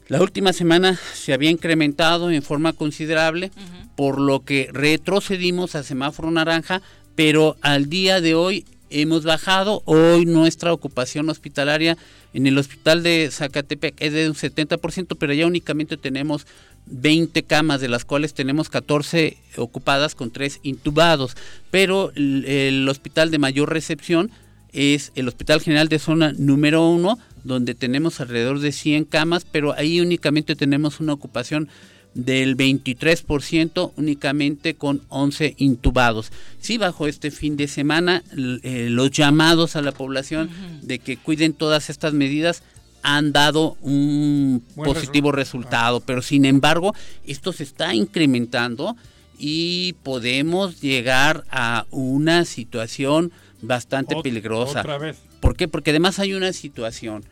[0.08, 3.50] La última semana se había incrementado en forma considerable,
[3.96, 6.82] por lo que retrocedimos a semáforo naranja
[7.14, 9.82] pero al día de hoy hemos bajado.
[9.84, 11.96] Hoy nuestra ocupación hospitalaria
[12.34, 16.46] en el hospital de Zacatepec es de un 70%, pero ya únicamente tenemos
[16.86, 21.36] 20 camas, de las cuales tenemos 14 ocupadas con 3 intubados.
[21.70, 24.30] Pero el, hospital de mayor recepción
[24.72, 29.74] es el Hospital General de Zona número 1, donde tenemos alrededor de 100 camas, pero
[29.74, 31.68] ahí únicamente tenemos una ocupación
[32.14, 36.30] del 23% únicamente con 11 intubados.
[36.60, 38.22] Sí, bajo este fin de semana,
[38.62, 40.50] eh, los llamados a la población
[40.82, 42.62] de que cuiden todas estas medidas
[43.02, 46.94] han dado un positivo resultado, pero sin embargo,
[47.26, 48.96] esto se está incrementando
[49.38, 54.80] y podemos llegar a una situación bastante peligrosa.
[54.80, 55.18] Otra vez.
[55.40, 55.66] ¿Por qué?
[55.66, 57.24] Porque además hay una situación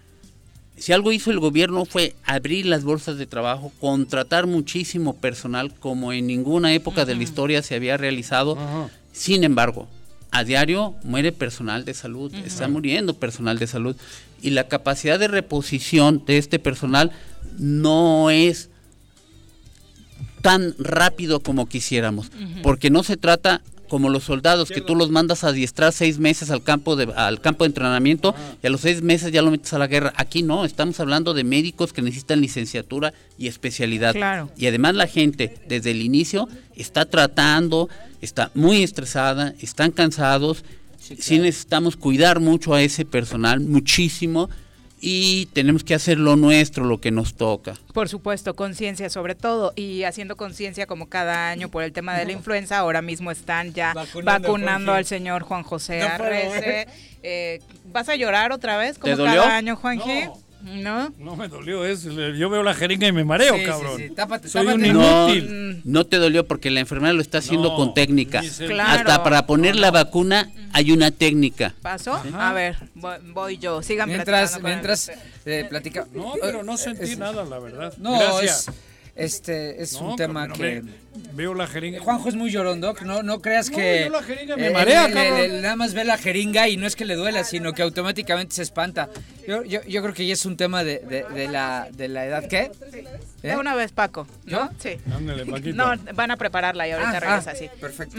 [0.81, 6.15] si algo hizo el gobierno fue abrir las bolsas de trabajo, contratar muchísimo personal como
[6.15, 8.57] en ninguna época de la historia se había realizado.
[9.12, 9.89] Sin embargo,
[10.31, 13.94] a diario muere personal de salud, está muriendo personal de salud
[14.40, 17.12] y la capacidad de reposición de este personal
[17.59, 18.70] no es
[20.40, 22.31] tan rápido como quisiéramos,
[22.62, 23.61] porque no se trata
[23.91, 27.41] como los soldados que tú los mandas a adiestrar seis meses al campo de al
[27.41, 30.12] campo de entrenamiento y a los seis meses ya lo metes a la guerra.
[30.17, 34.15] Aquí no, estamos hablando de médicos que necesitan licenciatura y especialidad.
[34.57, 37.89] Y además la gente desde el inicio está tratando,
[38.21, 40.65] está muy estresada, están cansados.
[40.99, 44.49] sí necesitamos cuidar mucho a ese personal, muchísimo
[45.01, 47.74] y tenemos que hacer lo nuestro, lo que nos toca.
[47.94, 52.27] Por supuesto, conciencia sobre todo y haciendo conciencia como cada año por el tema de
[52.27, 56.86] la influenza, ahora mismo están ya vacunando, al señor Juan José Arrece.
[57.22, 60.24] Eh, ¿Vas a llorar otra vez como cada año, Juanji?
[60.24, 60.49] ¿No?
[60.62, 62.11] No me dolió eso.
[62.11, 63.97] Yo veo la jeringa y me mareo, cabrón.
[63.99, 65.82] Sí, tápate, Soy un inútil.
[65.85, 68.41] No, te dolió porque la enfermera lo está haciendo con técnica.
[68.41, 71.74] Hasta para poner la vacuna hay una técnica.
[71.82, 72.20] ¿Pasó?
[72.35, 73.82] A ver, voy, yo.
[73.82, 75.11] Sigan mientras, Mientras
[75.45, 76.07] eh, platica.
[76.12, 77.95] No, pero no sentí nada, la verdad.
[77.99, 78.70] No, Gracias.
[79.15, 80.82] este es un tema que
[81.32, 82.01] veo la jeringa.
[82.01, 84.09] Juanjo es muy llorón, No, no creas que.
[84.11, 87.45] la jeringa me marea, nada más ve la jeringa y no es que le duela,
[87.45, 89.09] sino que automáticamente se espanta.
[89.47, 92.47] Yo, yo, yo creo que ya es un tema de, de, la, de la edad.
[92.47, 92.70] ¿Qué?
[93.43, 94.27] De una vez, Paco.
[94.45, 94.70] ¿No?
[94.78, 94.99] Sí.
[95.12, 95.77] Ándale, Paquito.
[95.77, 97.69] No, van a prepararla y ahorita ah, regresa ah, así.
[97.81, 98.19] Perfecto.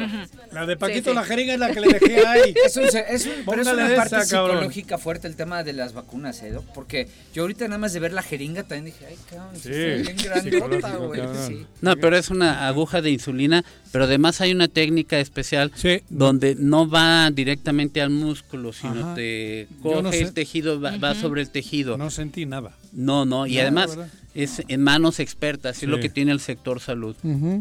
[0.52, 2.54] La de Paquito, la jeringa es la que le dejé ahí.
[2.66, 6.58] es, un, es, pero es una parte psicológica fuerte el tema de las vacunas, ¿eh?
[6.74, 10.18] Porque yo ahorita nada más de ver la jeringa también dije, ay, cabrón, sí, bien
[10.18, 11.22] grandota, güey.
[11.48, 11.66] Sí.
[11.82, 15.72] No, pero es una aguja de insulina, pero además hay una técnica especial
[16.10, 21.98] donde no va directamente al músculo, sino te coge el tejido, va, sobre el tejido.
[21.98, 22.76] No sentí nada.
[22.92, 23.98] No, no, y además
[24.34, 27.16] es en manos expertas, es lo que tiene el sector salud.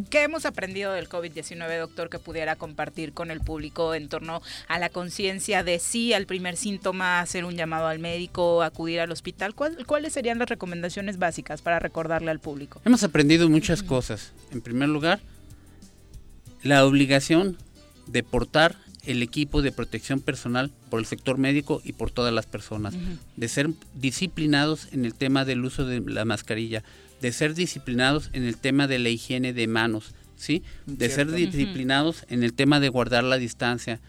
[0.08, 4.78] ¿Qué hemos aprendido del COVID-19, doctor, que pudiera compartir con el público en torno a
[4.78, 9.54] la conciencia de sí al primer síntoma, hacer un llamado al médico, acudir al hospital?
[9.54, 12.80] ¿Cuáles serían las recomendaciones básicas para recordarle al público?
[12.84, 14.32] Hemos aprendido muchas cosas.
[14.52, 15.20] En primer lugar,
[16.62, 17.56] la obligación
[18.06, 18.76] de portar
[19.06, 22.94] el equipo de protección personal por el sector médico y por todas las personas,
[23.36, 26.82] de ser disciplinados en el tema del uso de la mascarilla,
[27.20, 30.62] de ser disciplinados en el tema de la higiene de manos, ¿sí?
[30.86, 34.00] De ser disciplinados en el tema de guardar la distancia,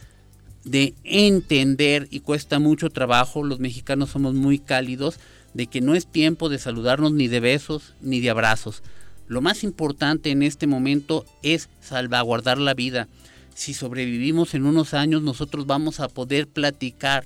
[0.63, 5.19] de entender y cuesta mucho trabajo, los mexicanos somos muy cálidos,
[5.53, 8.83] de que no es tiempo de saludarnos ni de besos ni de abrazos.
[9.27, 13.07] Lo más importante en este momento es salvaguardar la vida
[13.53, 17.25] si sobrevivimos en unos años, nosotros vamos a poder platicar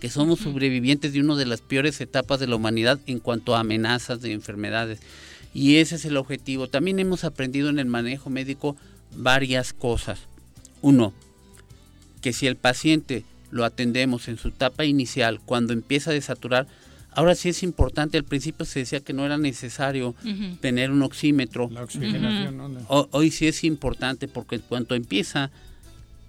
[0.00, 3.60] que somos sobrevivientes de una de las peores etapas de la humanidad en cuanto a
[3.60, 5.00] amenazas de enfermedades.
[5.54, 6.68] Y ese es el objetivo.
[6.68, 8.76] También hemos aprendido en el manejo médico
[9.16, 10.20] varias cosas.
[10.82, 11.14] Uno,
[12.20, 16.66] que si el paciente lo atendemos en su etapa inicial, cuando empieza a desaturar,
[17.12, 20.14] ahora sí es importante, al principio se decía que no era necesario
[20.60, 21.70] tener un oxímetro.
[21.72, 25.50] La oxigenación, Hoy sí es importante porque cuando empieza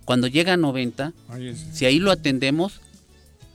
[0.08, 1.12] cuando llega a 90,
[1.74, 2.80] si ahí lo atendemos,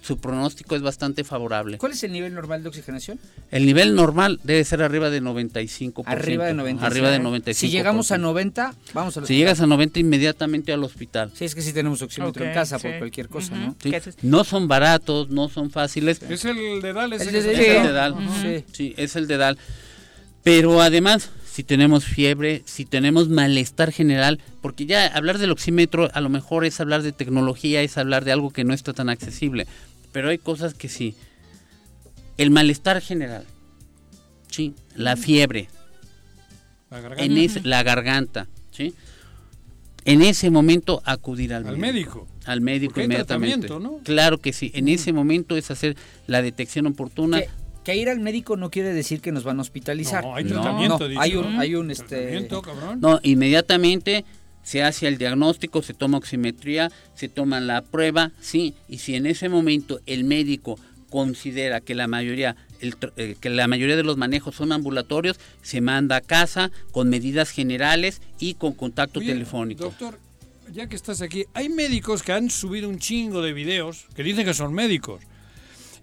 [0.03, 1.79] su pronóstico es bastante favorable.
[1.79, 3.19] ¿Cuál es el nivel normal de oxigenación?
[3.51, 6.03] El nivel normal debe ser arriba de 95%.
[6.05, 6.83] Arriba de 95%.
[6.83, 7.55] Arriba de 95%.
[7.55, 11.33] Si llegamos a 90, vamos al Si llegas a 90, inmediatamente al hospital.
[11.35, 13.75] Sí, es que sí tenemos oxímetro en casa por cualquier cosa, ¿no?
[14.21, 16.21] No son baratos, no son fáciles.
[16.21, 17.47] Es el dedal, es el, el,
[17.83, 18.15] dedal.
[18.73, 19.57] Sí, es el dedal.
[20.43, 26.21] Pero además, si tenemos fiebre, si tenemos malestar general, porque ya hablar del oxímetro a
[26.23, 29.67] lo mejor es hablar de tecnología, es hablar de algo que no está tan accesible,
[30.13, 31.15] pero hay cosas que sí.
[32.39, 33.45] El malestar general,
[34.49, 35.69] sí, la fiebre,
[36.91, 38.95] la garganta, la garganta ¿sí?
[40.07, 42.27] en ese momento acudir al, al médico.
[42.47, 43.69] Al médico inmediatamente.
[43.69, 43.99] ¿no?
[44.05, 47.43] Claro que sí, en ese momento es hacer la detección oportuna.
[47.43, 47.49] Que,
[47.89, 50.25] ir al médico no quiere decir que nos van a hospitalizar.
[50.25, 51.09] No, hay tratamiento.
[51.09, 52.49] No, hay un, hay un este...
[52.99, 54.25] No, inmediatamente
[54.63, 59.27] se hace el diagnóstico, se toma oximetría, se toma la prueba, sí, y si en
[59.27, 60.79] ese momento el médico
[61.11, 62.57] considera que la mayoría
[63.17, 67.51] eh, que la mayoría de los manejos son ambulatorios, se manda a casa con medidas
[67.51, 69.85] generales y con contacto telefónico.
[69.85, 70.19] Doctor,
[70.73, 74.45] ya que estás aquí, hay médicos que han subido un chingo de videos que dicen
[74.45, 75.23] que son médicos.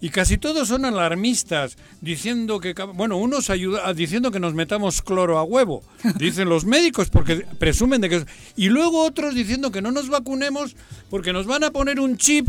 [0.01, 5.37] Y casi todos son alarmistas, diciendo que, bueno, unos ayuda, diciendo que nos metamos cloro
[5.37, 5.83] a huevo,
[6.15, 8.25] dicen los médicos, porque presumen de que...
[8.55, 10.75] Y luego otros diciendo que no nos vacunemos
[11.09, 12.47] porque nos van a poner un chip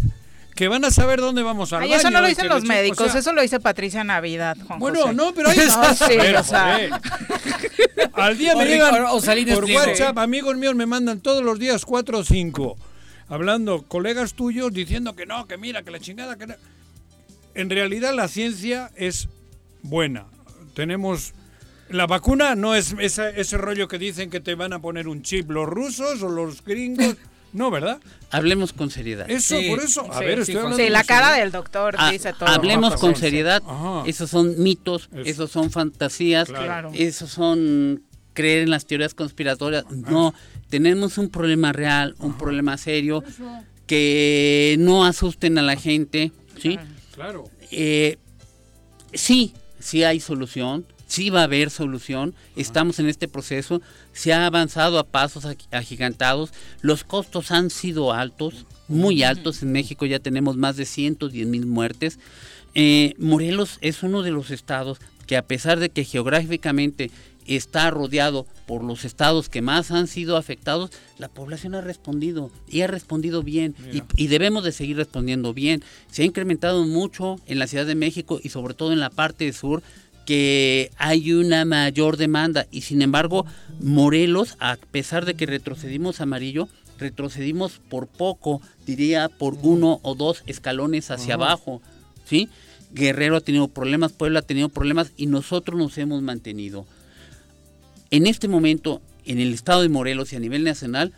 [0.55, 3.33] que van a saber dónde vamos a Ay, Eso no lo dicen los médicos, eso
[3.33, 7.01] lo dice Patricia Navidad, Juan Bueno, no, pero ahí no, sí, o sea.
[8.13, 9.07] Al día me llegan
[9.55, 12.77] por WhatsApp, amigos míos me mandan todos los días cuatro o cinco,
[13.29, 16.47] hablando, colegas tuyos, diciendo que no, que mira, que la chingada, que
[17.55, 19.29] En realidad la ciencia es
[19.83, 20.27] buena.
[20.75, 21.35] Tenemos...
[21.89, 25.51] La vacuna no es ese rollo que dicen que te van a poner un chip
[25.51, 27.17] los rusos o los gringos.
[27.53, 28.01] No, ¿verdad?
[28.31, 29.29] Hablemos con seriedad.
[29.29, 30.13] Eso, por eso.
[30.13, 32.49] A ver, estoy hablando Sí, la cara del doctor ah, dice todo.
[32.49, 33.63] Hablemos con seriedad.
[34.07, 36.49] Esos son mitos, esos son fantasías,
[36.95, 38.03] esos son
[38.35, 39.85] creer en las teorías conspiratorias.
[39.91, 40.33] No,
[40.69, 43.25] tenemos un problema real, un problema serio,
[43.87, 46.75] que no asusten a la gente, ¿sí?
[46.75, 47.00] Claro.
[47.71, 48.17] Eh,
[49.13, 53.83] sí, sí hay solución, sí va a haber solución, estamos en este proceso,
[54.13, 56.53] se ha avanzado a pasos agigantados,
[56.83, 61.67] los costos han sido altos, muy altos, en México ya tenemos más de 110 mil
[61.67, 62.19] muertes.
[62.75, 67.11] Eh, Morelos es uno de los estados que a pesar de que geográficamente
[67.57, 72.83] está rodeado por los estados que más han sido afectados, la población ha respondido y
[72.83, 75.83] ha respondido bien y, y, debemos de seguir respondiendo bien.
[76.11, 79.53] Se ha incrementado mucho en la Ciudad de México y sobre todo en la parte
[79.53, 79.83] sur
[80.25, 83.47] que hay una mayor demanda y sin embargo
[83.81, 86.69] Morelos, a pesar de que retrocedimos amarillo,
[87.01, 91.83] retrocedimos por poco, diría por uno o dos escalones hacia abajo,
[92.27, 92.49] ¿sí?
[92.93, 96.87] Guerrero ha tenido problemas, Puebla ha tenido problemas y nosotros nos hemos mantenido.
[98.13, 101.13] En este momento, en el estado de Morelos y a nivel nacional,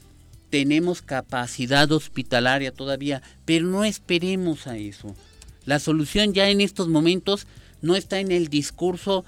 [0.51, 5.17] tenemos capacidad hospitalaria todavía, pero no esperemos a eso.
[5.65, 7.47] La solución ya en estos momentos
[7.81, 9.25] no está en el discurso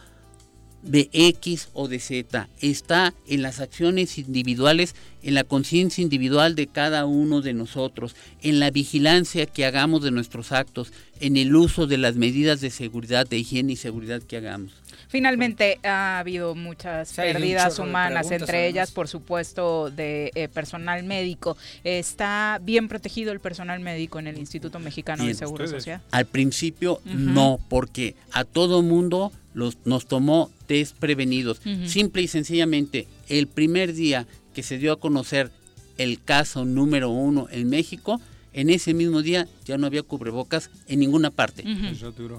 [0.83, 6.67] de X o de Z, está en las acciones individuales, en la conciencia individual de
[6.67, 11.87] cada uno de nosotros, en la vigilancia que hagamos de nuestros actos, en el uso
[11.87, 14.84] de las medidas de seguridad, de higiene y seguridad que hagamos.
[15.15, 21.57] Finalmente ha habido muchas pérdidas humanas, entre ellas, por supuesto, de eh, personal médico.
[21.85, 26.03] ¿Está bien protegido el personal médico en el Instituto Mexicano de Seguro Social?
[26.11, 31.61] Al principio no, porque a todo mundo los, nos tomó desprevenidos.
[31.87, 35.53] Simple y sencillamente, el primer día que se dio a conocer
[35.97, 38.21] el caso número uno en México,
[38.53, 41.63] en ese mismo día ya no había cubrebocas en ninguna parte.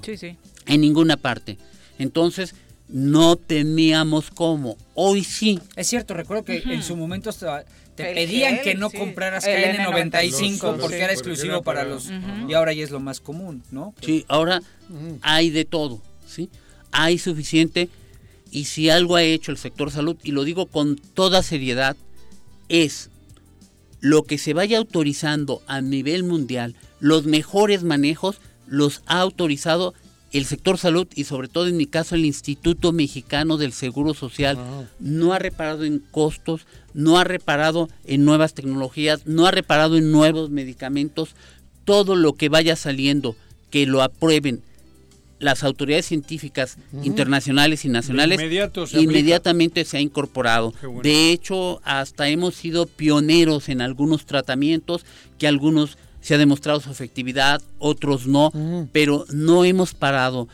[0.02, 0.36] Sí, sí.
[0.66, 1.58] En ninguna parte.
[1.98, 2.54] Entonces,
[2.88, 4.78] no teníamos cómo.
[4.94, 5.60] Hoy sí.
[5.76, 7.32] Es cierto, recuerdo que en su momento
[7.96, 12.10] te pedían que no compraras KN95 porque era exclusivo para los...
[12.48, 13.94] Y ahora ya es lo más común, ¿no?
[14.02, 14.62] Sí, ahora
[15.22, 16.50] hay de todo, ¿sí?
[16.92, 17.90] Hay suficiente
[18.52, 21.98] y si algo ha hecho el sector salud, y lo digo con toda seriedad,
[22.70, 23.10] es
[24.00, 29.94] lo que se vaya autorizando a nivel mundial, los mejores manejos los ha autorizado
[30.38, 34.58] el sector salud y sobre todo en mi caso el Instituto Mexicano del Seguro Social
[35.00, 40.12] no ha reparado en costos, no ha reparado en nuevas tecnologías, no ha reparado en
[40.12, 41.36] nuevos medicamentos,
[41.86, 43.36] todo lo que vaya saliendo,
[43.70, 44.62] que lo aprueben
[45.40, 48.40] las autoridades científicas internacionales y nacionales,
[48.94, 50.74] inmediatamente se ha incorporado.
[51.04, 55.06] De hecho, hasta hemos sido pioneros en algunos tratamientos
[55.38, 58.52] que algunos se ha demostrado su efectividad, otros no,
[58.92, 60.48] pero no hemos parado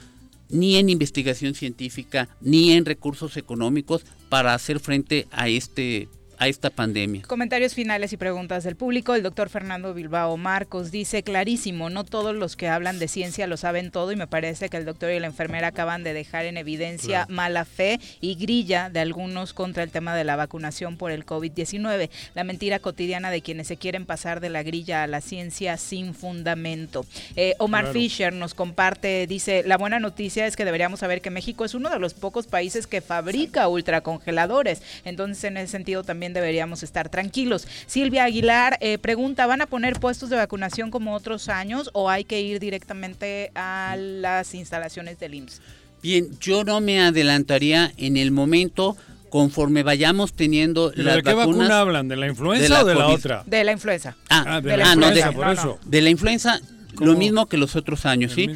[0.49, 6.09] ni en investigación científica ni en recursos económicos para hacer frente a este
[6.41, 7.21] a esta pandemia.
[7.27, 9.13] Comentarios finales y preguntas del público.
[9.13, 13.57] El doctor Fernando Bilbao Marcos dice clarísimo, no todos los que hablan de ciencia lo
[13.57, 16.57] saben todo y me parece que el doctor y la enfermera acaban de dejar en
[16.57, 21.27] evidencia mala fe y grilla de algunos contra el tema de la vacunación por el
[21.27, 22.09] COVID-19.
[22.33, 26.15] La mentira cotidiana de quienes se quieren pasar de la grilla a la ciencia sin
[26.15, 27.05] fundamento.
[27.35, 31.65] Eh, Omar Fisher nos comparte, dice, la buena noticia es que deberíamos saber que México
[31.65, 34.81] es uno de los pocos países que fabrica ultracongeladores.
[35.05, 37.67] Entonces, en ese sentido, también también deberíamos estar tranquilos.
[37.87, 42.23] Silvia Aguilar eh, pregunta, ¿van a poner puestos de vacunación como otros años o hay
[42.23, 45.61] que ir directamente a las instalaciones del IMSS?
[46.01, 48.97] Bien, yo no me adelantaría en el momento
[49.29, 52.07] conforme vayamos teniendo ¿De las qué vacuna hablan?
[52.07, 53.43] ¿De la influenza o de la otra?
[53.45, 54.15] De la influenza.
[54.29, 55.79] Ah, de, la, influenza, por eso.
[55.85, 56.59] De la influenza,
[56.99, 58.49] lo mismo que los otros años, ¿sí?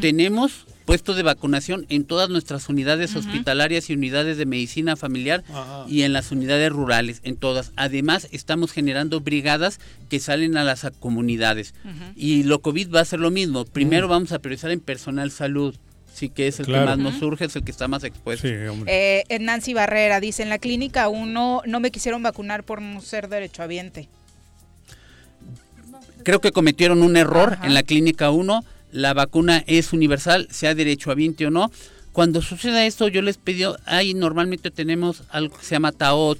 [0.00, 5.44] Tenemos puestos de vacunación en todas nuestras unidades hospitalarias y unidades de medicina familiar
[5.88, 7.72] y en las unidades rurales, en todas.
[7.76, 11.74] Además, estamos generando brigadas que salen a las comunidades.
[12.16, 13.64] Y lo COVID va a ser lo mismo.
[13.64, 15.74] Primero vamos a priorizar en personal salud
[16.12, 18.46] sí que es el que más nos surge, es el que está más expuesto.
[18.86, 23.28] eh, Nancy Barrera dice, en la clínica uno no me quisieron vacunar por no ser
[23.28, 24.08] derechohabiente.
[26.22, 28.64] Creo que cometieron un error en la clínica 1.
[28.92, 31.72] La vacuna es universal, sea derechohabiente o no.
[32.12, 36.38] Cuando suceda esto, yo les pido, ahí normalmente tenemos algo que se llama TAOT,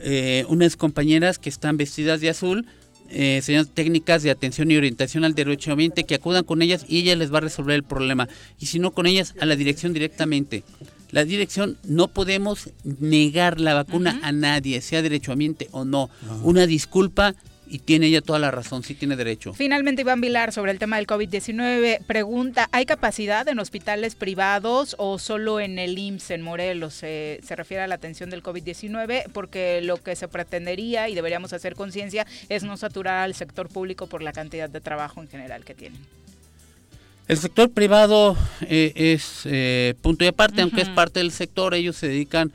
[0.00, 2.66] eh, unas compañeras que están vestidas de azul,
[3.08, 3.40] eh,
[3.72, 7.32] técnicas de atención y orientación al derecho ambiente que acudan con ellas y ella les
[7.32, 8.28] va a resolver el problema.
[8.58, 10.64] Y si no con ellas, a la dirección directamente.
[11.12, 16.08] La dirección no podemos negar la vacuna a nadie, sea derecho ambiente o no.
[16.42, 17.34] Una disculpa
[17.72, 19.54] y tiene ella toda la razón, sí tiene derecho.
[19.54, 25.18] Finalmente, Iván Vilar, sobre el tema del COVID-19, pregunta, ¿hay capacidad en hospitales privados o
[25.18, 26.92] solo en el IMSS en Morelos?
[26.92, 31.74] se refiere a la atención del COVID-19, porque lo que se pretendería y deberíamos hacer
[31.74, 35.74] conciencia es no saturar al sector público por la cantidad de trabajo en general que
[35.74, 36.00] tienen.
[37.26, 38.36] El sector privado
[38.68, 42.52] eh, es eh, punto y aparte, aunque es parte del sector, ellos se dedican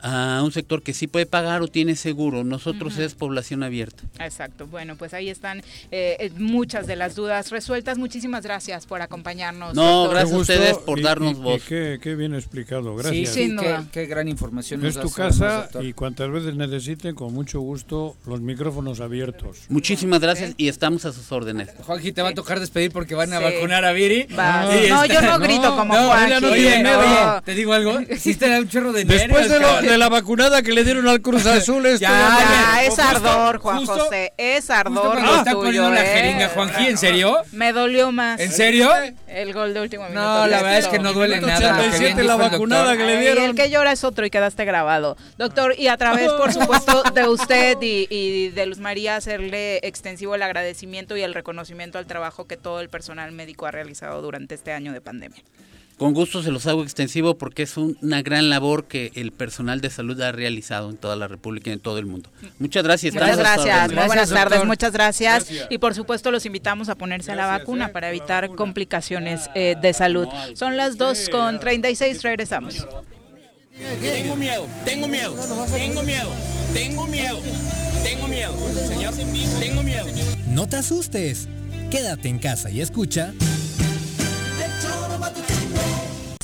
[0.00, 2.44] a un sector que sí puede pagar o tiene seguro.
[2.44, 4.04] Nosotros es población abierta.
[4.18, 4.66] Exacto.
[4.66, 5.58] Bueno, pues ahí están
[5.90, 7.98] eh, eh, muchas de las dudas resueltas.
[7.98, 9.74] Muchísimas gracias por acompañarnos.
[9.74, 11.62] No, gracias a ustedes por darnos voz.
[11.64, 12.94] qué, bien explicado.
[12.96, 13.30] Gracias.
[13.30, 13.56] Sí,
[13.92, 14.84] qué, gran información.
[14.84, 19.64] Es tu casa y cuantas veces necesiten, con mucho gusto, los micrófonos abiertos.
[19.68, 21.70] Muchísimas gracias y estamos a sus órdenes.
[21.84, 24.26] Juanji, te va a tocar despedir porque van a vacunar a Viri.
[24.28, 26.44] no, yo no grito como Juanji.
[26.44, 26.84] Oye,
[27.44, 28.00] te digo algo.
[28.10, 31.46] Hiciste un chorro de Después de lo, de la vacunada que le dieron al Cruz
[31.46, 31.84] Azul.
[31.86, 34.32] Esto ya, es ardor, Juan José.
[34.36, 35.18] Es ardor.
[35.20, 36.14] Ah, está poniendo la ¿eh?
[36.14, 37.36] jeringa, Juanji, ¿en serio?
[37.52, 38.40] Me dolió más.
[38.40, 38.90] ¿En serio?
[39.28, 40.20] El gol de último minuto.
[40.20, 41.78] No, la verdad es que no duele nada.
[41.78, 43.44] 87 la vacunada que le dieron.
[43.44, 45.16] el que llora es otro y quedaste grabado.
[45.38, 50.34] Doctor, y a través, por supuesto, de usted y, y de Luz María, hacerle extensivo
[50.34, 54.54] el agradecimiento y el reconocimiento al trabajo que todo el personal médico ha realizado durante
[54.54, 55.42] este año de pandemia.
[55.98, 59.88] Con gusto se los hago extensivo porque es una gran labor que el personal de
[59.88, 62.30] salud ha realizado en toda la República y en todo el mundo.
[62.58, 63.14] Muchas gracias.
[63.14, 63.92] Muchas gracias.
[63.92, 64.64] Muy buenas tardes.
[64.66, 65.46] Muchas gracias.
[65.70, 69.92] Y por supuesto los invitamos a ponerse a la vacuna para evitar complicaciones eh, de
[69.94, 70.28] salud.
[70.54, 72.22] Son las 2 con 36.
[72.22, 72.86] Regresamos.
[74.00, 75.34] Tengo miedo, tengo miedo,
[75.70, 76.32] tengo miedo,
[76.72, 77.38] tengo miedo,
[78.02, 78.54] tengo miedo,
[78.88, 79.14] señor,
[79.60, 80.06] tengo miedo.
[80.48, 81.46] No te asustes,
[81.90, 83.34] quédate en casa y escucha.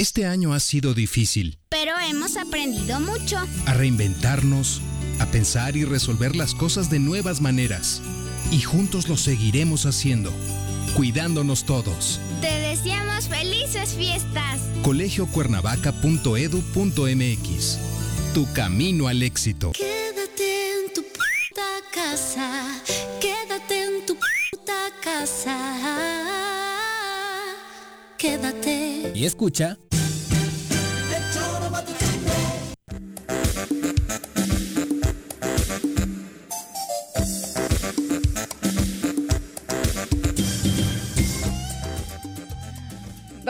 [0.00, 1.58] Este año ha sido difícil.
[1.68, 3.36] Pero hemos aprendido mucho.
[3.66, 4.80] A reinventarnos,
[5.18, 8.00] a pensar y resolver las cosas de nuevas maneras.
[8.50, 10.32] Y juntos lo seguiremos haciendo,
[10.96, 12.18] cuidándonos todos.
[12.40, 14.62] Te deseamos felices fiestas.
[14.84, 17.78] colegiocuernavaca.edu.mx
[18.32, 19.72] Tu camino al éxito.
[19.72, 22.80] Quédate en tu puta casa.
[23.20, 26.69] Quédate en tu puta casa.
[28.20, 29.12] Quédate.
[29.14, 29.78] Y escucha.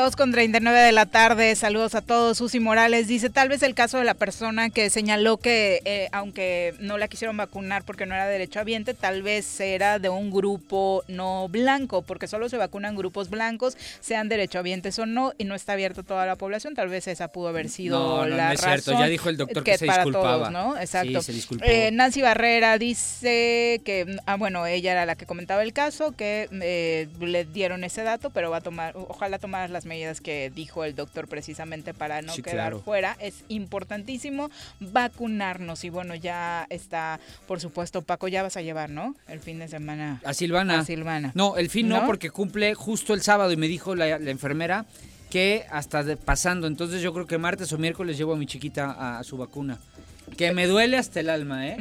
[0.01, 2.39] Dos con 39 de la tarde, saludos a todos.
[2.39, 6.75] Susi Morales dice, tal vez el caso de la persona que señaló que eh, aunque
[6.81, 11.49] no la quisieron vacunar porque no era derechohabiente, tal vez era de un grupo no
[11.51, 16.01] blanco, porque solo se vacunan grupos blancos, sean derechohabientes o no, y no está abierto
[16.01, 16.75] a toda la población.
[16.75, 18.83] Tal vez esa pudo haber sido no, no, la no es razón.
[18.83, 20.49] cierto, ya dijo el doctor que, se para disculpaba.
[20.49, 20.79] todos, ¿no?
[20.79, 21.21] Exacto.
[21.21, 21.67] Sí, se disculpó.
[21.67, 26.49] Eh, Nancy Barrera dice que, ah, bueno, ella era la que comentaba el caso, que
[26.51, 30.85] eh, le dieron ese dato, pero va a tomar, ojalá tomar las medidas que dijo
[30.85, 32.81] el doctor precisamente para no Sí, quedar claro.
[32.81, 33.17] fuera.
[33.21, 34.49] Es importantísimo
[34.79, 37.19] vacunarnos y bueno, ya está,
[37.49, 39.15] por supuesto, Paco, ya vas a llevar, ¿no?
[39.29, 40.21] El fin de semana.
[40.25, 40.79] A Silvana.
[40.81, 41.33] A Silvana.
[41.35, 42.07] No, el fin no, ¿No?
[42.07, 44.87] porque cumple justo el sábado y me dijo la, la enfermera
[45.31, 46.67] que hasta de- pasando.
[46.67, 49.79] Entonces yo creo que martes o miércoles llevo a mi chiquita a, a su vacuna.
[50.37, 51.77] Que me duele hasta el alma, ¿eh?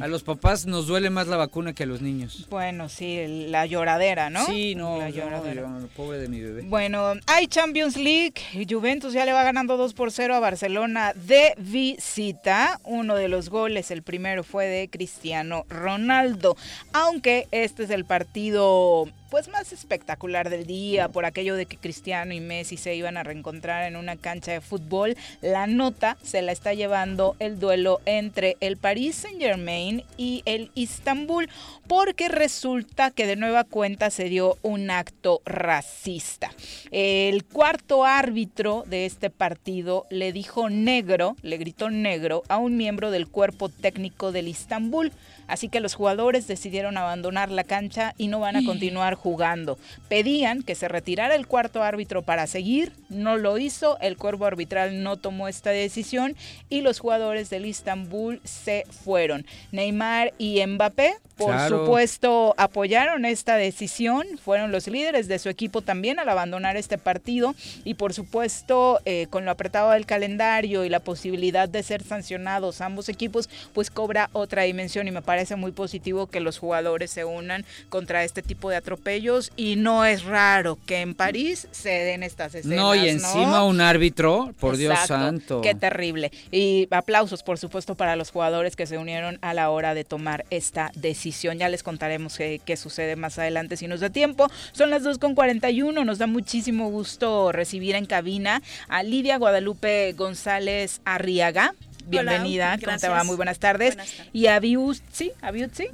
[0.00, 2.46] A los papás nos duele más la vacuna que a los niños.
[2.50, 4.44] Bueno, sí, la lloradera, ¿no?
[4.46, 5.62] Sí, no, La lloradera.
[5.62, 6.62] yo, pobre de mi bebé.
[6.62, 8.34] Bueno, hay Champions League.
[8.68, 12.78] Juventus ya le va ganando 2 por 0 a Barcelona de visita.
[12.84, 16.56] Uno de los goles, el primero fue de Cristiano Ronaldo.
[16.92, 22.34] Aunque este es el partido pues más espectacular del día por aquello de que Cristiano
[22.34, 25.16] y Messi se iban a reencontrar en una cancha de fútbol.
[25.40, 31.48] La nota se la está llevando el duelo entre el Paris Saint-Germain y el Istanbul
[31.88, 36.50] porque resulta que de nueva cuenta se dio un acto racista.
[36.90, 43.10] El cuarto árbitro de este partido le dijo negro, le gritó negro a un miembro
[43.10, 45.10] del cuerpo técnico del Istanbul.
[45.46, 49.78] Así que los jugadores decidieron abandonar la cancha y no van a continuar jugando.
[50.08, 55.02] Pedían que se retirara el cuarto árbitro para seguir, no lo hizo, el cuerpo arbitral
[55.02, 56.36] no tomó esta decisión
[56.68, 59.44] y los jugadores del Istanbul se fueron.
[59.72, 61.84] Neymar y Mbappé, por Claro.
[61.86, 67.54] supuesto, apoyaron esta decisión, fueron los líderes de su equipo también al abandonar este partido
[67.84, 72.80] y por supuesto eh, con lo apretado del calendario y la posibilidad de ser sancionados
[72.80, 77.24] ambos equipos, pues cobra otra dimensión y me parece muy positivo que los jugadores se
[77.24, 82.22] unan contra este tipo de atropellos y no es raro que en París se den
[82.22, 82.78] estas escenas.
[82.78, 85.60] No, y encima un árbitro, por Dios santo.
[85.60, 86.32] Qué terrible.
[86.50, 90.44] Y aplausos, por supuesto, para los jugadores que se unieron a la hora de tomar
[90.50, 91.58] esta decisión.
[91.58, 94.48] Ya les contaremos qué, qué sucede más adelante si nos da tiempo.
[94.72, 96.04] Son las 2.41.
[96.04, 101.74] Nos da muchísimo gusto recibir en cabina a Lidia Guadalupe González Arriaga.
[102.06, 103.24] Bienvenida, ¿cómo te va?
[103.24, 103.96] Muy buenas tardes.
[104.32, 105.88] Y a Biutzi, ¿a Biutzi?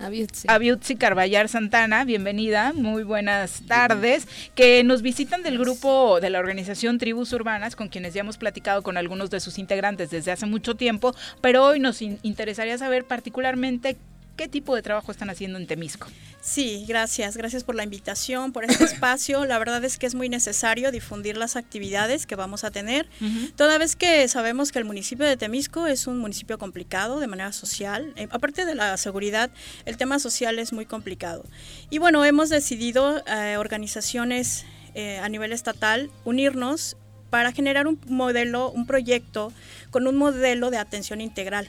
[0.49, 6.39] A Biutzi Carballar Santana, bienvenida, muy buenas tardes, que nos visitan del grupo de la
[6.39, 10.47] organización Tribus Urbanas, con quienes ya hemos platicado con algunos de sus integrantes desde hace
[10.47, 13.97] mucho tiempo, pero hoy nos in- interesaría saber particularmente
[14.39, 16.07] qué tipo de trabajo están haciendo en Temisco.
[16.41, 17.37] Sí, gracias.
[17.37, 19.45] Gracias por la invitación, por este espacio.
[19.45, 23.09] La verdad es que es muy necesario difundir las actividades que vamos a tener.
[23.57, 27.53] Toda vez que sabemos que el municipio de Temisco es un municipio complicado de manera
[27.53, 29.51] social, eh, aparte de la seguridad,
[29.85, 31.45] el tema social es muy complicado.
[31.91, 36.97] Y bueno, hemos decidido, eh, organizaciones eh, a nivel estatal, unirnos
[37.31, 39.53] para generar un modelo, un proyecto
[39.91, 41.69] con un modelo de atención integral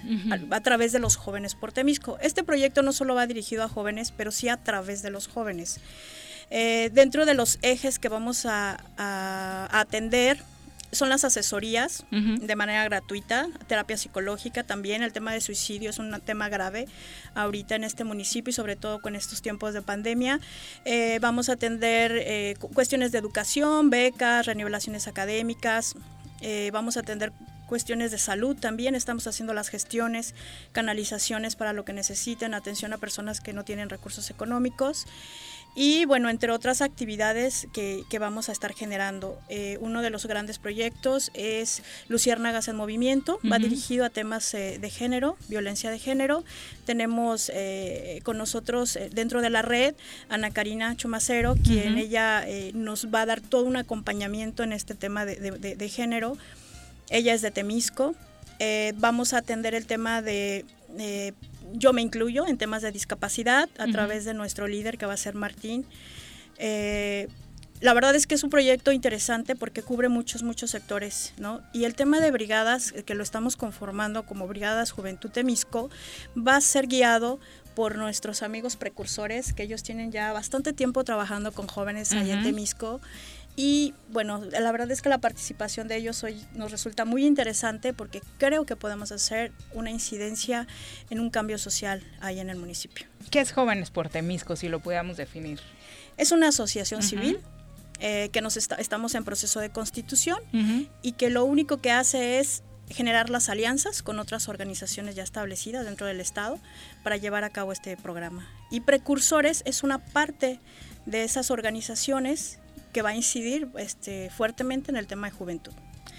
[0.52, 2.18] a, a través de los jóvenes por Temisco.
[2.22, 5.80] Este proyecto no solo va dirigido a jóvenes, pero sí a través de los jóvenes.
[6.52, 10.42] Eh, dentro de los ejes que vamos a, a- a atender
[10.92, 16.20] son las asesorías de manera gratuita, terapia psicológica también, el tema de suicidio es un
[16.22, 16.88] tema grave
[17.36, 20.40] ahorita en este municipio y sobre todo con estos tiempos de pandemia.
[20.86, 25.96] Eh, vamos a atender eh, cu- cuestiones de educación, becas, renivelaciones académicas,
[26.42, 27.32] eh, vamos a atender
[27.68, 30.34] cuestiones de salud también, estamos haciendo las gestiones,
[30.72, 35.06] canalizaciones para lo que necesiten, atención a personas que no tienen recursos económicos
[35.76, 39.40] y bueno, entre otras actividades que, vamos a estar generando.
[39.48, 44.78] Eh, uno de los grandes proyectos es Luciérnagas en Movimiento, va dirigido a temas eh,
[44.80, 46.44] de género, violencia de género.
[46.86, 49.96] Tenemos eh, con nosotros dentro de la red
[50.28, 55.26] Ana Karina Chumacero, quien ella nos va a dar todo un acompañamiento en este tema
[55.26, 56.38] de género.
[57.10, 58.16] Ella es de Temisco.
[58.96, 60.66] vamos a atender el tema de
[61.74, 65.18] yo me incluyo en temas de discapacidad a través de nuestro líder que va a
[65.18, 65.86] ser Martín.
[66.58, 67.28] Eh,
[67.82, 71.62] la verdad es que es un proyecto interesante porque cubre muchos, muchos sectores, ¿no?
[71.72, 75.90] Y el tema de brigadas, eh, que lo estamos conformando como Brigadas Juventud Temisco,
[76.36, 77.40] va a ser guiado
[77.76, 82.44] por nuestros amigos precursores, que ellos tienen ya bastante tiempo trabajando con jóvenes allá en
[82.44, 83.00] Temisco
[83.62, 87.92] y bueno, la verdad es que la participación de ellos hoy nos resulta muy interesante
[87.92, 90.66] porque creo que podemos hacer una incidencia
[91.10, 93.06] en un cambio social ahí en el municipio.
[93.30, 95.60] ¿Qué es Jóvenes por Temisco, si lo pudiéramos definir?
[96.16, 97.42] Es una asociación civil
[98.00, 100.40] eh, que nos estamos en proceso de constitución
[101.02, 105.84] y que lo único que hace es generar las alianzas con otras organizaciones ya establecidas
[105.84, 106.60] dentro del Estado
[107.04, 108.48] para llevar a cabo este programa.
[108.72, 110.62] Y Precursores es una parte
[111.06, 112.59] de esas organizaciones
[112.92, 115.74] que va a incidir este, fuertemente en el tema de juventud.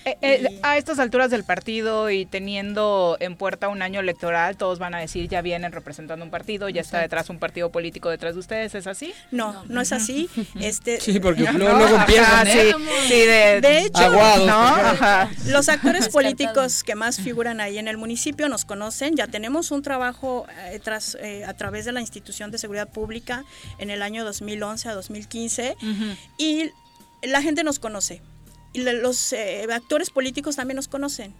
[0.04, 4.78] Eh, eh, a estas alturas del partido y teniendo en puerta un año electoral, todos
[4.78, 8.34] van a decir ya vienen representando un partido, ya está detrás un partido político detrás
[8.34, 9.12] de ustedes, ¿es así?
[9.30, 10.28] No, no, es así.
[10.60, 12.46] Este, sí, porque luego, empiezan.
[12.46, 12.72] ¿eh?
[13.08, 14.10] sí, de, hecho,
[15.46, 19.82] los actores políticos que más figuran ahí en el municipio nos conocen, ya tenemos un
[19.82, 20.46] trabajo
[20.82, 21.16] tras,
[21.46, 23.44] a través de la institución de seguridad pública
[23.78, 25.76] en el año 2011 a 2015
[26.36, 26.70] y
[27.22, 28.22] la gente nos conoce
[28.72, 31.34] y los eh, actores políticos también nos conocen.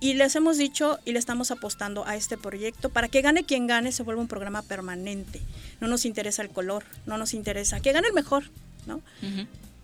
[0.00, 3.66] Y les hemos dicho y le estamos apostando a este proyecto para que gane quien
[3.66, 5.40] gane, se vuelva un programa permanente.
[5.80, 8.44] No nos interesa el color, no nos interesa que gane el mejor,
[8.86, 9.02] ¿no?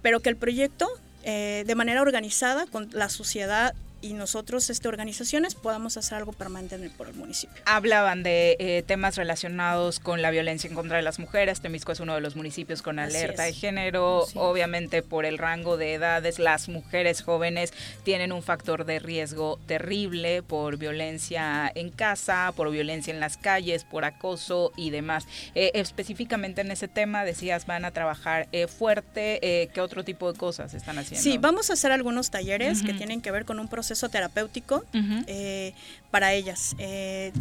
[0.02, 0.88] Pero que el proyecto,
[1.24, 3.74] eh, de manera organizada, con la sociedad
[4.05, 7.62] y nosotros, este, organizaciones, podamos hacer algo permanente por el municipio.
[7.64, 11.62] Hablaban de eh, temas relacionados con la violencia en contra de las mujeres.
[11.62, 14.26] Temisco es uno de los municipios con alerta de género.
[14.35, 17.72] Obviamente, por el rango de edades, las mujeres jóvenes
[18.02, 23.85] tienen un factor de riesgo terrible por violencia en casa, por violencia en las calles,
[23.85, 25.26] por acoso y demás.
[25.55, 29.70] Eh, específicamente en ese tema, decías, van a trabajar eh, fuerte.
[29.72, 31.22] ¿Qué otro tipo de cosas están haciendo?
[31.22, 34.84] Sí, vamos a hacer algunos talleres que tienen que ver con un proceso terapéutico
[35.26, 35.74] eh,
[36.10, 36.74] para ellas.
[36.78, 37.32] Eh,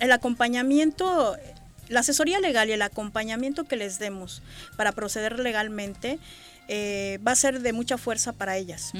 [0.00, 1.36] el acompañamiento,
[1.88, 4.42] la asesoría legal y el acompañamiento que les demos
[4.76, 6.18] para proceder legalmente
[6.68, 8.92] eh, va a ser de mucha fuerza para ellas.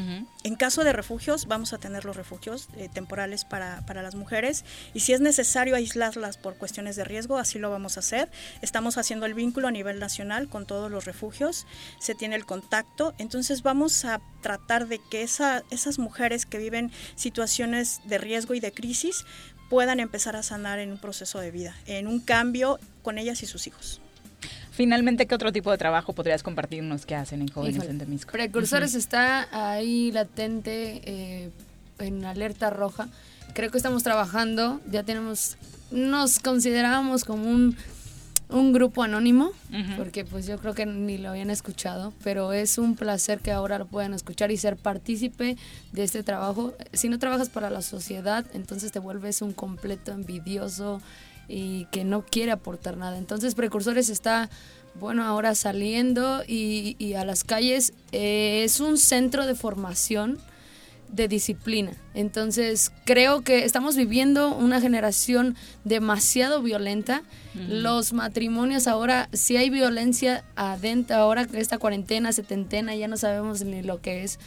[0.43, 4.65] En caso de refugios, vamos a tener los refugios eh, temporales para, para, las mujeres
[4.95, 8.31] y si es necesario aislarlas por cuestiones de riesgo, así lo vamos a hacer.
[8.63, 11.67] Estamos haciendo el vínculo a nivel nacional con todos los refugios,
[12.01, 16.91] se tiene el contacto, entonces vamos a tratar de que esa, esas mujeres que viven
[17.17, 19.25] situaciones de riesgo y de crisis
[19.69, 23.47] puedan empezar a sanar en un proceso de vida, en un cambio con ellas y
[23.47, 24.01] sus hijos.
[24.79, 28.31] Finalmente, ¿qué otro tipo de trabajo podrías compartirnos que hacen en Jóvenes en Temisco?
[28.31, 31.51] Precursores está ahí latente eh,
[31.99, 33.09] en alerta roja.
[33.55, 35.57] Creo que estamos trabajando, ya tenemos,
[35.91, 37.77] nos considerábamos como un,
[38.51, 39.51] un grupo anónimo,
[39.97, 43.79] porque pues yo creo que ni lo habían escuchado, pero es un placer que ahora
[43.79, 45.57] lo puedan escuchar y ser partícipe
[45.91, 46.73] de este trabajo.
[46.93, 51.03] Si no trabajas para la sociedad, entonces te vuelves un completo envidioso,
[51.49, 53.19] y que no quiere aportar nada.
[53.19, 54.51] Entonces Precursores está,
[54.95, 57.95] bueno, ahora saliendo y, a las calles.
[58.13, 60.39] Eh, es un centro de formación
[61.11, 61.93] de disciplina.
[62.15, 67.23] Entonces creo que estamos viviendo una generación demasiado violenta.
[67.69, 73.63] Los matrimonios ahora, si hay violencia adentro, ahora que esta cuarentena, setentena, ya no sabemos
[73.63, 74.39] ni lo que es.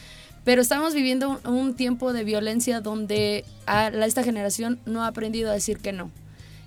[0.43, 5.53] Pero estamos viviendo un, tiempo de violencia donde a, esta generación no ha aprendido a
[5.53, 6.09] decir que no.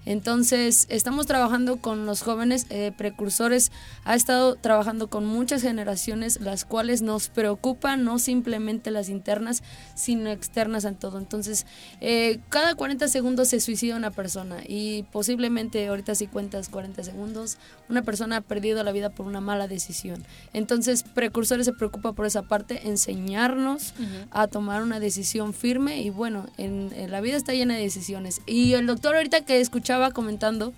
[0.07, 3.73] Entonces, estamos trabajando con los jóvenes eh, precursores,
[4.05, 9.63] ha estado trabajando con muchas generaciones, las cuales nos preocupan no simplemente las internas,
[9.95, 11.19] sino externas en todo.
[11.19, 11.67] Entonces,
[12.01, 17.59] eh, cada 40 segundos se suicida una persona y posiblemente, ahorita si cuentas 40 segundos,
[17.89, 20.25] una persona ha perdido la vida por una mala decisión.
[20.53, 23.95] Entonces, precursores se preocupa por esa parte, enseñarnos
[24.31, 28.43] a tomar una decisión firme y bueno, en, en la vida está llena de decisiones.
[28.47, 29.61] Y el doctor ahorita que
[29.95, 30.73] escuchaba comentando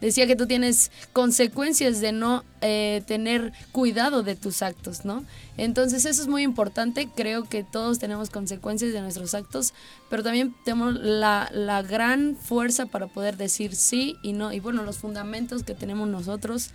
[0.00, 5.24] decía que tú tienes consecuencias de no eh, tener cuidado de tus actos, ¿no?
[5.58, 9.74] Entonces eso es muy importante, creo que todos tenemos consecuencias de nuestros actos,
[10.08, 14.84] pero también tenemos la, la gran fuerza para poder decir sí y no, y bueno,
[14.84, 16.70] los fundamentos que tenemos nosotros.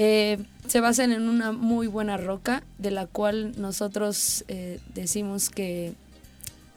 [0.00, 5.94] Eh, se basan en una muy buena roca de la cual nosotros eh, decimos que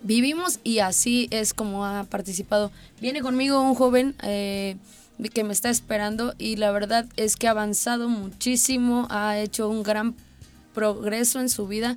[0.03, 2.72] vivimos y así es como ha participado.
[2.99, 4.78] Viene conmigo un joven eh,
[5.34, 9.84] que me está esperando y la verdad es que ha avanzado muchísimo, ha hecho un
[9.84, 10.15] gran
[10.73, 11.95] progreso en su vida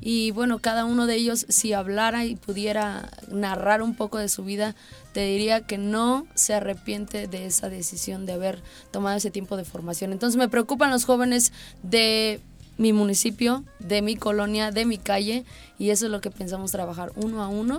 [0.00, 4.44] y bueno, cada uno de ellos si hablara y pudiera narrar un poco de su
[4.44, 4.74] vida,
[5.12, 9.64] te diría que no se arrepiente de esa decisión de haber tomado ese tiempo de
[9.64, 10.12] formación.
[10.12, 11.52] Entonces me preocupan los jóvenes
[11.82, 12.40] de
[12.78, 15.44] mi municipio, de mi colonia, de mi calle,
[15.78, 17.78] y eso es lo que pensamos trabajar uno a uno,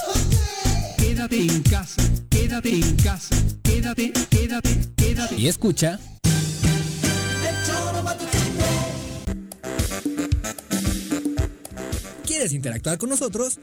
[1.13, 5.35] Quédate en casa, quédate en casa, quédate, quédate, quédate.
[5.35, 5.99] Y escucha.
[12.25, 13.59] ¿Quieres interactuar con nosotros?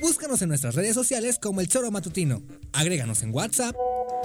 [0.00, 2.40] Búscanos en nuestras redes sociales como El Choro Matutino.
[2.72, 3.76] Agréganos en WhatsApp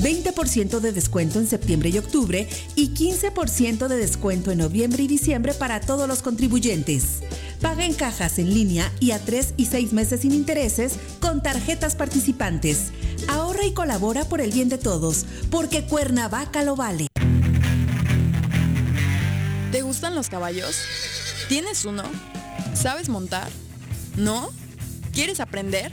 [0.00, 5.54] 20% de descuento en septiembre y octubre y 15% de descuento en noviembre y diciembre
[5.54, 7.20] para todos los contribuyentes.
[7.60, 11.94] Paga en cajas en línea y a 3 y 6 meses sin intereses con tarjetas
[11.94, 12.92] participantes.
[13.28, 17.06] Ahorra y colabora por el bien de todos, porque Cuernavaca lo vale.
[19.70, 20.76] ¿Te gustan los caballos?
[21.48, 22.02] ¿Tienes uno?
[22.74, 23.50] ¿Sabes montar?
[24.16, 24.50] ¿No?
[25.12, 25.92] ¿Quieres aprender?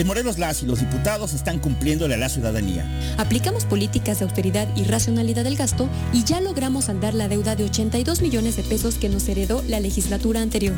[0.00, 2.86] En Morelos las y los diputados están cumpliéndole a la ciudadanía.
[3.18, 7.64] Aplicamos políticas de austeridad y racionalidad del gasto y ya logramos saldar la deuda de
[7.64, 10.74] 82 millones de pesos que nos heredó la legislatura anterior.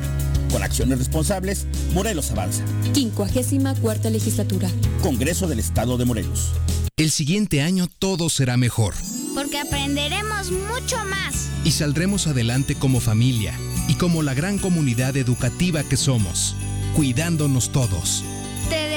[0.51, 2.65] Con acciones responsables, Morelos avanza.
[2.95, 4.69] 54 legislatura.
[5.03, 6.51] Congreso del Estado de Morelos.
[6.97, 8.93] El siguiente año todo será mejor.
[9.37, 11.49] Porque aprenderemos mucho más.
[11.65, 13.55] Y saldremos adelante como familia
[13.87, 16.57] y como la gran comunidad educativa que somos,
[16.97, 18.25] cuidándonos todos.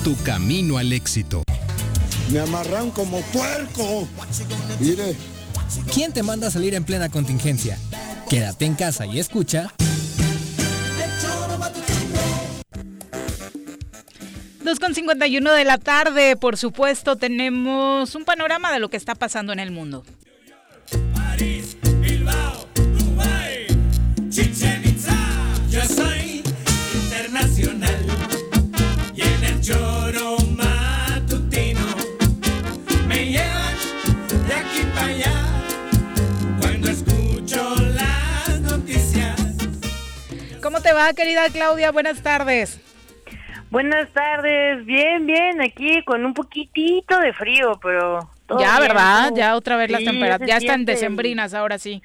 [0.04, 1.44] Tu camino al éxito.
[2.32, 4.08] Me amarran como puerco.
[4.80, 5.16] Mire.
[5.94, 7.78] ¿Quién te manda a salir en plena contingencia?
[8.28, 9.76] Quédate en casa y escucha.
[14.66, 19.60] 2.51 de la tarde, por supuesto, tenemos un panorama de lo que está pasando en
[19.60, 20.04] el mundo.
[21.14, 21.78] París,
[24.40, 25.18] Chichen Itza.
[25.70, 26.42] Yo soy
[26.94, 27.98] internacional
[29.14, 31.82] y en el choro matutino
[33.06, 33.76] me llevan
[34.48, 35.34] de aquí para allá
[36.62, 39.36] cuando escucho las noticias.
[40.64, 41.92] ¿Cómo te va, querida Claudia?
[41.92, 42.80] Buenas tardes.
[43.72, 48.30] Buenas tardes, bien, bien, aquí con un poquitito de frío, pero...
[48.48, 49.32] todo Ya, bien, ¿verdad?
[49.36, 50.40] Ya otra vez las Sí, temperaturas.
[50.40, 52.02] se Ya están decembrinas, ahora sí.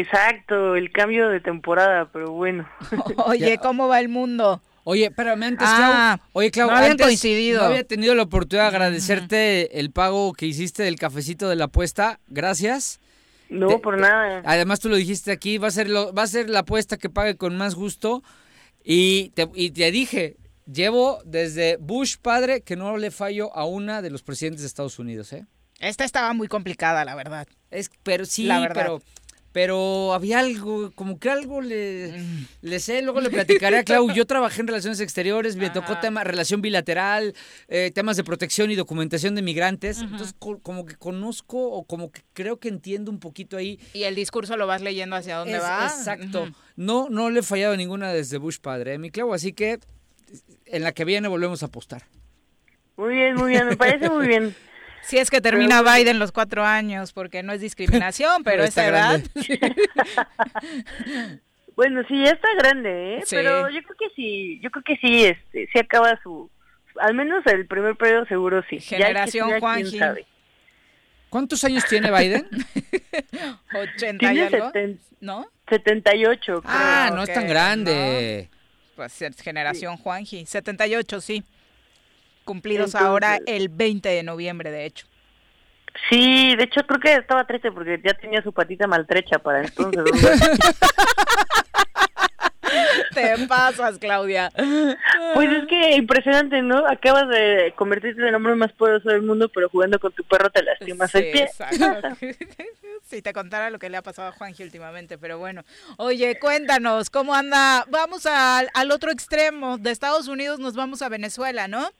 [0.00, 2.66] Exacto, el cambio de temporada, pero bueno.
[3.26, 4.62] Oye, ¿cómo va el mundo?
[4.84, 6.28] Oye, espérame antes, Ah, Clau.
[6.32, 7.60] Oye, Clau, no habían antes coincidido.
[7.60, 11.64] No había tenido la oportunidad de agradecerte el pago que hiciste del cafecito de la
[11.66, 12.18] apuesta.
[12.28, 13.00] Gracias.
[13.48, 14.42] No, Te- por nada.
[14.46, 17.10] Además, tú lo dijiste aquí, va a ser lo, va a ser la apuesta que
[17.10, 18.22] pague con más gusto.
[18.82, 20.36] Y te, y te dije,
[20.72, 24.98] llevo desde Bush padre que no le fallo a una de los presidentes de Estados
[24.98, 25.44] Unidos, ¿eh?
[25.78, 27.46] Esta estaba muy complicada, la verdad.
[27.70, 28.74] Es, pero sí, La verdad.
[28.82, 29.02] pero
[29.52, 32.24] pero había algo, como que algo le,
[32.62, 34.10] le sé, luego le platicaré a Clau.
[34.12, 37.34] Yo trabajé en relaciones exteriores, me tocó tema, relación bilateral,
[37.68, 40.00] eh, temas de protección y documentación de migrantes.
[40.00, 43.78] Entonces, co- como que conozco o como que creo que entiendo un poquito ahí.
[43.92, 45.84] Y el discurso lo vas leyendo hacia dónde Es- va.
[45.86, 46.48] Exacto.
[46.76, 49.34] No, no le he fallado ninguna desde Bush padre, ¿eh, mi Clau.
[49.34, 49.78] Así que
[50.64, 52.04] en la que viene volvemos a apostar.
[52.96, 54.54] Muy bien, muy bien, me parece muy bien.
[55.02, 58.86] Si es que termina Biden los cuatro años, porque no es discriminación, pero Pero esa
[58.86, 59.20] edad.
[61.74, 63.22] Bueno, sí, ya está grande, ¿eh?
[63.24, 63.34] Sí.
[63.36, 66.50] Pero yo creo que sí, yo creo que sí, este, sí acaba su,
[67.00, 68.78] al menos el primer periodo seguro sí.
[68.78, 69.88] Generación Juanji.
[69.90, 70.26] quién sabe.
[71.30, 72.46] ¿Cuántos años tiene Biden?
[73.72, 74.70] 80 y Tiene algo.
[74.70, 75.46] seten- ¿No?
[75.70, 76.62] 78, creo.
[76.66, 78.50] Ah, no es Ok, tan grande.
[78.94, 80.44] Pues es generación Juanji.
[80.44, 81.42] 78, sí.
[82.44, 85.06] Cumplidos Entonces- ahora el 20 de noviembre, de hecho.
[86.08, 90.02] Sí, de hecho creo que estaba triste porque ya tenía su patita maltrecha para entonces.
[93.14, 94.50] Te pasas, Claudia.
[95.34, 96.86] Pues es que impresionante, ¿no?
[96.86, 100.48] Acabas de convertirte en el hombre más poderoso del mundo, pero jugando con tu perro
[100.50, 101.42] te lastimas Sí, el pie.
[101.42, 102.16] exacto.
[103.02, 105.64] si te contara lo que le ha pasado a Juanji últimamente, pero bueno.
[105.98, 107.84] Oye, cuéntanos, ¿cómo anda?
[107.90, 109.76] Vamos al, al otro extremo.
[109.76, 111.90] De Estados Unidos nos vamos a Venezuela, ¿no?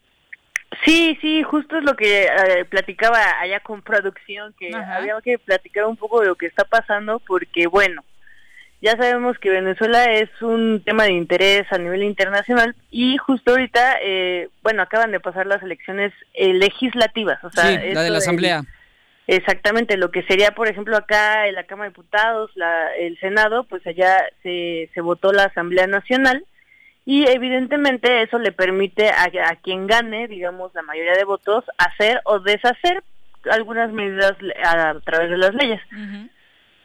[0.84, 4.96] Sí, sí, justo es lo que eh, platicaba allá con producción, que Ajá.
[4.96, 8.02] había que platicar un poco de lo que está pasando, porque bueno,
[8.80, 13.98] ya sabemos que Venezuela es un tema de interés a nivel internacional y justo ahorita,
[14.02, 18.18] eh, bueno, acaban de pasar las elecciones eh, legislativas, o sea, sí, la de la
[18.18, 18.62] asamblea.
[19.28, 23.64] Exactamente, lo que sería, por ejemplo, acá en la Cámara de Diputados, la, el Senado,
[23.64, 26.44] pues allá se, se votó la Asamblea Nacional
[27.04, 32.20] y evidentemente eso le permite a, a quien gane, digamos, la mayoría de votos, hacer
[32.24, 33.02] o deshacer
[33.50, 34.34] algunas medidas
[34.64, 35.80] a, través de las leyes.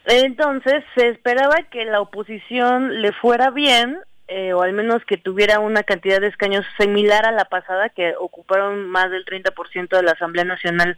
[0.05, 5.59] Entonces se esperaba que la oposición le fuera bien, eh, o al menos que tuviera
[5.59, 10.13] una cantidad de escaños similar a la pasada, que ocuparon más del 30% de la
[10.13, 10.97] Asamblea Nacional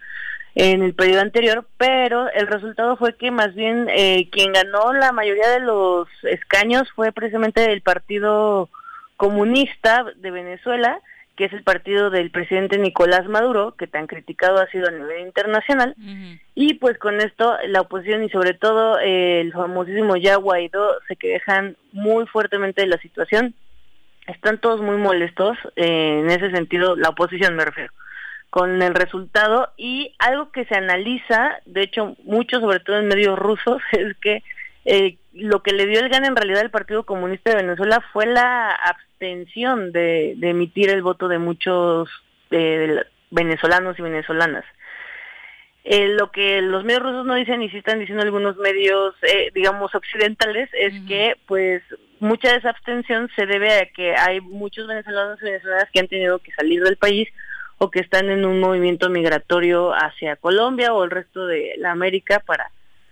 [0.56, 5.12] en el periodo anterior, pero el resultado fue que más bien eh, quien ganó la
[5.12, 8.70] mayoría de los escaños fue precisamente el Partido
[9.20, 11.02] Comunista de Venezuela,
[11.36, 15.28] que es el partido del presidente Nicolás Maduro, que tan criticado ha sido a nivel
[15.28, 15.94] internacional.
[16.56, 21.18] Y pues con esto la oposición y sobre todo eh, el famosísimo ya Guaidó se
[21.18, 23.56] quejan muy fuertemente de la situación.
[24.26, 27.92] Están todos muy molestos, eh, en ese sentido, la oposición me refiero,
[28.50, 29.74] con el resultado.
[29.76, 34.44] Y algo que se analiza, de hecho mucho sobre todo en medios rusos, es que
[34.86, 38.26] eh, lo que le dio el gane en realidad al Partido Comunista de Venezuela fue
[38.26, 42.10] la abstención de, de emitir el voto de muchos
[42.52, 44.66] eh, venezolanos y venezolanas.
[45.86, 49.50] Eh, lo que los medios rusos no dicen y sí están diciendo algunos medios, eh,
[49.56, 51.82] digamos, occidentales, es que pues
[52.20, 56.08] mucha de esa abstención se debe a que hay muchos venezolanos y venezolanas que han
[56.08, 57.30] tenido que salir del país
[57.78, 62.44] o que están en un movimiento migratorio hacia Colombia o el resto de la América
[62.46, 62.70] para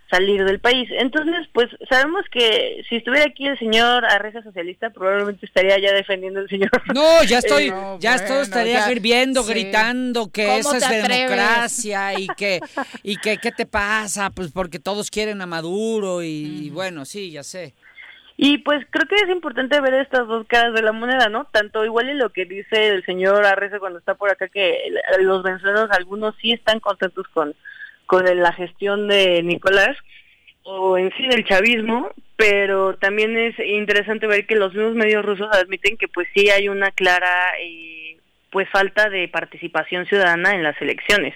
[0.09, 0.89] salir del país.
[0.91, 6.39] Entonces, pues sabemos que si estuviera aquí el señor Arreza Socialista, probablemente estaría ya defendiendo
[6.39, 6.69] al señor.
[6.93, 9.53] No, ya estoy, Eh, ya todo estaría ya- hirviendo, sí.
[9.53, 12.59] gritando que ¿Cómo eso es democracia y que,
[13.03, 14.29] y que, ¿qué te pasa?
[14.29, 17.73] Pues porque todos quieren a Maduro y, y bueno, sí, ya sé.
[18.39, 21.45] Y pues creo que es importante ver estas dos caras de la moneda, ¿no?
[21.51, 24.77] Tanto igual y lo que dice el señor Arreza cuando está por acá, que
[25.21, 27.55] los venezolanos, algunos sí están contentos con,
[28.07, 29.95] con la gestión de Nicolás,
[30.63, 35.47] o en sí del chavismo, pero también es interesante ver que los mismos medios rusos
[35.51, 38.17] admiten que pues sí hay una clara eh,
[38.49, 41.35] pues falta de participación ciudadana en las elecciones.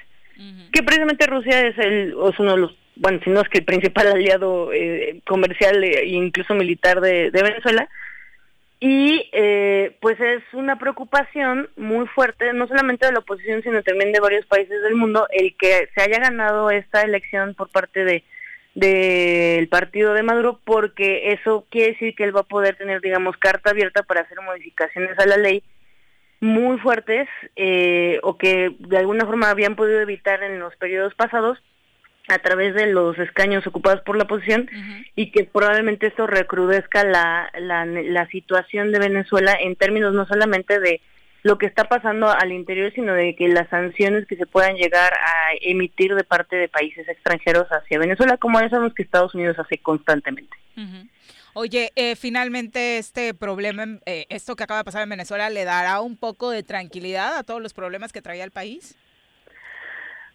[0.74, 3.66] Que precisamente Rusia es el es uno de los bueno si no es que el
[3.66, 7.88] principal aliado eh, comercial e incluso militar de, de Venezuela
[8.84, 14.12] y eh, pues es una preocupación muy fuerte no solamente de la oposición sino también
[14.12, 18.24] de varios países del mundo el que se haya ganado esta elección por parte de
[18.74, 23.38] del partido de Maduro porque eso quiere decir que él va a poder tener digamos
[23.38, 25.64] carta abierta para hacer modificaciones a la ley
[26.40, 31.62] muy fuertes eh, o que de alguna forma habían podido evitar en los periodos pasados
[32.32, 34.70] a través de los escaños ocupados por la oposición
[35.16, 40.80] y que probablemente esto recrudezca la, la, la situación de Venezuela en términos no solamente
[40.80, 41.02] de
[41.44, 45.14] lo que está pasando al interior, sino de que las sanciones que se puedan llegar
[45.14, 49.58] a emitir de parte de países extranjeros hacia Venezuela, como ya sabemos que Estados Unidos
[49.58, 50.56] hace constantemente.
[51.54, 56.00] Oye, eh, finalmente este problema, eh, esto que acaba de pasar en Venezuela, ¿le dará
[56.00, 58.96] un poco de tranquilidad a todos los problemas que traía el país?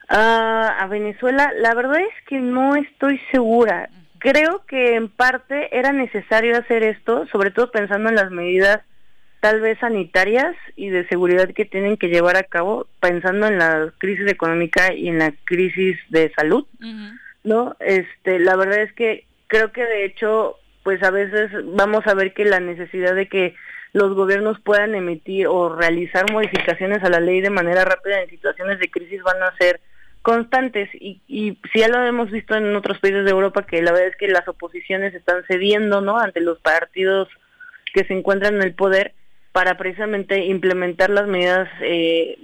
[0.09, 3.91] A Venezuela, la verdad es que no estoy segura.
[4.19, 8.81] Creo que en parte era necesario hacer esto, sobre todo pensando en las medidas
[9.41, 13.93] tal vez sanitarias y de seguridad que tienen que llevar a cabo, pensando en la
[13.99, 16.67] crisis económica y en la crisis de salud,
[17.45, 17.77] ¿no?
[17.81, 22.33] Este, la verdad es que creo que de hecho, pues a veces vamos a ver
[22.35, 23.55] que la necesidad de que
[23.93, 28.81] los gobiernos puedan emitir o realizar modificaciones a la ley de manera rápida en situaciones
[28.81, 29.81] de crisis van a ser
[30.27, 33.93] constantes y, y si ya lo hemos visto en otros países de Europa que la
[33.93, 37.29] verdad es que las oposiciones están cediendo no ante los partidos
[37.95, 39.15] que se encuentran en el poder
[39.53, 42.37] para precisamente implementar las medidas eh,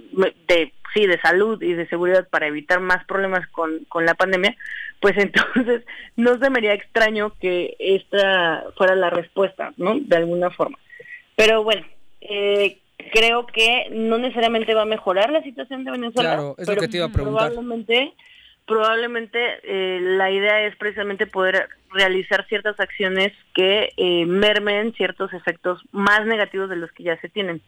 [0.47, 4.55] de sí de salud y de seguridad para evitar más problemas con, con la pandemia
[5.01, 5.83] pues entonces
[6.15, 10.79] no se me haría extraño que esta fuera la respuesta no de alguna forma.
[11.35, 11.85] Pero bueno
[12.21, 12.77] eh,
[13.11, 16.35] creo que no necesariamente va a mejorar la situación de Venezuela.
[16.35, 17.51] Claro, es lo que te iba a preguntar.
[17.51, 18.13] Probablemente,
[18.65, 25.81] probablemente eh, la idea es precisamente poder realizar ciertas acciones que eh, mermen ciertos efectos
[25.91, 27.61] más negativos de los que ya se tienen.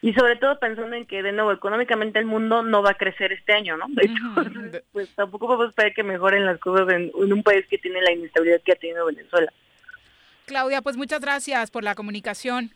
[0.00, 3.32] Y sobre todo pensando en que, de nuevo, económicamente el mundo no va a crecer
[3.32, 3.86] este año, ¿no?
[4.92, 8.12] Pues tampoco podemos esperar que mejoren las cosas en, en un país que tiene la
[8.12, 9.52] inestabilidad que ha tenido Venezuela.
[10.46, 12.72] Claudia, pues muchas gracias por la comunicación.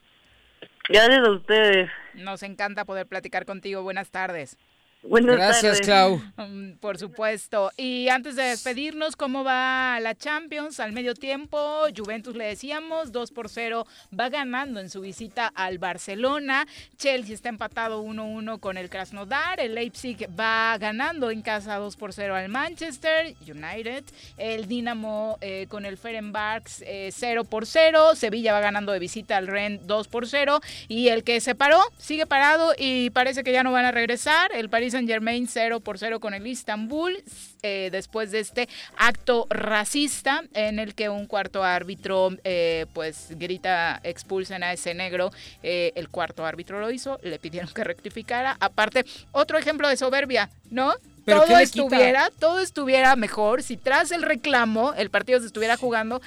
[0.88, 1.90] Gracias a ustedes.
[2.14, 3.82] Nos encanta poder platicar contigo.
[3.82, 4.58] Buenas tardes.
[5.04, 5.86] Buenas Gracias, tardes.
[5.86, 6.22] Clau.
[6.36, 7.72] Mm, Por supuesto.
[7.76, 10.78] Y antes de despedirnos, ¿cómo va la Champions?
[10.78, 13.84] Al medio tiempo, Juventus le decíamos, 2 por 0
[14.18, 16.68] va ganando en su visita al Barcelona.
[16.96, 19.58] Chelsea está empatado 1-1 con el Krasnodar.
[19.58, 24.04] El Leipzig va ganando en casa 2 por 0 al Manchester United.
[24.36, 28.14] El Dinamo eh, con el Ferenbax eh, 0 por 0.
[28.14, 30.60] Sevilla va ganando de visita al Rennes 2 por 0.
[30.86, 34.52] Y el que se paró sigue parado y parece que ya no van a regresar.
[34.54, 37.22] El Paris Saint Germain 0 por 0 con el Istanbul.
[37.62, 44.00] eh, después de este acto racista en el que un cuarto árbitro eh, pues grita
[44.02, 45.30] expulsen a ese negro.
[45.62, 48.56] Eh, el cuarto árbitro lo hizo, le pidieron que rectificara.
[48.60, 50.92] Aparte, otro ejemplo de soberbia, ¿no?
[51.24, 56.20] ¿Pero todo estuviera, todo estuviera mejor si tras el reclamo el partido se estuviera jugando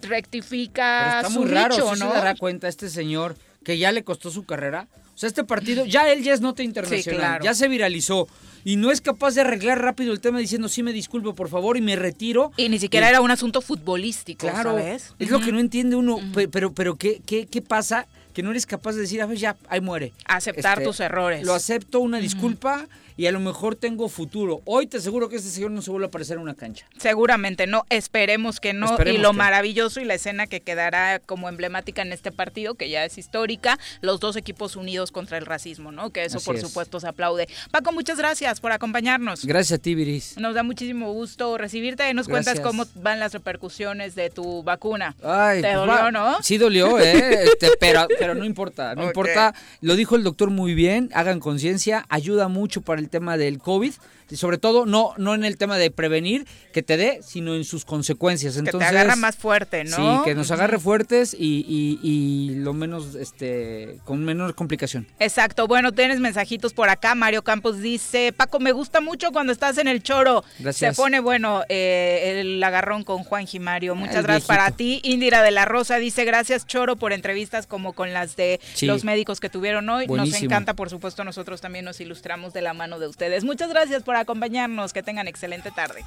[0.00, 2.08] Pero rectifica está su muy raro, dicho, ¿sí ¿no?
[2.10, 4.88] se dará cuenta este señor que ya le costó su carrera?
[5.18, 7.44] O sea, este partido, ya él ya es nota internacional, claro.
[7.44, 8.28] ya se viralizó
[8.64, 11.76] y no es capaz de arreglar rápido el tema diciendo, sí me disculpo, por favor,
[11.76, 12.52] y me retiro.
[12.56, 15.14] Y ni siquiera era un asunto futbolístico, Claro, ¿sabes?
[15.18, 18.06] es lo que no entiende uno, pe- pero, pero ¿qué, qué, qué pasa?
[18.32, 20.12] Que no eres capaz de decir, a ver, ya, ahí muere.
[20.24, 21.44] Aceptar tus errores.
[21.44, 22.86] Lo acepto, una disculpa,
[23.18, 24.62] y a lo mejor tengo futuro.
[24.64, 26.86] Hoy te aseguro que este señor no se vuelve a aparecer en una cancha.
[26.98, 28.86] Seguramente no, esperemos que no.
[28.86, 32.76] Esperemos y lo que maravilloso y la escena que quedará como emblemática en este partido,
[32.76, 36.10] que ya es histórica, los dos equipos unidos contra el racismo, ¿no?
[36.10, 36.62] Que eso Así por es.
[36.62, 37.48] supuesto se aplaude.
[37.72, 39.44] Paco, muchas gracias por acompañarnos.
[39.44, 40.36] Gracias a ti, Viris.
[40.38, 45.16] Nos da muchísimo gusto recibirte y nos cuentas cómo van las repercusiones de tu vacuna.
[45.24, 46.38] Ay, ¿Te pues dolió, va- no?
[46.42, 47.44] Sí dolió, ¿eh?
[47.44, 49.54] Este, pero, pero no importa, no importa.
[49.80, 53.92] Lo dijo el doctor muy bien, hagan conciencia, ayuda mucho para el tema del COVID.
[54.30, 57.64] Y sobre todo, no, no en el tema de prevenir que te dé, sino en
[57.64, 58.54] sus consecuencias.
[58.54, 59.96] que Entonces, te agarra más fuerte, ¿no?
[59.96, 65.06] Sí, que nos agarre fuertes y, y- y lo menos, este, con menor complicación.
[65.18, 67.14] Exacto, bueno, tienes mensajitos por acá.
[67.14, 70.44] Mario Campos dice, Paco, me gusta mucho cuando estás en el choro.
[70.58, 70.94] Gracias.
[70.94, 73.94] Se pone bueno eh, el agarrón con Juan Jimario.
[73.94, 74.46] Muchas gracias viejito.
[74.48, 75.00] para ti.
[75.04, 78.86] Indira de la Rosa dice, gracias Choro por entrevistas como con las de Sí.
[78.86, 80.06] los médicos que tuvieron hoy.
[80.06, 83.44] Nos encanta, por supuesto, nosotros también nos ilustramos de la mano de ustedes.
[83.44, 84.92] Muchas gracias por acompañarnos.
[84.92, 86.04] Que tengan excelente tarde.